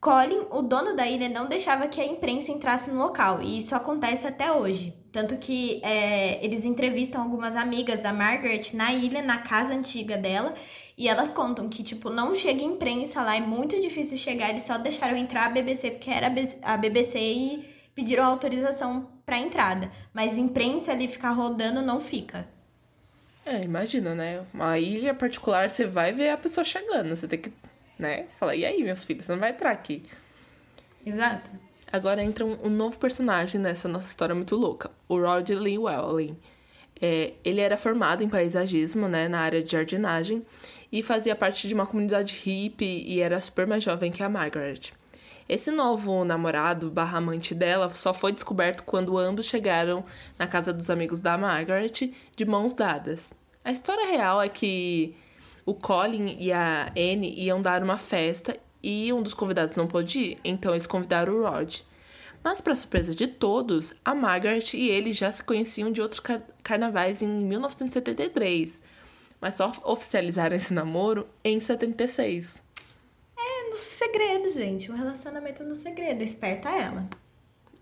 Colin, 0.00 0.46
o 0.50 0.62
dono 0.62 0.96
da 0.96 1.06
ilha, 1.06 1.28
não 1.28 1.44
deixava 1.44 1.86
que 1.86 2.00
a 2.00 2.06
imprensa 2.06 2.50
entrasse 2.50 2.90
no 2.90 2.96
local, 2.96 3.42
e 3.42 3.58
isso 3.58 3.74
acontece 3.74 4.26
até 4.26 4.50
hoje. 4.50 5.03
Tanto 5.14 5.36
que 5.36 5.80
é, 5.84 6.44
eles 6.44 6.64
entrevistam 6.64 7.22
algumas 7.22 7.54
amigas 7.54 8.02
da 8.02 8.12
Margaret 8.12 8.72
na 8.74 8.92
ilha, 8.92 9.22
na 9.22 9.38
casa 9.38 9.72
antiga 9.72 10.18
dela, 10.18 10.52
e 10.98 11.08
elas 11.08 11.30
contam 11.30 11.68
que, 11.68 11.84
tipo, 11.84 12.10
não 12.10 12.34
chega 12.34 12.64
imprensa 12.64 13.22
lá, 13.22 13.36
é 13.36 13.40
muito 13.40 13.80
difícil 13.80 14.18
chegar, 14.18 14.50
eles 14.50 14.64
só 14.64 14.76
deixaram 14.76 15.16
entrar 15.16 15.46
a 15.46 15.48
BBC 15.50 15.92
porque 15.92 16.10
era 16.10 16.32
a 16.62 16.76
BBC 16.76 17.16
e 17.16 17.64
pediram 17.94 18.24
autorização 18.24 19.08
para 19.24 19.38
entrada. 19.38 19.88
Mas 20.12 20.36
imprensa 20.36 20.90
ali 20.90 21.06
ficar 21.06 21.30
rodando 21.30 21.80
não 21.80 22.00
fica. 22.00 22.48
É, 23.46 23.62
imagina, 23.62 24.16
né? 24.16 24.44
Uma 24.52 24.80
ilha 24.80 25.14
particular, 25.14 25.70
você 25.70 25.86
vai 25.86 26.10
ver 26.10 26.30
a 26.30 26.36
pessoa 26.36 26.64
chegando, 26.64 27.14
você 27.14 27.28
tem 27.28 27.38
que 27.38 27.52
né? 27.96 28.26
Fala, 28.40 28.56
e 28.56 28.64
aí, 28.64 28.82
meus 28.82 29.04
filhos, 29.04 29.26
você 29.26 29.32
não 29.32 29.38
vai 29.38 29.50
entrar 29.50 29.70
aqui. 29.70 30.02
Exato. 31.06 31.52
Agora 31.92 32.22
entra 32.22 32.44
um, 32.44 32.66
um 32.66 32.70
novo 32.70 32.98
personagem 32.98 33.60
nessa 33.60 33.88
nossa 33.88 34.08
história 34.08 34.34
muito 34.34 34.56
louca, 34.56 34.90
o 35.08 35.18
Rod 35.18 35.48
Llewellyn. 35.50 36.36
É, 37.00 37.34
ele 37.44 37.60
era 37.60 37.76
formado 37.76 38.22
em 38.22 38.28
paisagismo, 38.28 39.08
né, 39.08 39.28
na 39.28 39.40
área 39.40 39.62
de 39.62 39.72
jardinagem, 39.72 40.44
e 40.90 41.02
fazia 41.02 41.34
parte 41.34 41.66
de 41.66 41.74
uma 41.74 41.86
comunidade 41.86 42.34
hippie 42.34 43.04
e 43.06 43.20
era 43.20 43.40
super 43.40 43.66
mais 43.66 43.82
jovem 43.82 44.12
que 44.12 44.22
a 44.22 44.28
Margaret. 44.28 44.92
Esse 45.48 45.70
novo 45.70 46.24
namorado 46.24 46.90
barra 46.90 47.18
amante 47.18 47.54
dela 47.54 47.90
só 47.90 48.14
foi 48.14 48.32
descoberto 48.32 48.82
quando 48.84 49.18
ambos 49.18 49.46
chegaram 49.46 50.04
na 50.38 50.46
casa 50.46 50.72
dos 50.72 50.88
amigos 50.88 51.20
da 51.20 51.36
Margaret 51.36 52.12
de 52.34 52.44
mãos 52.46 52.74
dadas. 52.74 53.32
A 53.62 53.70
história 53.70 54.06
real 54.06 54.40
é 54.40 54.48
que 54.48 55.14
o 55.66 55.74
Colin 55.74 56.36
e 56.38 56.50
a 56.50 56.90
Anne 56.96 57.34
iam 57.36 57.60
dar 57.60 57.82
uma 57.82 57.98
festa 57.98 58.56
e 58.84 59.10
um 59.12 59.22
dos 59.22 59.32
convidados 59.32 59.76
não 59.76 59.86
pôde 59.86 60.18
ir, 60.18 60.38
então 60.44 60.72
eles 60.72 60.86
convidaram 60.86 61.32
o 61.32 61.48
Rod. 61.48 61.80
Mas, 62.42 62.60
para 62.60 62.74
surpresa 62.74 63.14
de 63.14 63.26
todos, 63.26 63.94
a 64.04 64.14
Margaret 64.14 64.74
e 64.74 64.90
ele 64.90 65.14
já 65.14 65.32
se 65.32 65.42
conheciam 65.42 65.90
de 65.90 66.02
outros 66.02 66.20
car 66.20 66.42
carnavais 66.62 67.22
em 67.22 67.26
1973, 67.26 68.82
mas 69.40 69.54
só 69.54 69.72
oficializaram 69.84 70.54
esse 70.54 70.74
namoro 70.74 71.26
em 71.42 71.58
76. 71.58 72.62
É, 73.36 73.70
no 73.70 73.76
segredo, 73.76 74.50
gente. 74.50 74.92
Um 74.92 74.94
relacionamento 74.94 75.64
no 75.64 75.74
segredo. 75.74 76.22
Esperta 76.22 76.68
ela. 76.68 77.08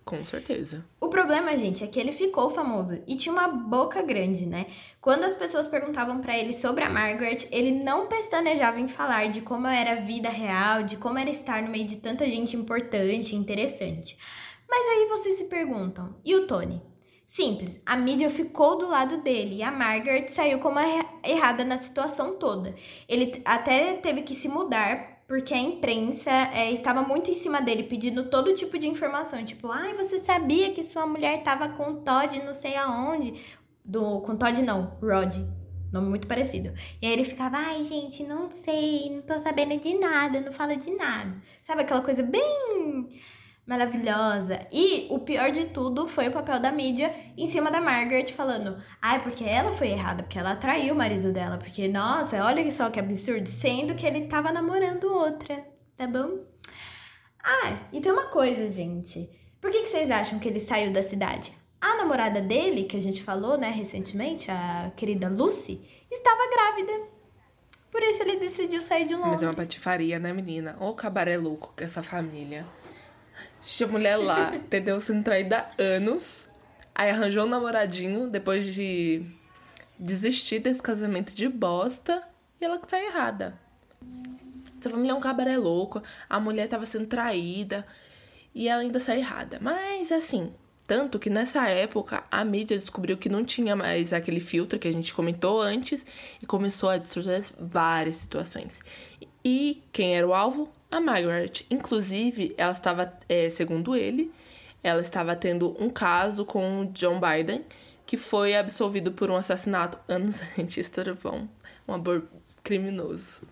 Com 0.05 0.25
certeza. 0.25 0.85
O 1.01 1.09
problema, 1.09 1.57
gente, 1.57 1.85
é 1.85 1.87
que 1.87 1.99
ele 1.99 2.11
ficou 2.11 2.51
famoso 2.51 3.01
e 3.07 3.17
tinha 3.17 3.33
uma 3.33 3.47
boca 3.47 4.03
grande, 4.03 4.47
né? 4.47 4.67
Quando 5.01 5.25
as 5.25 5.35
pessoas 5.35 5.69
perguntavam 5.69 6.21
para 6.21 6.37
ele 6.37 6.53
sobre 6.53 6.83
a 6.83 6.91
Margaret, 6.91 7.49
ele 7.53 7.71
não 7.71 8.09
pestanejava 8.09 8.81
em 8.81 8.89
falar 8.89 9.29
de 9.29 9.41
como 9.41 9.69
era 9.69 9.93
a 9.93 10.01
vida 10.01 10.29
real, 10.29 10.83
de 10.83 10.97
como 10.97 11.19
era 11.19 11.31
estar 11.31 11.63
no 11.63 11.71
meio 11.71 11.87
de 11.87 11.99
tanta 11.99 12.29
gente 12.29 12.57
importante 12.57 13.33
e 13.33 13.39
interessante. 13.39 14.19
Mas 14.69 14.87
aí 14.89 15.07
vocês 15.09 15.37
se 15.37 15.45
perguntam, 15.45 16.17
e 16.25 16.35
o 16.35 16.47
Tony? 16.47 16.83
Simples, 17.27 17.79
a 17.87 17.97
mídia 17.97 18.29
ficou 18.29 18.77
do 18.77 18.89
lado 18.89 19.23
dele 19.23 19.57
e 19.57 19.63
a 19.63 19.71
Margaret 19.71 20.29
saiu 20.29 20.59
como 20.59 20.79
errada 21.25 21.65
na 21.65 21.79
situação 21.79 22.37
toda. 22.37 22.75
Ele 23.09 23.41
até 23.47 23.95
teve 23.95 24.21
que 24.21 24.35
se 24.35 24.49
mudar 24.49 25.12
porque 25.27 25.55
a 25.55 25.59
imprensa 25.59 26.31
é, 26.31 26.71
estava 26.71 27.03
muito 27.03 27.31
em 27.31 27.35
cima 27.35 27.61
dele, 27.61 27.85
pedindo 27.85 28.29
todo 28.29 28.55
tipo 28.55 28.79
de 28.79 28.89
informação. 28.89 29.45
Tipo, 29.45 29.71
ai, 29.71 29.95
você 29.95 30.19
sabia 30.19 30.73
que 30.73 30.83
sua 30.83 31.07
mulher 31.07 31.39
estava 31.39 31.69
com 31.69 31.97
Todd 31.97 32.43
não 32.45 32.55
sei 32.55 32.77
aonde? 32.77 33.35
Do, 33.85 34.21
com 34.21 34.37
Todd 34.37 34.63
não, 34.63 34.97
Rod. 35.01 35.37
Nome 35.93 36.09
muito 36.09 36.27
parecido. 36.27 36.73
E 37.01 37.07
aí 37.07 37.13
ele 37.13 37.25
ficava, 37.25 37.59
ai, 37.59 37.85
gente, 37.85 38.23
não 38.25 38.51
sei, 38.51 39.11
não 39.11 39.23
tô 39.23 39.39
sabendo 39.43 39.79
de 39.79 39.95
nada, 39.99 40.41
não 40.41 40.53
falo 40.53 40.75
de 40.75 40.91
nada. 40.91 41.35
Sabe 41.63 41.83
aquela 41.83 42.01
coisa 42.01 42.23
bem 42.23 43.09
maravilhosa. 43.67 44.67
E 44.73 45.07
o 45.11 45.19
pior 45.19 45.51
de 45.53 45.67
tudo 45.67 46.07
foi 46.07 46.29
o 46.29 46.33
papel 46.33 46.59
da 46.59 46.73
mídia 46.73 47.15
em 47.37 47.47
cima 47.47 47.71
da 47.71 47.81
Margaret 47.81 48.27
falando: 48.27 48.77
"Ai, 49.01 49.21
porque 49.23 49.45
ela 49.45 49.73
foi 49.73 49.89
errada, 49.91 50.23
porque 50.23 50.39
ela 50.39 50.57
traiu 50.57 50.95
o 50.95 50.97
marido 50.97 51.33
dela, 51.33 51.59
porque 51.59 51.89
nossa, 51.89 52.45
olha 52.45 52.69
só 52.71 52.91
que 52.91 53.01
absurdo, 53.01 53.49
sendo 53.49 53.95
que 53.95 54.07
ele 54.07 54.27
tava 54.27 54.53
namorando 54.53 55.05
outra, 55.05 55.65
tá 55.97 56.07
bom?" 56.07 56.41
Ah, 57.43 57.89
e 57.93 58.01
tem 58.01 58.13
uma 58.13 58.27
coisa, 58.27 58.71
gente. 58.71 59.29
Por 59.61 59.71
que, 59.71 59.83
que 59.83 59.89
vocês 59.89 60.11
acham 60.11 60.39
que 60.39 60.49
ele 60.49 60.61
saiu 60.61 60.93
da 60.93 61.03
cidade? 61.03 61.53
A 61.81 61.97
namorada 61.97 62.41
dele, 62.41 62.85
que 62.85 62.97
a 62.97 63.03
gente 63.03 63.23
falou, 63.23 63.59
né, 63.59 63.69
recentemente, 63.69 64.49
a 64.51 64.93
querida 64.97 65.29
Lucy, 65.29 65.81
estava 66.09 66.49
grávida. 66.51 66.93
Por 67.91 68.01
isso 68.01 68.23
ele 68.23 68.37
decidiu 68.37 68.81
sair 68.81 69.05
de 69.05 69.15
Londres. 69.15 69.35
Mas 69.35 69.43
é 69.43 69.47
uma 69.47 69.55
patifaria, 69.55 70.19
né, 70.19 70.33
menina? 70.33 70.77
Ô 70.81 70.95
cabaré 70.95 71.37
louco 71.37 71.75
com 71.77 71.85
essa 71.85 72.03
família. 72.03 72.67
Tinha 73.63 73.89
mulher 73.89 74.17
lá, 74.17 74.55
entendeu? 74.55 75.01
Sendo 75.01 75.23
traída 75.23 75.59
há 75.59 75.83
anos. 75.83 76.49
Aí 76.95 77.11
arranjou 77.11 77.45
um 77.47 77.49
namoradinho 77.49 78.29
depois 78.29 78.75
de 78.75 79.23
desistir 79.99 80.59
desse 80.59 80.83
casamento 80.83 81.35
de 81.35 81.49
bosta. 81.49 82.23
E 82.61 82.65
ela 82.65 82.79
que 82.79 82.91
sai 82.91 83.07
errada. 83.07 83.59
Essa 84.79 84.91
família 84.91 85.13
é 85.13 85.15
um 85.15 85.21
cabaré 85.21 85.57
louco. 85.57 86.03
A 86.29 86.41
mulher 86.41 86.69
tava 86.69 86.85
sendo 86.85 87.07
traída. 87.07 87.87
E 88.55 88.69
ela 88.69 88.83
ainda 88.83 89.01
sai 89.01 89.19
errada. 89.19 89.59
Mas, 89.61 90.13
assim, 90.13 90.53
Tanto 90.87 91.19
que 91.19 91.31
nessa 91.31 91.69
época 91.69 92.25
a 92.31 92.45
mídia 92.45 92.77
descobriu 92.77 93.17
que 93.17 93.29
não 93.29 93.45
tinha 93.45 93.75
mais 93.75 94.13
aquele 94.13 94.41
filtro 94.41 94.79
que 94.79 94.89
a 94.89 94.93
gente 94.93 95.15
comentou 95.15 95.61
antes 95.61 96.05
e 96.43 96.45
começou 96.45 96.89
a 96.91 96.99
distorcer 96.99 97.45
várias 97.59 98.17
situações. 98.17 98.81
E 99.45 99.83
quem 99.93 100.17
era 100.17 100.27
o 100.27 100.35
alvo? 100.35 100.69
A 100.93 101.01
Margaret. 101.01 101.65
Inclusive, 101.71 102.55
ela 102.59 102.73
estava, 102.73 103.11
é, 103.27 103.49
segundo 103.49 103.97
ele, 103.97 104.31
ela 104.85 105.01
estava 105.01 105.35
tendo 105.35 105.75
um 105.83 105.89
caso 105.89 106.45
com 106.45 106.85
John 106.93 107.19
Biden, 107.19 107.65
que 108.05 108.19
foi 108.19 108.55
absolvido 108.55 109.11
por 109.11 109.31
um 109.31 109.37
assassinato 109.37 109.99
anos 110.07 110.41
antes, 110.59 110.91
tudo 110.91 111.17
bom? 111.21 111.49
Um 111.89 111.95
amor 111.95 112.29
criminoso. 112.63 113.49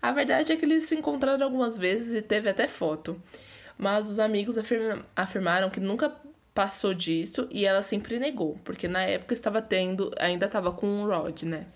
A 0.00 0.12
verdade 0.12 0.52
é 0.52 0.56
que 0.56 0.64
eles 0.64 0.84
se 0.84 0.94
encontraram 0.94 1.44
algumas 1.44 1.76
vezes 1.76 2.14
e 2.14 2.22
teve 2.22 2.48
até 2.48 2.68
foto. 2.68 3.20
Mas 3.76 4.08
os 4.08 4.20
amigos 4.20 4.56
afirma 4.56 5.04
afirmaram 5.16 5.68
que 5.68 5.80
nunca 5.80 6.14
passou 6.54 6.94
disso 6.94 7.48
e 7.50 7.66
ela 7.66 7.82
sempre 7.82 8.18
negou, 8.20 8.58
porque 8.64 8.86
na 8.86 9.02
época 9.02 9.34
estava 9.34 9.60
tendo, 9.60 10.12
ainda 10.18 10.46
estava 10.46 10.72
com 10.72 11.02
o 11.02 11.06
Rod, 11.06 11.42
né? 11.42 11.66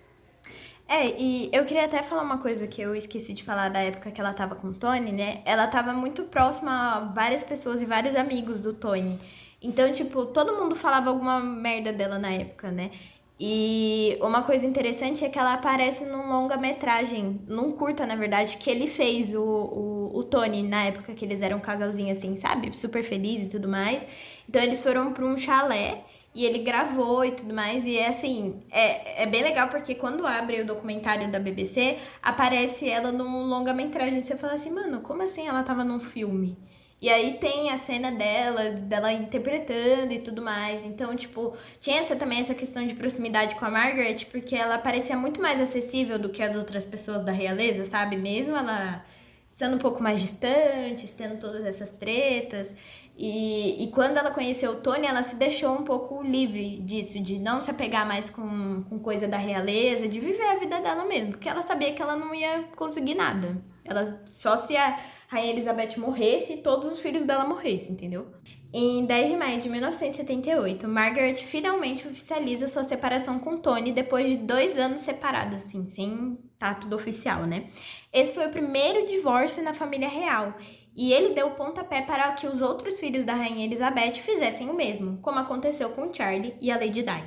É, 0.93 1.15
e 1.17 1.49
eu 1.53 1.65
queria 1.65 1.85
até 1.85 2.03
falar 2.03 2.23
uma 2.23 2.39
coisa 2.39 2.67
que 2.67 2.83
eu 2.83 2.97
esqueci 2.97 3.33
de 3.33 3.45
falar 3.45 3.69
da 3.69 3.79
época 3.79 4.11
que 4.11 4.21
ela 4.21 4.33
tava 4.33 4.57
com 4.57 4.67
o 4.71 4.75
Tony, 4.75 5.13
né? 5.13 5.41
Ela 5.45 5.69
tava 5.69 5.93
muito 5.93 6.25
próxima 6.25 6.97
a 6.97 7.01
várias 7.01 7.45
pessoas 7.45 7.81
e 7.81 7.87
vários 7.87 8.17
amigos 8.17 8.59
do 8.59 8.73
Tony. 8.73 9.17
Então, 9.63 9.93
tipo, 9.93 10.27
todo 10.27 10.57
mundo 10.57 10.75
falava 10.75 11.09
alguma 11.09 11.39
merda 11.39 11.93
dela 11.93 12.19
na 12.19 12.33
época, 12.33 12.73
né? 12.73 12.91
E 13.39 14.19
uma 14.21 14.43
coisa 14.43 14.67
interessante 14.67 15.25
é 15.25 15.29
que 15.29 15.39
ela 15.39 15.55
aparece 15.55 16.05
num 16.05 16.29
longa-metragem, 16.29 17.41
num 17.47 17.71
curta, 17.71 18.05
na 18.05 18.17
verdade, 18.17 18.57
que 18.57 18.69
ele 18.69 18.89
fez, 18.89 19.33
o, 19.33 19.41
o, 19.41 20.19
o, 20.19 20.25
Tony, 20.25 20.65
na 20.65 20.87
época 20.87 21.15
que 21.15 21.25
eles 21.25 21.41
eram 21.41 21.59
um 21.59 21.61
casalzinho 21.61 22.11
assim, 22.13 22.37
sabe? 22.37 22.77
Super 22.77 23.05
feliz 23.05 23.45
e 23.45 23.49
tudo 23.49 23.69
mais. 23.69 24.05
Então 24.49 24.61
eles 24.61 24.83
foram 24.83 25.13
pra 25.13 25.25
um 25.25 25.39
chalé 25.39 26.05
e 26.35 26.45
ele 26.45 26.59
gravou 26.59 27.25
e 27.25 27.33
tudo 27.33 27.53
mais. 27.55 27.87
E 27.87 27.99
é 27.99 28.09
assim, 28.09 28.63
é, 28.71 29.23
é 29.23 29.27
bem 29.27 29.43
legal 29.43 29.69
porque 29.69 29.95
quando 29.95 30.27
abre 30.27 30.61
o 30.61 30.67
documentário 30.67 31.29
da 31.31 31.39
BBC, 31.39 31.99
aparece 32.23 32.89
ela 32.89 33.11
num 33.13 33.45
longa-metragem. 33.45 34.23
Você 34.23 34.37
fala 34.37 34.55
assim, 34.55 34.71
mano, 34.71 35.01
como 35.01 35.23
assim 35.23 35.47
ela 35.49 35.63
tava 35.63 35.85
num 35.85 36.01
filme? 36.01 36.57
E 37.03 37.09
aí 37.09 37.39
tem 37.39 37.71
a 37.71 37.79
cena 37.79 38.13
dela, 38.13 38.73
dela 38.73 39.11
interpretando 39.13 40.13
e 40.13 40.19
tudo 40.19 40.43
mais. 40.43 40.85
Então, 40.85 41.17
tipo, 41.17 41.57
tinha 41.81 41.99
essa, 41.99 42.15
também 42.15 42.41
essa 42.41 42.55
questão 42.55 42.85
de 42.87 42.95
proximidade 42.95 43.55
com 43.55 43.65
a 43.65 43.71
Margaret, 43.71 44.27
porque 44.31 44.55
ela 44.55 44.77
parecia 44.77 45.17
muito 45.17 45.41
mais 45.41 45.61
acessível 45.61 46.19
do 46.19 46.29
que 46.29 46.43
as 46.43 46.55
outras 46.55 46.85
pessoas 46.85 47.23
da 47.23 47.33
realeza, 47.33 47.87
sabe? 47.87 48.17
Mesmo 48.17 48.55
ela 48.55 49.03
estando 49.47 49.77
um 49.77 49.79
pouco 49.79 50.03
mais 50.03 50.21
distante, 50.21 51.07
tendo 51.15 51.39
todas 51.39 51.65
essas 51.67 51.91
tretas. 51.91 52.75
E, 53.23 53.85
e 53.85 53.89
quando 53.89 54.17
ela 54.17 54.31
conheceu 54.31 54.73
o 54.73 54.77
Tony, 54.77 55.07
ela 55.07 55.23
se 55.23 55.37
deixou 55.37 55.75
um 55.75 55.85
pouco 55.85 56.23
livre 56.23 56.79
disso, 56.79 57.21
de 57.21 57.39
não 57.39 57.61
se 57.61 57.71
apegar 57.71 58.09
mais 58.09 58.31
com, 58.31 58.83
com 58.85 58.99
coisa 58.99 59.29
da 59.29 59.37
realeza, 59.37 60.09
de 60.09 60.19
viver 60.19 60.47
a 60.47 60.57
vida 60.57 60.81
dela 60.81 61.05
mesmo, 61.05 61.33
porque 61.33 61.47
ela 61.47 61.61
sabia 61.61 61.93
que 61.93 62.01
ela 62.01 62.17
não 62.17 62.35
ia 62.35 62.65
conseguir 62.75 63.15
nada. 63.15 63.63
Ela 63.85 64.23
só 64.25 64.57
se 64.57 64.75
a 64.75 64.99
Rainha 65.29 65.53
Elizabeth 65.53 65.99
morresse 65.99 66.55
e 66.55 66.63
todos 66.63 66.95
os 66.95 67.01
filhos 67.01 67.25
dela 67.25 67.47
morressem, 67.47 67.93
entendeu? 67.93 68.27
Em 68.73 69.05
10 69.05 69.29
de 69.29 69.37
maio 69.37 69.61
de 69.61 69.69
1978, 69.69 70.89
Margaret 70.89 71.35
finalmente 71.35 72.09
oficializa 72.09 72.69
sua 72.69 72.85
separação 72.85 73.39
com 73.39 73.59
Tony 73.59 73.93
depois 73.93 74.31
de 74.31 74.37
dois 74.39 74.79
anos 74.79 75.03
separada, 75.03 75.59
assim, 75.59 75.87
sem 75.87 76.39
tá 76.59 76.75
tudo 76.75 76.97
oficial, 76.97 77.47
né? 77.47 77.67
Esse 78.13 78.33
foi 78.33 78.47
o 78.47 78.51
primeiro 78.51 79.07
divórcio 79.07 79.63
na 79.63 79.75
família 79.75 80.09
real 80.09 80.55
e 81.01 81.15
ele 81.15 81.33
deu 81.33 81.53
pontapé 81.53 82.03
para 82.03 82.31
que 82.33 82.47
os 82.47 82.61
outros 82.61 83.01
filhos 83.01 83.25
da 83.25 83.33
Rainha 83.33 83.65
Elizabeth 83.65 84.17
fizessem 84.17 84.69
o 84.69 84.75
mesmo, 84.75 85.17
como 85.23 85.39
aconteceu 85.39 85.89
com 85.89 86.13
Charlie 86.13 86.55
e 86.61 86.71
a 86.71 86.77
Lady 86.77 87.03
Di. 87.03 87.25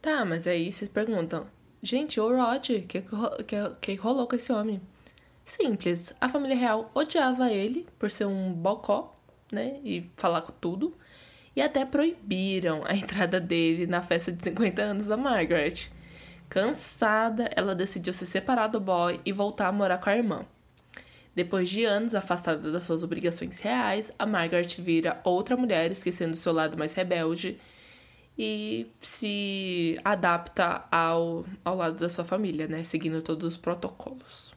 Tá, 0.00 0.24
mas 0.24 0.46
aí 0.46 0.70
vocês 0.70 0.88
perguntam, 0.88 1.48
gente, 1.82 2.20
o 2.20 2.28
Rod, 2.28 2.68
o 2.70 2.82
que, 2.82 3.02
que, 3.02 3.70
que 3.80 3.94
rolou 3.96 4.28
com 4.28 4.36
esse 4.36 4.52
homem? 4.52 4.80
Simples. 5.44 6.12
A 6.20 6.28
família 6.28 6.56
real 6.56 6.88
odiava 6.94 7.50
ele 7.50 7.84
por 7.98 8.12
ser 8.12 8.26
um 8.26 8.52
bocó, 8.52 9.18
né? 9.50 9.80
E 9.82 10.08
falar 10.16 10.42
com 10.42 10.52
tudo. 10.52 10.96
E 11.56 11.60
até 11.60 11.84
proibiram 11.84 12.84
a 12.84 12.94
entrada 12.94 13.40
dele 13.40 13.88
na 13.88 14.02
festa 14.02 14.30
de 14.30 14.44
50 14.44 14.82
anos 14.82 15.06
da 15.06 15.16
Margaret. 15.16 15.90
Cansada, 16.48 17.50
ela 17.56 17.74
decidiu 17.74 18.12
se 18.12 18.24
separar 18.24 18.68
do 18.68 18.78
boy 18.78 19.20
e 19.24 19.32
voltar 19.32 19.66
a 19.66 19.72
morar 19.72 19.98
com 19.98 20.10
a 20.10 20.16
irmã. 20.16 20.46
Depois 21.36 21.68
de 21.68 21.84
anos 21.84 22.14
afastada 22.14 22.72
das 22.72 22.84
suas 22.84 23.02
obrigações 23.02 23.58
reais, 23.58 24.10
a 24.18 24.24
Margaret 24.24 24.68
vira 24.78 25.20
outra 25.22 25.54
mulher, 25.54 25.90
esquecendo 25.90 26.34
seu 26.34 26.50
lado 26.52 26.78
mais 26.78 26.94
rebelde 26.94 27.60
e 28.38 28.86
se 29.02 30.00
adapta 30.02 30.84
ao, 30.90 31.44
ao 31.62 31.76
lado 31.76 31.98
da 31.98 32.08
sua 32.08 32.24
família, 32.24 32.66
né? 32.66 32.82
Seguindo 32.84 33.20
todos 33.20 33.44
os 33.44 33.56
protocolos 33.58 34.56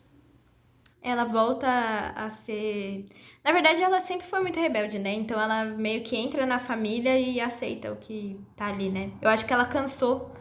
ela 1.02 1.24
volta 1.24 1.68
a 2.16 2.30
ser. 2.30 3.06
Na 3.44 3.52
verdade, 3.52 3.82
ela 3.82 4.02
sempre 4.02 4.28
foi 4.28 4.42
muito 4.42 4.60
rebelde, 4.60 5.00
né? 5.00 5.14
Então 5.14 5.40
ela 5.40 5.64
meio 5.66 6.04
que 6.04 6.16
entra 6.16 6.46
na 6.46 6.60
família 6.60 7.18
e 7.18 7.40
aceita 7.40 7.92
o 7.92 7.96
que 7.96 8.40
tá 8.56 8.68
ali, 8.68 8.90
né? 8.90 9.12
Eu 9.22 9.30
acho 9.30 9.46
que 9.46 9.54
ela 9.54 9.66
cansou 9.66 10.32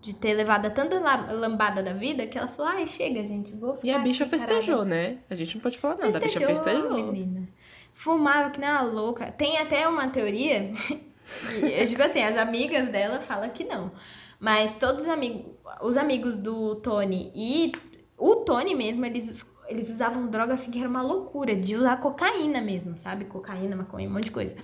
de 0.00 0.14
ter 0.14 0.34
levado 0.34 0.70
tanta 0.72 0.98
lambada 1.32 1.82
da 1.82 1.92
vida 1.92 2.26
que 2.26 2.38
ela 2.38 2.48
falou: 2.48 2.72
ai, 2.72 2.86
chega, 2.86 3.22
gente, 3.24 3.54
vou 3.54 3.74
ficar. 3.74 3.86
E 3.86 3.90
a 3.90 3.98
bicha 3.98 4.26
festejou, 4.26 4.84
né? 4.84 5.18
A 5.28 5.34
gente 5.34 5.54
não 5.56 5.62
pode 5.62 5.78
falar 5.78 5.96
nada, 5.96 6.20
festejou, 6.20 6.48
a 6.48 6.52
bicha 6.52 6.64
festejou. 6.64 7.12
Menina. 7.12 7.48
Fumava 7.92 8.50
que 8.50 8.60
nem 8.60 8.70
uma 8.70 8.82
louca. 8.82 9.32
Tem 9.32 9.58
até 9.58 9.88
uma 9.88 10.08
teoria. 10.08 10.70
que, 11.60 11.86
tipo 11.86 12.02
assim, 12.02 12.22
as 12.22 12.38
amigas 12.38 12.88
dela 12.88 13.20
falam 13.20 13.50
que 13.50 13.64
não. 13.64 13.90
Mas 14.38 14.74
todos 14.74 15.04
os 15.04 15.10
amigos, 15.10 15.52
os 15.82 15.96
amigos 15.96 16.38
do 16.38 16.76
Tony 16.76 17.32
e 17.34 17.72
o 18.16 18.36
Tony 18.36 18.74
mesmo, 18.74 19.04
eles 19.04 19.44
eles 19.68 19.90
usavam 19.90 20.26
droga 20.28 20.54
assim 20.54 20.70
que 20.70 20.78
era 20.78 20.88
uma 20.88 21.02
loucura, 21.02 21.54
de 21.54 21.76
usar 21.76 21.98
cocaína 21.98 22.60
mesmo, 22.60 22.96
sabe? 22.96 23.26
Cocaína, 23.26 23.76
maconha, 23.76 24.08
um 24.08 24.12
monte 24.12 24.24
de 24.24 24.30
coisa. 24.30 24.56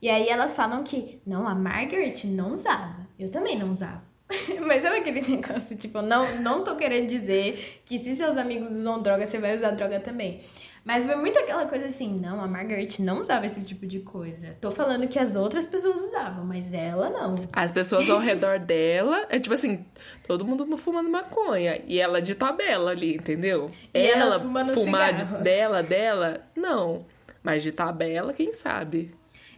E 0.00 0.08
aí 0.08 0.28
elas 0.28 0.52
falam 0.52 0.84
que, 0.84 1.20
não, 1.26 1.48
a 1.48 1.54
Margaret 1.54 2.14
não 2.24 2.52
usava. 2.52 3.08
Eu 3.18 3.30
também 3.30 3.58
não 3.58 3.72
usava. 3.72 4.04
Mas 4.66 4.82
sabe 4.82 4.98
aquele 4.98 5.20
negócio, 5.22 5.76
tipo, 5.76 6.02
não, 6.02 6.40
não 6.40 6.64
tô 6.64 6.74
querendo 6.76 7.08
dizer 7.08 7.80
que 7.84 7.98
se 7.98 8.16
seus 8.16 8.36
amigos 8.36 8.72
usam 8.72 9.00
droga, 9.00 9.26
você 9.26 9.38
vai 9.38 9.56
usar 9.56 9.70
droga 9.70 10.00
também. 10.00 10.40
Mas 10.84 11.04
foi 11.04 11.16
muito 11.16 11.36
aquela 11.36 11.66
coisa 11.66 11.86
assim, 11.86 12.16
não, 12.16 12.40
a 12.40 12.46
Margaret 12.46 12.88
não 13.00 13.20
usava 13.20 13.44
esse 13.44 13.64
tipo 13.64 13.84
de 13.86 13.98
coisa. 13.98 14.56
Tô 14.60 14.70
falando 14.70 15.08
que 15.08 15.18
as 15.18 15.34
outras 15.34 15.66
pessoas 15.66 15.96
usavam, 15.96 16.44
mas 16.44 16.72
ela 16.72 17.10
não. 17.10 17.40
As 17.52 17.72
pessoas 17.72 18.08
ao 18.08 18.20
redor 18.22 18.60
dela, 18.60 19.26
é 19.28 19.40
tipo 19.40 19.52
assim, 19.52 19.84
todo 20.28 20.44
mundo 20.44 20.76
fumando 20.76 21.10
maconha. 21.10 21.82
E 21.88 21.98
ela 21.98 22.22
de 22.22 22.36
tabela 22.36 22.92
ali, 22.92 23.16
entendeu? 23.16 23.68
E 23.92 24.06
ela, 24.06 24.36
ela 24.36 24.74
fumar 24.74 25.12
de, 25.12 25.24
dela, 25.42 25.82
dela, 25.82 26.40
não. 26.54 27.04
Mas 27.42 27.64
de 27.64 27.72
tabela, 27.72 28.32
quem 28.32 28.52
sabe? 28.52 29.12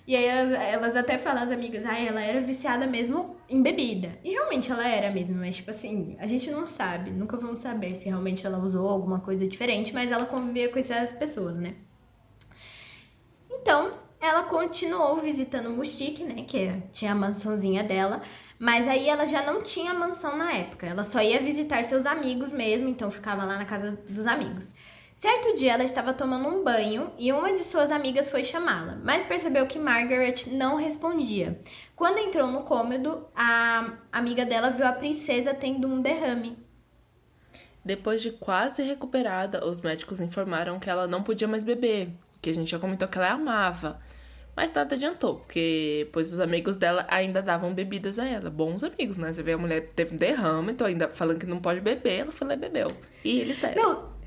E 0.08 0.16
aí 0.16 0.24
elas, 0.24 0.52
elas 0.58 0.96
até 0.96 1.18
falam, 1.18 1.42
as 1.42 1.50
amigas, 1.50 1.84
ah, 1.84 2.00
ela 2.00 2.22
era 2.22 2.40
viciada 2.40 2.86
mesmo 2.86 3.36
em 3.46 3.62
bebida. 3.62 4.18
E 4.24 4.30
realmente 4.30 4.72
ela 4.72 4.88
era 4.88 5.10
mesmo, 5.10 5.36
mas 5.36 5.56
tipo 5.56 5.70
assim, 5.70 6.16
a 6.18 6.26
gente 6.26 6.50
não 6.50 6.66
sabe, 6.66 7.10
nunca 7.10 7.36
vamos 7.36 7.60
saber 7.60 7.94
se 7.94 8.06
realmente 8.06 8.46
ela 8.46 8.56
usou 8.56 8.88
alguma 8.88 9.20
coisa 9.20 9.46
diferente, 9.46 9.92
mas 9.92 10.10
ela 10.10 10.24
convivia 10.24 10.70
com 10.70 10.78
essas 10.78 11.12
pessoas, 11.12 11.58
né? 11.58 11.74
Então, 13.50 13.90
ela 14.18 14.44
continuou 14.44 15.16
visitando 15.20 15.66
o 15.66 15.76
Mustique, 15.76 16.24
né, 16.24 16.42
que 16.42 16.72
tinha 16.90 17.12
a 17.12 17.14
mansãozinha 17.14 17.84
dela, 17.84 18.22
mas 18.58 18.88
aí 18.88 19.10
ela 19.10 19.26
já 19.26 19.44
não 19.44 19.62
tinha 19.62 19.92
mansão 19.92 20.38
na 20.38 20.52
época, 20.52 20.86
ela 20.86 21.04
só 21.04 21.20
ia 21.20 21.38
visitar 21.42 21.84
seus 21.84 22.06
amigos 22.06 22.50
mesmo, 22.50 22.88
então 22.88 23.10
ficava 23.10 23.44
lá 23.44 23.58
na 23.58 23.66
casa 23.66 24.00
dos 24.08 24.26
amigos. 24.26 24.72
Certo 25.18 25.52
dia 25.56 25.72
ela 25.72 25.82
estava 25.82 26.14
tomando 26.14 26.48
um 26.48 26.62
banho 26.62 27.10
e 27.18 27.32
uma 27.32 27.52
de 27.52 27.64
suas 27.64 27.90
amigas 27.90 28.28
foi 28.28 28.44
chamá-la, 28.44 29.00
mas 29.02 29.24
percebeu 29.24 29.66
que 29.66 29.76
Margaret 29.76 30.44
não 30.52 30.76
respondia. 30.76 31.60
Quando 31.96 32.18
entrou 32.18 32.46
no 32.46 32.62
cômodo, 32.62 33.26
a 33.34 33.94
amiga 34.12 34.46
dela 34.46 34.70
viu 34.70 34.86
a 34.86 34.92
princesa 34.92 35.52
tendo 35.52 35.88
um 35.88 36.00
derrame. 36.00 36.56
Depois 37.84 38.22
de 38.22 38.30
quase 38.30 38.80
recuperada, 38.84 39.66
os 39.66 39.80
médicos 39.80 40.20
informaram 40.20 40.78
que 40.78 40.88
ela 40.88 41.08
não 41.08 41.24
podia 41.24 41.48
mais 41.48 41.64
beber, 41.64 42.10
que 42.40 42.50
a 42.50 42.54
gente 42.54 42.70
já 42.70 42.78
comentou 42.78 43.08
que 43.08 43.18
ela 43.18 43.32
amava. 43.32 44.00
Mas 44.54 44.72
nada 44.72 44.94
adiantou, 44.94 45.40
porque 45.40 46.08
pois 46.12 46.32
os 46.32 46.38
amigos 46.38 46.76
dela 46.76 47.04
ainda 47.10 47.42
davam 47.42 47.74
bebidas 47.74 48.20
a 48.20 48.24
ela. 48.24 48.50
Bons 48.50 48.84
amigos, 48.84 49.16
né? 49.16 49.32
Você 49.32 49.42
vê 49.42 49.54
a 49.54 49.58
mulher 49.58 49.90
teve 49.96 50.14
um 50.14 50.16
derrame, 50.16 50.70
então 50.70 50.86
ainda 50.86 51.08
falando 51.08 51.40
que 51.40 51.46
não 51.46 51.58
pode 51.58 51.80
beber, 51.80 52.20
ela 52.20 52.30
foi 52.30 52.46
lá 52.46 52.54
e 52.54 52.56
bebeu. 52.56 52.86
E 53.24 53.40
eles 53.40 53.58
deram. 53.58 53.82
Não, 53.82 54.17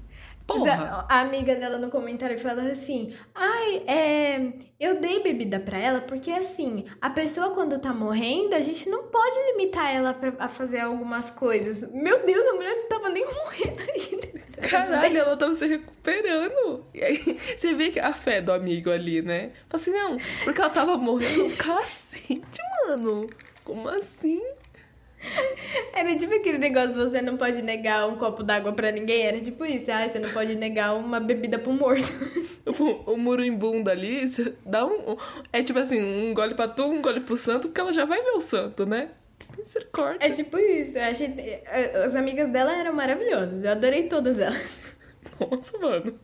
Porra. 0.60 1.06
A 1.10 1.20
amiga 1.22 1.56
dela 1.56 1.78
no 1.78 1.89
comentário 1.89 2.39
fala 2.39 2.64
assim: 2.64 3.16
Ai, 3.34 3.84
é, 3.88 4.54
eu 4.80 4.99
dei 4.99 5.22
bebida 5.22 5.60
pra 5.60 5.78
ela 5.78 6.02
porque 6.02 6.32
assim, 6.32 6.86
a 7.02 7.10
pessoa 7.10 7.52
quando 7.52 7.80
tá 7.80 7.93
morrendo, 7.93 8.56
a 8.56 8.62
gente 8.62 8.89
não 8.89 9.04
pode 9.04 9.38
limitar 9.52 9.93
ela 9.93 10.14
pra, 10.14 10.34
a 10.39 10.47
fazer 10.47 10.80
algumas 10.80 11.32
coisas. 11.32 11.89
Meu 11.91 12.26
Deus, 12.26 12.45
a 12.47 12.54
mulher 12.54 12.76
não 12.76 12.88
tava 12.88 13.10
nem 13.10 13.26
morrendo 13.26 13.82
ainda. 13.82 14.41
Caralho, 14.68 15.18
ela 15.18 15.38
tava 15.38 15.54
se 15.54 15.66
recuperando. 15.66 16.86
E 16.93 17.04
aí 17.04 17.18
você 17.58 17.74
vê 17.74 17.99
a 17.99 18.14
fé 18.14 18.41
do 18.41 18.52
amigo 18.52 18.91
ali, 18.91 19.22
né? 19.22 19.52
Fala 19.70 19.82
assim, 19.82 19.91
não, 19.91 20.18
porque 20.43 20.62
ela 20.62 20.70
tava 20.70 20.97
morrendo 20.97 21.54
cacete, 21.58 22.41
mano. 22.88 23.28
Como 23.64 23.88
assim? 23.89 24.41
Era 25.93 26.15
tipo 26.15 26.34
aquele 26.34 26.57
negócio, 26.57 26.95
você 26.95 27.22
não 27.22 27.38
pode 27.38 27.61
negar 27.61 28.07
um 28.07 28.17
copo 28.17 28.43
d'água 28.43 28.74
pra 28.74 28.91
ninguém. 28.91 29.24
Era 29.24 29.39
tipo 29.39 29.65
isso, 29.65 29.91
ah, 29.91 30.07
você 30.07 30.19
não 30.19 30.30
pode 30.32 30.55
negar 30.55 30.95
uma 30.95 31.19
bebida 31.19 31.57
pro 31.59 31.74
morto. 31.74 32.11
O, 32.63 33.13
o 33.13 33.17
muruimbundo 33.17 33.89
ali, 33.89 34.30
você 34.30 34.53
dá 34.63 34.86
um. 34.86 35.17
É 35.51 35.63
tipo 35.63 35.80
assim, 35.80 35.99
um 35.99 36.32
gole 36.32 36.53
pra 36.53 36.67
tu, 36.67 36.84
um 36.86 37.01
gole 37.01 37.19
pro 37.19 37.36
santo, 37.36 37.67
porque 37.67 37.82
ela 37.82 37.91
já 37.91 38.05
vai 38.05 38.22
ver 38.22 38.30
o 38.32 38.39
santo, 38.39 38.86
né? 38.86 39.09
Misericórdia. 39.57 40.28
É 40.28 40.30
tipo 40.30 40.59
isso, 40.59 40.95
eu 40.95 41.03
achei. 41.03 41.63
As 42.05 42.15
amigas 42.15 42.51
dela 42.51 42.72
eram 42.78 42.93
maravilhosas, 42.93 43.63
eu 43.63 43.72
adorei 43.72 44.03
todas 44.03 44.38
elas. 44.38 44.80
Nossa, 45.41 45.76
mano. 45.80 46.19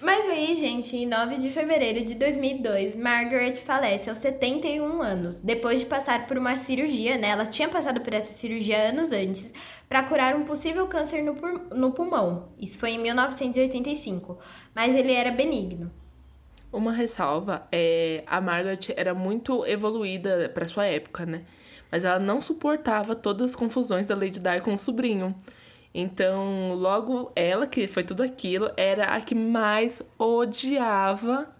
Mas 0.00 0.30
aí, 0.30 0.56
gente, 0.56 0.96
em 0.96 1.06
9 1.06 1.36
de 1.36 1.50
fevereiro 1.50 2.02
de 2.02 2.14
2002, 2.14 2.96
Margaret 2.96 3.56
falece 3.56 4.08
aos 4.08 4.18
71 4.18 5.02
anos, 5.02 5.38
depois 5.38 5.78
de 5.78 5.84
passar 5.84 6.26
por 6.26 6.38
uma 6.38 6.56
cirurgia, 6.56 7.18
né? 7.18 7.28
Ela 7.28 7.44
tinha 7.44 7.68
passado 7.68 8.00
por 8.00 8.14
essa 8.14 8.32
cirurgia 8.32 8.88
anos 8.88 9.12
antes, 9.12 9.52
para 9.86 10.02
curar 10.02 10.34
um 10.34 10.44
possível 10.44 10.86
câncer 10.86 11.22
no, 11.22 11.34
no 11.76 11.92
pulmão. 11.92 12.48
Isso 12.58 12.78
foi 12.78 12.92
em 12.92 12.98
1985, 12.98 14.38
mas 14.74 14.94
ele 14.94 15.12
era 15.12 15.30
benigno. 15.30 15.90
Uma 16.72 16.92
ressalva 16.92 17.66
é 17.70 18.24
a 18.26 18.40
Margaret 18.40 18.94
era 18.96 19.12
muito 19.12 19.66
evoluída 19.66 20.50
para 20.54 20.64
sua 20.64 20.86
época, 20.86 21.26
né? 21.26 21.42
Mas 21.92 22.04
ela 22.04 22.20
não 22.20 22.40
suportava 22.40 23.14
todas 23.14 23.50
as 23.50 23.56
confusões 23.56 24.06
da 24.06 24.14
Lady 24.14 24.38
Di 24.38 24.60
com 24.62 24.72
o 24.72 24.78
sobrinho. 24.78 25.34
Então, 25.92 26.74
logo 26.74 27.32
ela, 27.34 27.66
que 27.66 27.88
foi 27.88 28.04
tudo 28.04 28.22
aquilo, 28.22 28.70
era 28.76 29.16
a 29.16 29.20
que 29.20 29.34
mais 29.34 30.02
odiava 30.18 31.54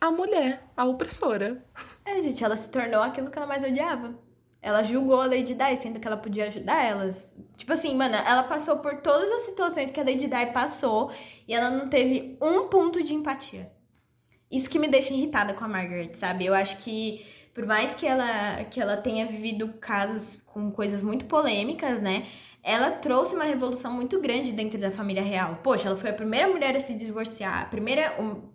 a 0.00 0.10
mulher, 0.10 0.66
a 0.76 0.84
opressora. 0.84 1.64
É, 2.04 2.20
gente, 2.20 2.42
ela 2.42 2.56
se 2.56 2.70
tornou 2.70 3.02
aquilo 3.02 3.30
que 3.30 3.38
ela 3.38 3.46
mais 3.46 3.64
odiava. 3.64 4.14
Ela 4.62 4.82
julgou 4.82 5.20
a 5.20 5.26
Lady 5.26 5.54
Di, 5.54 5.76
sendo 5.80 6.00
que 6.00 6.06
ela 6.06 6.16
podia 6.16 6.46
ajudar 6.46 6.82
elas. 6.82 7.34
Tipo 7.56 7.72
assim, 7.72 7.94
mano, 7.94 8.16
ela 8.16 8.42
passou 8.42 8.78
por 8.78 8.96
todas 8.96 9.30
as 9.30 9.46
situações 9.46 9.90
que 9.90 10.00
a 10.00 10.04
Lady 10.04 10.26
Di 10.26 10.46
passou 10.52 11.10
e 11.46 11.54
ela 11.54 11.70
não 11.70 11.88
teve 11.88 12.36
um 12.40 12.68
ponto 12.68 13.02
de 13.02 13.14
empatia. 13.14 13.70
Isso 14.50 14.70
que 14.70 14.78
me 14.78 14.88
deixa 14.88 15.12
irritada 15.12 15.52
com 15.52 15.64
a 15.64 15.68
Margaret, 15.68 16.14
sabe? 16.14 16.46
Eu 16.46 16.54
acho 16.54 16.78
que 16.78 17.26
por 17.56 17.64
mais 17.64 17.94
que 17.94 18.06
ela, 18.06 18.64
que 18.64 18.78
ela 18.78 18.98
tenha 18.98 19.24
vivido 19.24 19.72
casos 19.80 20.38
com 20.44 20.70
coisas 20.70 21.02
muito 21.02 21.24
polêmicas, 21.24 22.02
né? 22.02 22.26
Ela 22.66 22.90
trouxe 22.90 23.32
uma 23.32 23.44
revolução 23.44 23.92
muito 23.92 24.20
grande 24.20 24.50
dentro 24.50 24.76
da 24.76 24.90
família 24.90 25.22
real. 25.22 25.60
Poxa, 25.62 25.86
ela 25.86 25.96
foi 25.96 26.10
a 26.10 26.12
primeira 26.12 26.48
mulher 26.48 26.76
a 26.76 26.80
se 26.80 26.94
divorciar, 26.94 27.62
a 27.62 27.66
primeira 27.66 28.12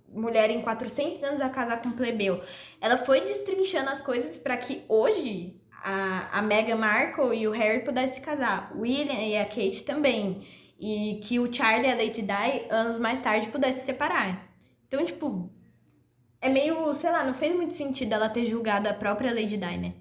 mulher 0.09 0.51
em 0.51 0.61
400 0.61 1.23
anos 1.23 1.41
a 1.41 1.49
casar 1.49 1.81
com 1.81 1.91
plebeu. 1.93 2.41
Ela 2.81 2.97
foi 2.97 3.21
destrinchando 3.21 3.89
as 3.89 4.01
coisas 4.01 4.37
para 4.37 4.57
que 4.57 4.83
hoje 4.89 5.55
a, 5.81 6.39
a 6.39 6.41
Meghan 6.41 6.75
Markle 6.75 7.33
e 7.33 7.47
o 7.47 7.51
Harry 7.51 7.85
pudessem 7.85 8.15
se 8.15 8.21
casar, 8.21 8.73
William 8.75 9.13
e 9.13 9.37
a 9.37 9.45
Kate 9.45 9.83
também, 9.83 10.45
e 10.77 11.21
que 11.23 11.39
o 11.39 11.51
Charlie 11.51 11.87
e 11.87 11.93
a 11.93 11.95
Lady 11.95 12.21
Di, 12.21 12.65
anos 12.69 12.97
mais 12.97 13.21
tarde, 13.21 13.47
pudessem 13.47 13.79
se 13.79 13.85
separar. 13.85 14.45
Então, 14.89 15.05
tipo, 15.05 15.49
é 16.41 16.49
meio, 16.49 16.93
sei 16.93 17.11
lá, 17.11 17.23
não 17.23 17.33
fez 17.33 17.55
muito 17.55 17.71
sentido 17.71 18.11
ela 18.11 18.27
ter 18.27 18.45
julgado 18.45 18.89
a 18.89 18.93
própria 18.93 19.33
Lady 19.33 19.55
Di, 19.55 19.77
né? 19.77 19.93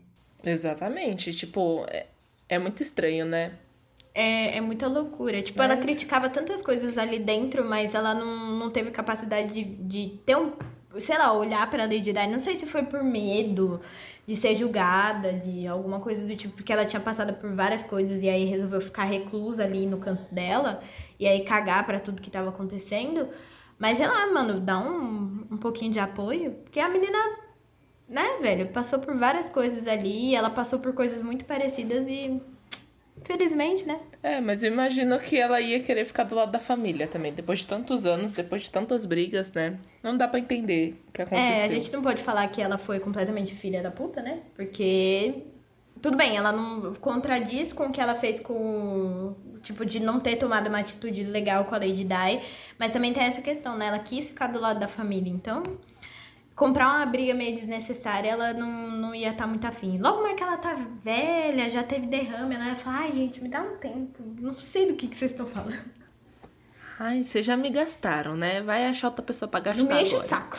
Exatamente, 0.45 1.33
tipo, 1.33 1.87
é, 1.89 2.07
é 2.49 2.59
muito 2.59 2.83
estranho, 2.83 3.25
né? 3.25 3.57
É, 4.15 4.57
é 4.57 4.61
muita 4.61 4.89
loucura. 4.89 5.41
Tipo, 5.43 5.63
ela 5.63 5.77
criticava 5.77 6.29
tantas 6.29 6.63
coisas 6.63 6.99
ali 6.99 7.19
dentro, 7.19 7.65
mas 7.65 7.95
ela 7.95 8.15
não, 8.15 8.59
não 8.59 8.71
teve 8.71 8.91
capacidade 8.91 9.53
de, 9.53 9.65
de 9.65 10.19
ter 10.25 10.37
um. 10.37 10.53
Sei 10.99 11.17
lá, 11.17 11.33
olhar 11.33 11.71
pra 11.71 11.85
Lady 11.85 12.13
Di. 12.13 12.27
Não 12.27 12.41
sei 12.41 12.57
se 12.57 12.67
foi 12.67 12.83
por 12.83 13.03
medo 13.05 13.81
de 14.27 14.37
ser 14.37 14.55
julgada, 14.57 15.33
de 15.33 15.67
alguma 15.67 15.99
coisa 16.01 16.25
do 16.25 16.37
tipo, 16.37 16.55
porque 16.55 16.73
ela 16.73 16.85
tinha 16.85 17.01
passado 17.01 17.33
por 17.35 17.53
várias 17.53 17.83
coisas 17.83 18.23
e 18.23 18.29
aí 18.29 18.45
resolveu 18.45 18.81
ficar 18.81 19.05
reclusa 19.05 19.65
ali 19.65 19.87
no 19.87 19.99
canto 19.99 20.33
dela 20.33 20.81
e 21.19 21.27
aí 21.27 21.41
cagar 21.45 21.85
para 21.85 21.99
tudo 21.99 22.23
que 22.23 22.31
tava 22.31 22.51
acontecendo. 22.51 23.29
Mas 23.79 23.99
sei 23.99 24.07
lá, 24.07 24.27
mano, 24.33 24.61
dá 24.61 24.79
um, 24.79 25.47
um 25.51 25.57
pouquinho 25.57 25.91
de 25.91 25.99
apoio, 25.99 26.53
porque 26.63 26.79
a 26.79 26.89
menina, 26.89 27.19
né, 28.09 28.39
velho, 28.41 28.69
passou 28.69 28.99
por 28.99 29.17
várias 29.17 29.49
coisas 29.49 29.89
ali, 29.89 30.35
ela 30.35 30.51
passou 30.51 30.79
por 30.79 30.93
coisas 30.93 31.23
muito 31.23 31.45
parecidas 31.45 32.07
e 32.07 32.41
Felizmente, 33.31 33.87
né? 33.87 34.01
É, 34.25 34.41
mas 34.41 34.65
eu 34.65 34.73
imagino 34.73 35.17
que 35.21 35.37
ela 35.37 35.61
ia 35.61 35.79
querer 35.79 36.05
ficar 36.05 36.25
do 36.25 36.35
lado 36.35 36.51
da 36.51 36.59
família 36.59 37.07
também. 37.07 37.33
Depois 37.33 37.61
de 37.61 37.67
tantos 37.67 38.05
anos, 38.05 38.33
depois 38.33 38.63
de 38.63 38.71
tantas 38.71 39.07
brigas, 39.07 39.53
né? 39.53 39.79
Não 40.03 40.17
dá 40.17 40.27
para 40.27 40.41
entender 40.41 41.01
o 41.09 41.13
que 41.13 41.23
aconteceu. 41.23 41.55
É, 41.55 41.65
a 41.65 41.69
gente 41.69 41.93
não 41.93 42.03
pode 42.03 42.25
falar 42.25 42.49
que 42.49 42.61
ela 42.61 42.77
foi 42.77 42.99
completamente 42.99 43.55
filha 43.55 43.81
da 43.83 43.91
puta, 43.91 44.21
né? 44.21 44.41
Porque. 44.57 45.45
Tudo 46.03 46.17
bem, 46.17 46.37
ela 46.37 46.51
não 46.51 46.95
contradiz 46.95 47.73
com 47.73 47.85
o 47.85 47.93
que 47.93 48.01
ela 48.01 48.17
fez 48.17 48.41
com. 48.41 49.37
Tipo, 49.63 49.85
de 49.85 50.01
não 50.01 50.19
ter 50.19 50.35
tomado 50.37 50.67
uma 50.67 50.81
atitude 50.81 51.23
legal 51.23 51.67
com 51.67 51.75
a 51.75 51.79
Lady 51.79 52.03
Di. 52.03 52.41
Mas 52.79 52.93
também 52.93 53.13
tem 53.13 53.23
essa 53.23 53.41
questão, 53.41 53.77
né? 53.77 53.87
Ela 53.87 53.99
quis 54.01 54.29
ficar 54.29 54.49
do 54.49 54.59
lado 54.59 54.81
da 54.81 54.89
família. 54.89 55.31
Então, 55.31 55.63
comprar 56.61 56.95
uma 56.95 57.07
briga 57.07 57.33
meio 57.33 57.55
desnecessária, 57.55 58.29
ela 58.29 58.53
não, 58.53 58.91
não 58.91 59.15
ia 59.15 59.31
estar 59.31 59.45
tá 59.45 59.47
muito 59.47 59.67
afim. 59.67 59.97
Logo 59.97 60.23
mais 60.23 60.37
que 60.37 60.43
ela 60.43 60.59
tá 60.59 60.75
velha, 61.03 61.71
já 61.71 61.83
teve 61.83 62.07
derrame, 62.07 62.55
ela 62.55 62.67
ia 62.67 62.77
falar, 62.77 62.99
ai 62.99 63.13
gente, 63.13 63.43
me 63.43 63.49
dá 63.49 63.63
um 63.63 63.79
tempo. 63.79 64.23
Não 64.39 64.53
sei 64.53 64.87
do 64.87 64.95
que, 64.95 65.09
que 65.09 65.17
vocês 65.17 65.31
estão 65.31 65.47
falando. 65.47 65.91
Ai, 66.99 67.23
vocês 67.23 67.47
já 67.47 67.57
me 67.57 67.71
gastaram, 67.71 68.37
né? 68.37 68.61
Vai 68.61 68.87
achar 68.87 69.09
outra 69.09 69.25
pessoa 69.25 69.49
pra 69.49 69.59
gastar. 69.61 69.83
Não 69.83 69.89
me 69.91 70.03
enche 70.03 70.15
o 70.15 70.23
saco. 70.23 70.59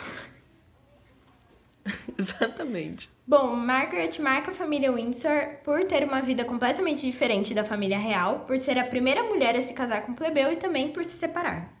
Exatamente. 2.18 3.08
Bom, 3.24 3.54
Margaret 3.54 4.18
marca 4.18 4.50
a 4.50 4.54
família 4.54 4.90
Windsor 4.90 5.58
por 5.62 5.84
ter 5.84 6.02
uma 6.02 6.20
vida 6.20 6.44
completamente 6.44 7.02
diferente 7.02 7.54
da 7.54 7.62
família 7.62 7.96
real, 7.96 8.40
por 8.40 8.58
ser 8.58 8.76
a 8.76 8.84
primeira 8.84 9.22
mulher 9.22 9.54
a 9.54 9.62
se 9.62 9.72
casar 9.72 10.02
com 10.02 10.10
um 10.10 10.16
plebeu 10.16 10.50
e 10.50 10.56
também 10.56 10.90
por 10.90 11.04
se 11.04 11.16
separar. 11.16 11.72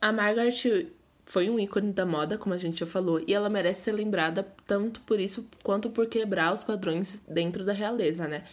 A 0.00 0.12
Margaret 0.12 0.92
foi 1.24 1.48
um 1.48 1.58
ícone 1.58 1.92
da 1.92 2.04
moda, 2.04 2.36
como 2.36 2.54
a 2.54 2.58
gente 2.58 2.80
já 2.80 2.86
falou, 2.86 3.22
e 3.26 3.32
ela 3.32 3.48
merece 3.48 3.82
ser 3.82 3.92
lembrada 3.92 4.46
tanto 4.66 5.00
por 5.00 5.18
isso 5.18 5.48
quanto 5.62 5.90
por 5.90 6.06
quebrar 6.06 6.52
os 6.52 6.62
padrões 6.62 7.22
dentro 7.28 7.64
da 7.64 7.72
realeza, 7.72 8.28
né? 8.28 8.44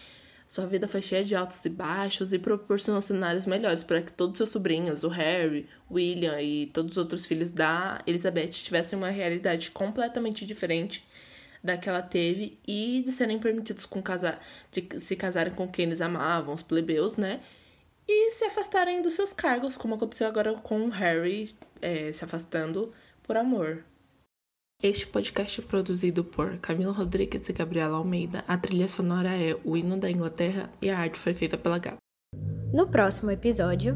Sua 0.47 0.65
vida 0.65 0.85
foi 0.85 1.01
cheia 1.01 1.23
de 1.23 1.33
altos 1.33 1.63
e 1.63 1.69
baixos 1.69 2.33
e 2.33 2.39
proporcionou 2.39 3.01
cenários 3.01 3.45
melhores 3.45 3.83
para 3.83 4.01
que 4.01 4.11
todos 4.11 4.35
seus 4.35 4.49
sobrinhos, 4.49 5.03
o 5.03 5.07
Harry, 5.07 5.65
William 5.89 6.41
e 6.41 6.65
todos 6.67 6.91
os 6.91 6.97
outros 6.97 7.25
filhos 7.25 7.49
da 7.49 8.01
Elizabeth 8.05 8.49
tivessem 8.49 8.99
uma 8.99 9.09
realidade 9.09 9.71
completamente 9.71 10.45
diferente 10.45 11.07
da 11.63 11.77
que 11.77 11.87
ela 11.87 12.01
teve 12.01 12.57
e 12.67 13.01
de 13.05 13.13
serem 13.13 13.39
permitidos 13.39 13.85
com 13.85 14.01
casar, 14.01 14.43
de 14.71 14.99
se 14.99 15.15
casarem 15.15 15.53
com 15.53 15.67
quem 15.67 15.85
eles 15.85 16.01
amavam, 16.01 16.53
os 16.53 16.63
plebeus, 16.63 17.15
né? 17.15 17.39
E 18.13 18.29
se 18.31 18.43
afastarem 18.43 19.01
dos 19.01 19.13
seus 19.13 19.31
cargos, 19.31 19.77
como 19.77 19.95
aconteceu 19.95 20.27
agora 20.27 20.53
com 20.55 20.81
o 20.81 20.89
Harry 20.89 21.55
é, 21.81 22.11
se 22.11 22.25
afastando 22.25 22.91
por 23.23 23.37
amor. 23.37 23.85
Este 24.83 25.07
podcast 25.07 25.61
é 25.61 25.63
produzido 25.63 26.21
por 26.21 26.57
Camila 26.57 26.91
Rodrigues 26.91 27.47
e 27.47 27.53
Gabriela 27.53 27.95
Almeida. 27.95 28.43
A 28.49 28.57
trilha 28.57 28.89
sonora 28.89 29.29
é 29.29 29.57
O 29.63 29.77
Hino 29.77 29.95
da 29.95 30.11
Inglaterra 30.11 30.69
e 30.81 30.89
a 30.89 30.99
arte 30.99 31.17
foi 31.17 31.33
feita 31.33 31.57
pela 31.57 31.79
Gab. 31.79 31.95
No 32.73 32.85
próximo 32.85 33.31
episódio, 33.31 33.95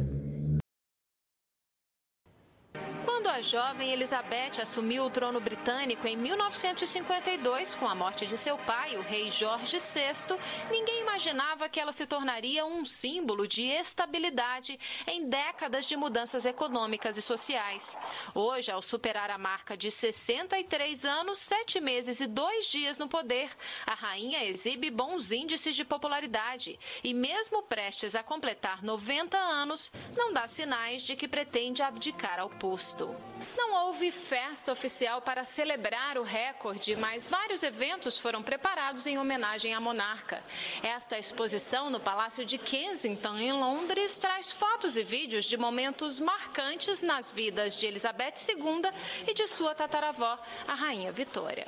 jovem 3.46 3.92
Elizabeth 3.92 4.60
assumiu 4.60 5.06
o 5.06 5.10
trono 5.10 5.40
britânico 5.40 6.08
em 6.08 6.18
1952 6.18 7.76
com 7.76 7.88
a 7.88 7.94
morte 7.94 8.26
de 8.26 8.38
seu 8.38 8.58
pai, 8.58 8.98
o 8.98 9.02
rei 9.02 9.30
Jorge 9.30 9.78
VI, 9.78 10.38
ninguém 10.72 11.02
imaginava 11.02 11.70
que 11.70 11.80
ela 11.80 11.92
se 11.92 12.08
tornaria 12.08 12.66
um 12.66 12.84
símbolo 12.84 13.48
de 13.48 13.64
estabilidade 13.64 14.80
em 15.06 15.30
décadas 15.30 15.86
de 15.86 15.96
mudanças 15.96 16.46
econômicas 16.46 17.18
e 17.18 17.22
sociais. 17.22 17.96
Hoje, 18.34 18.72
ao 18.72 18.82
superar 18.82 19.30
a 19.30 19.38
marca 19.38 19.78
de 19.78 19.92
63 19.92 21.06
anos, 21.06 21.38
7 21.38 21.80
meses 21.80 22.20
e 22.20 22.28
2 22.28 22.66
dias 22.66 22.98
no 22.98 23.08
poder, 23.08 23.52
a 23.86 23.94
rainha 23.94 24.44
exibe 24.44 24.90
bons 24.90 25.32
índices 25.32 25.76
de 25.76 25.86
popularidade 25.86 26.80
e, 27.04 27.14
mesmo 27.14 27.62
prestes 27.62 28.16
a 28.16 28.24
completar 28.24 28.84
90 28.84 29.38
anos, 29.38 29.92
não 30.18 30.34
dá 30.34 30.48
sinais 30.48 31.04
de 31.04 31.16
que 31.16 31.28
pretende 31.28 31.84
abdicar 31.84 32.40
ao 32.40 32.50
posto. 32.50 33.16
Não 33.56 33.86
houve 33.86 34.12
festa 34.12 34.72
oficial 34.72 35.22
para 35.22 35.44
celebrar 35.44 36.18
o 36.18 36.24
recorde, 36.24 36.96
mas 36.96 37.28
vários 37.28 37.64
eventos 37.64 38.18
foram 38.18 38.42
preparados 38.42 39.06
em 39.06 39.18
homenagem 39.18 39.74
à 39.74 39.80
monarca. 39.80 40.44
Esta 40.82 41.20
exposição 41.20 41.90
no 41.90 42.00
Palácio 42.00 42.46
de 42.46 42.58
Kensington, 42.58 43.16
então, 43.16 43.40
em 43.40 43.52
Londres, 43.52 44.18
traz 44.18 44.52
fotos 44.52 44.96
e 44.96 45.04
vídeos 45.04 45.46
de 45.46 45.58
momentos 45.58 46.20
marcantes 46.20 47.02
nas 47.02 47.32
vidas 47.32 47.76
de 47.76 47.88
Elizabeth 47.88 48.36
II 48.48 48.92
e 49.28 49.34
de 49.34 49.48
sua 49.48 49.74
tataravó, 49.74 50.38
a 50.68 50.74
Rainha 50.74 51.12
Vitória. 51.12 51.66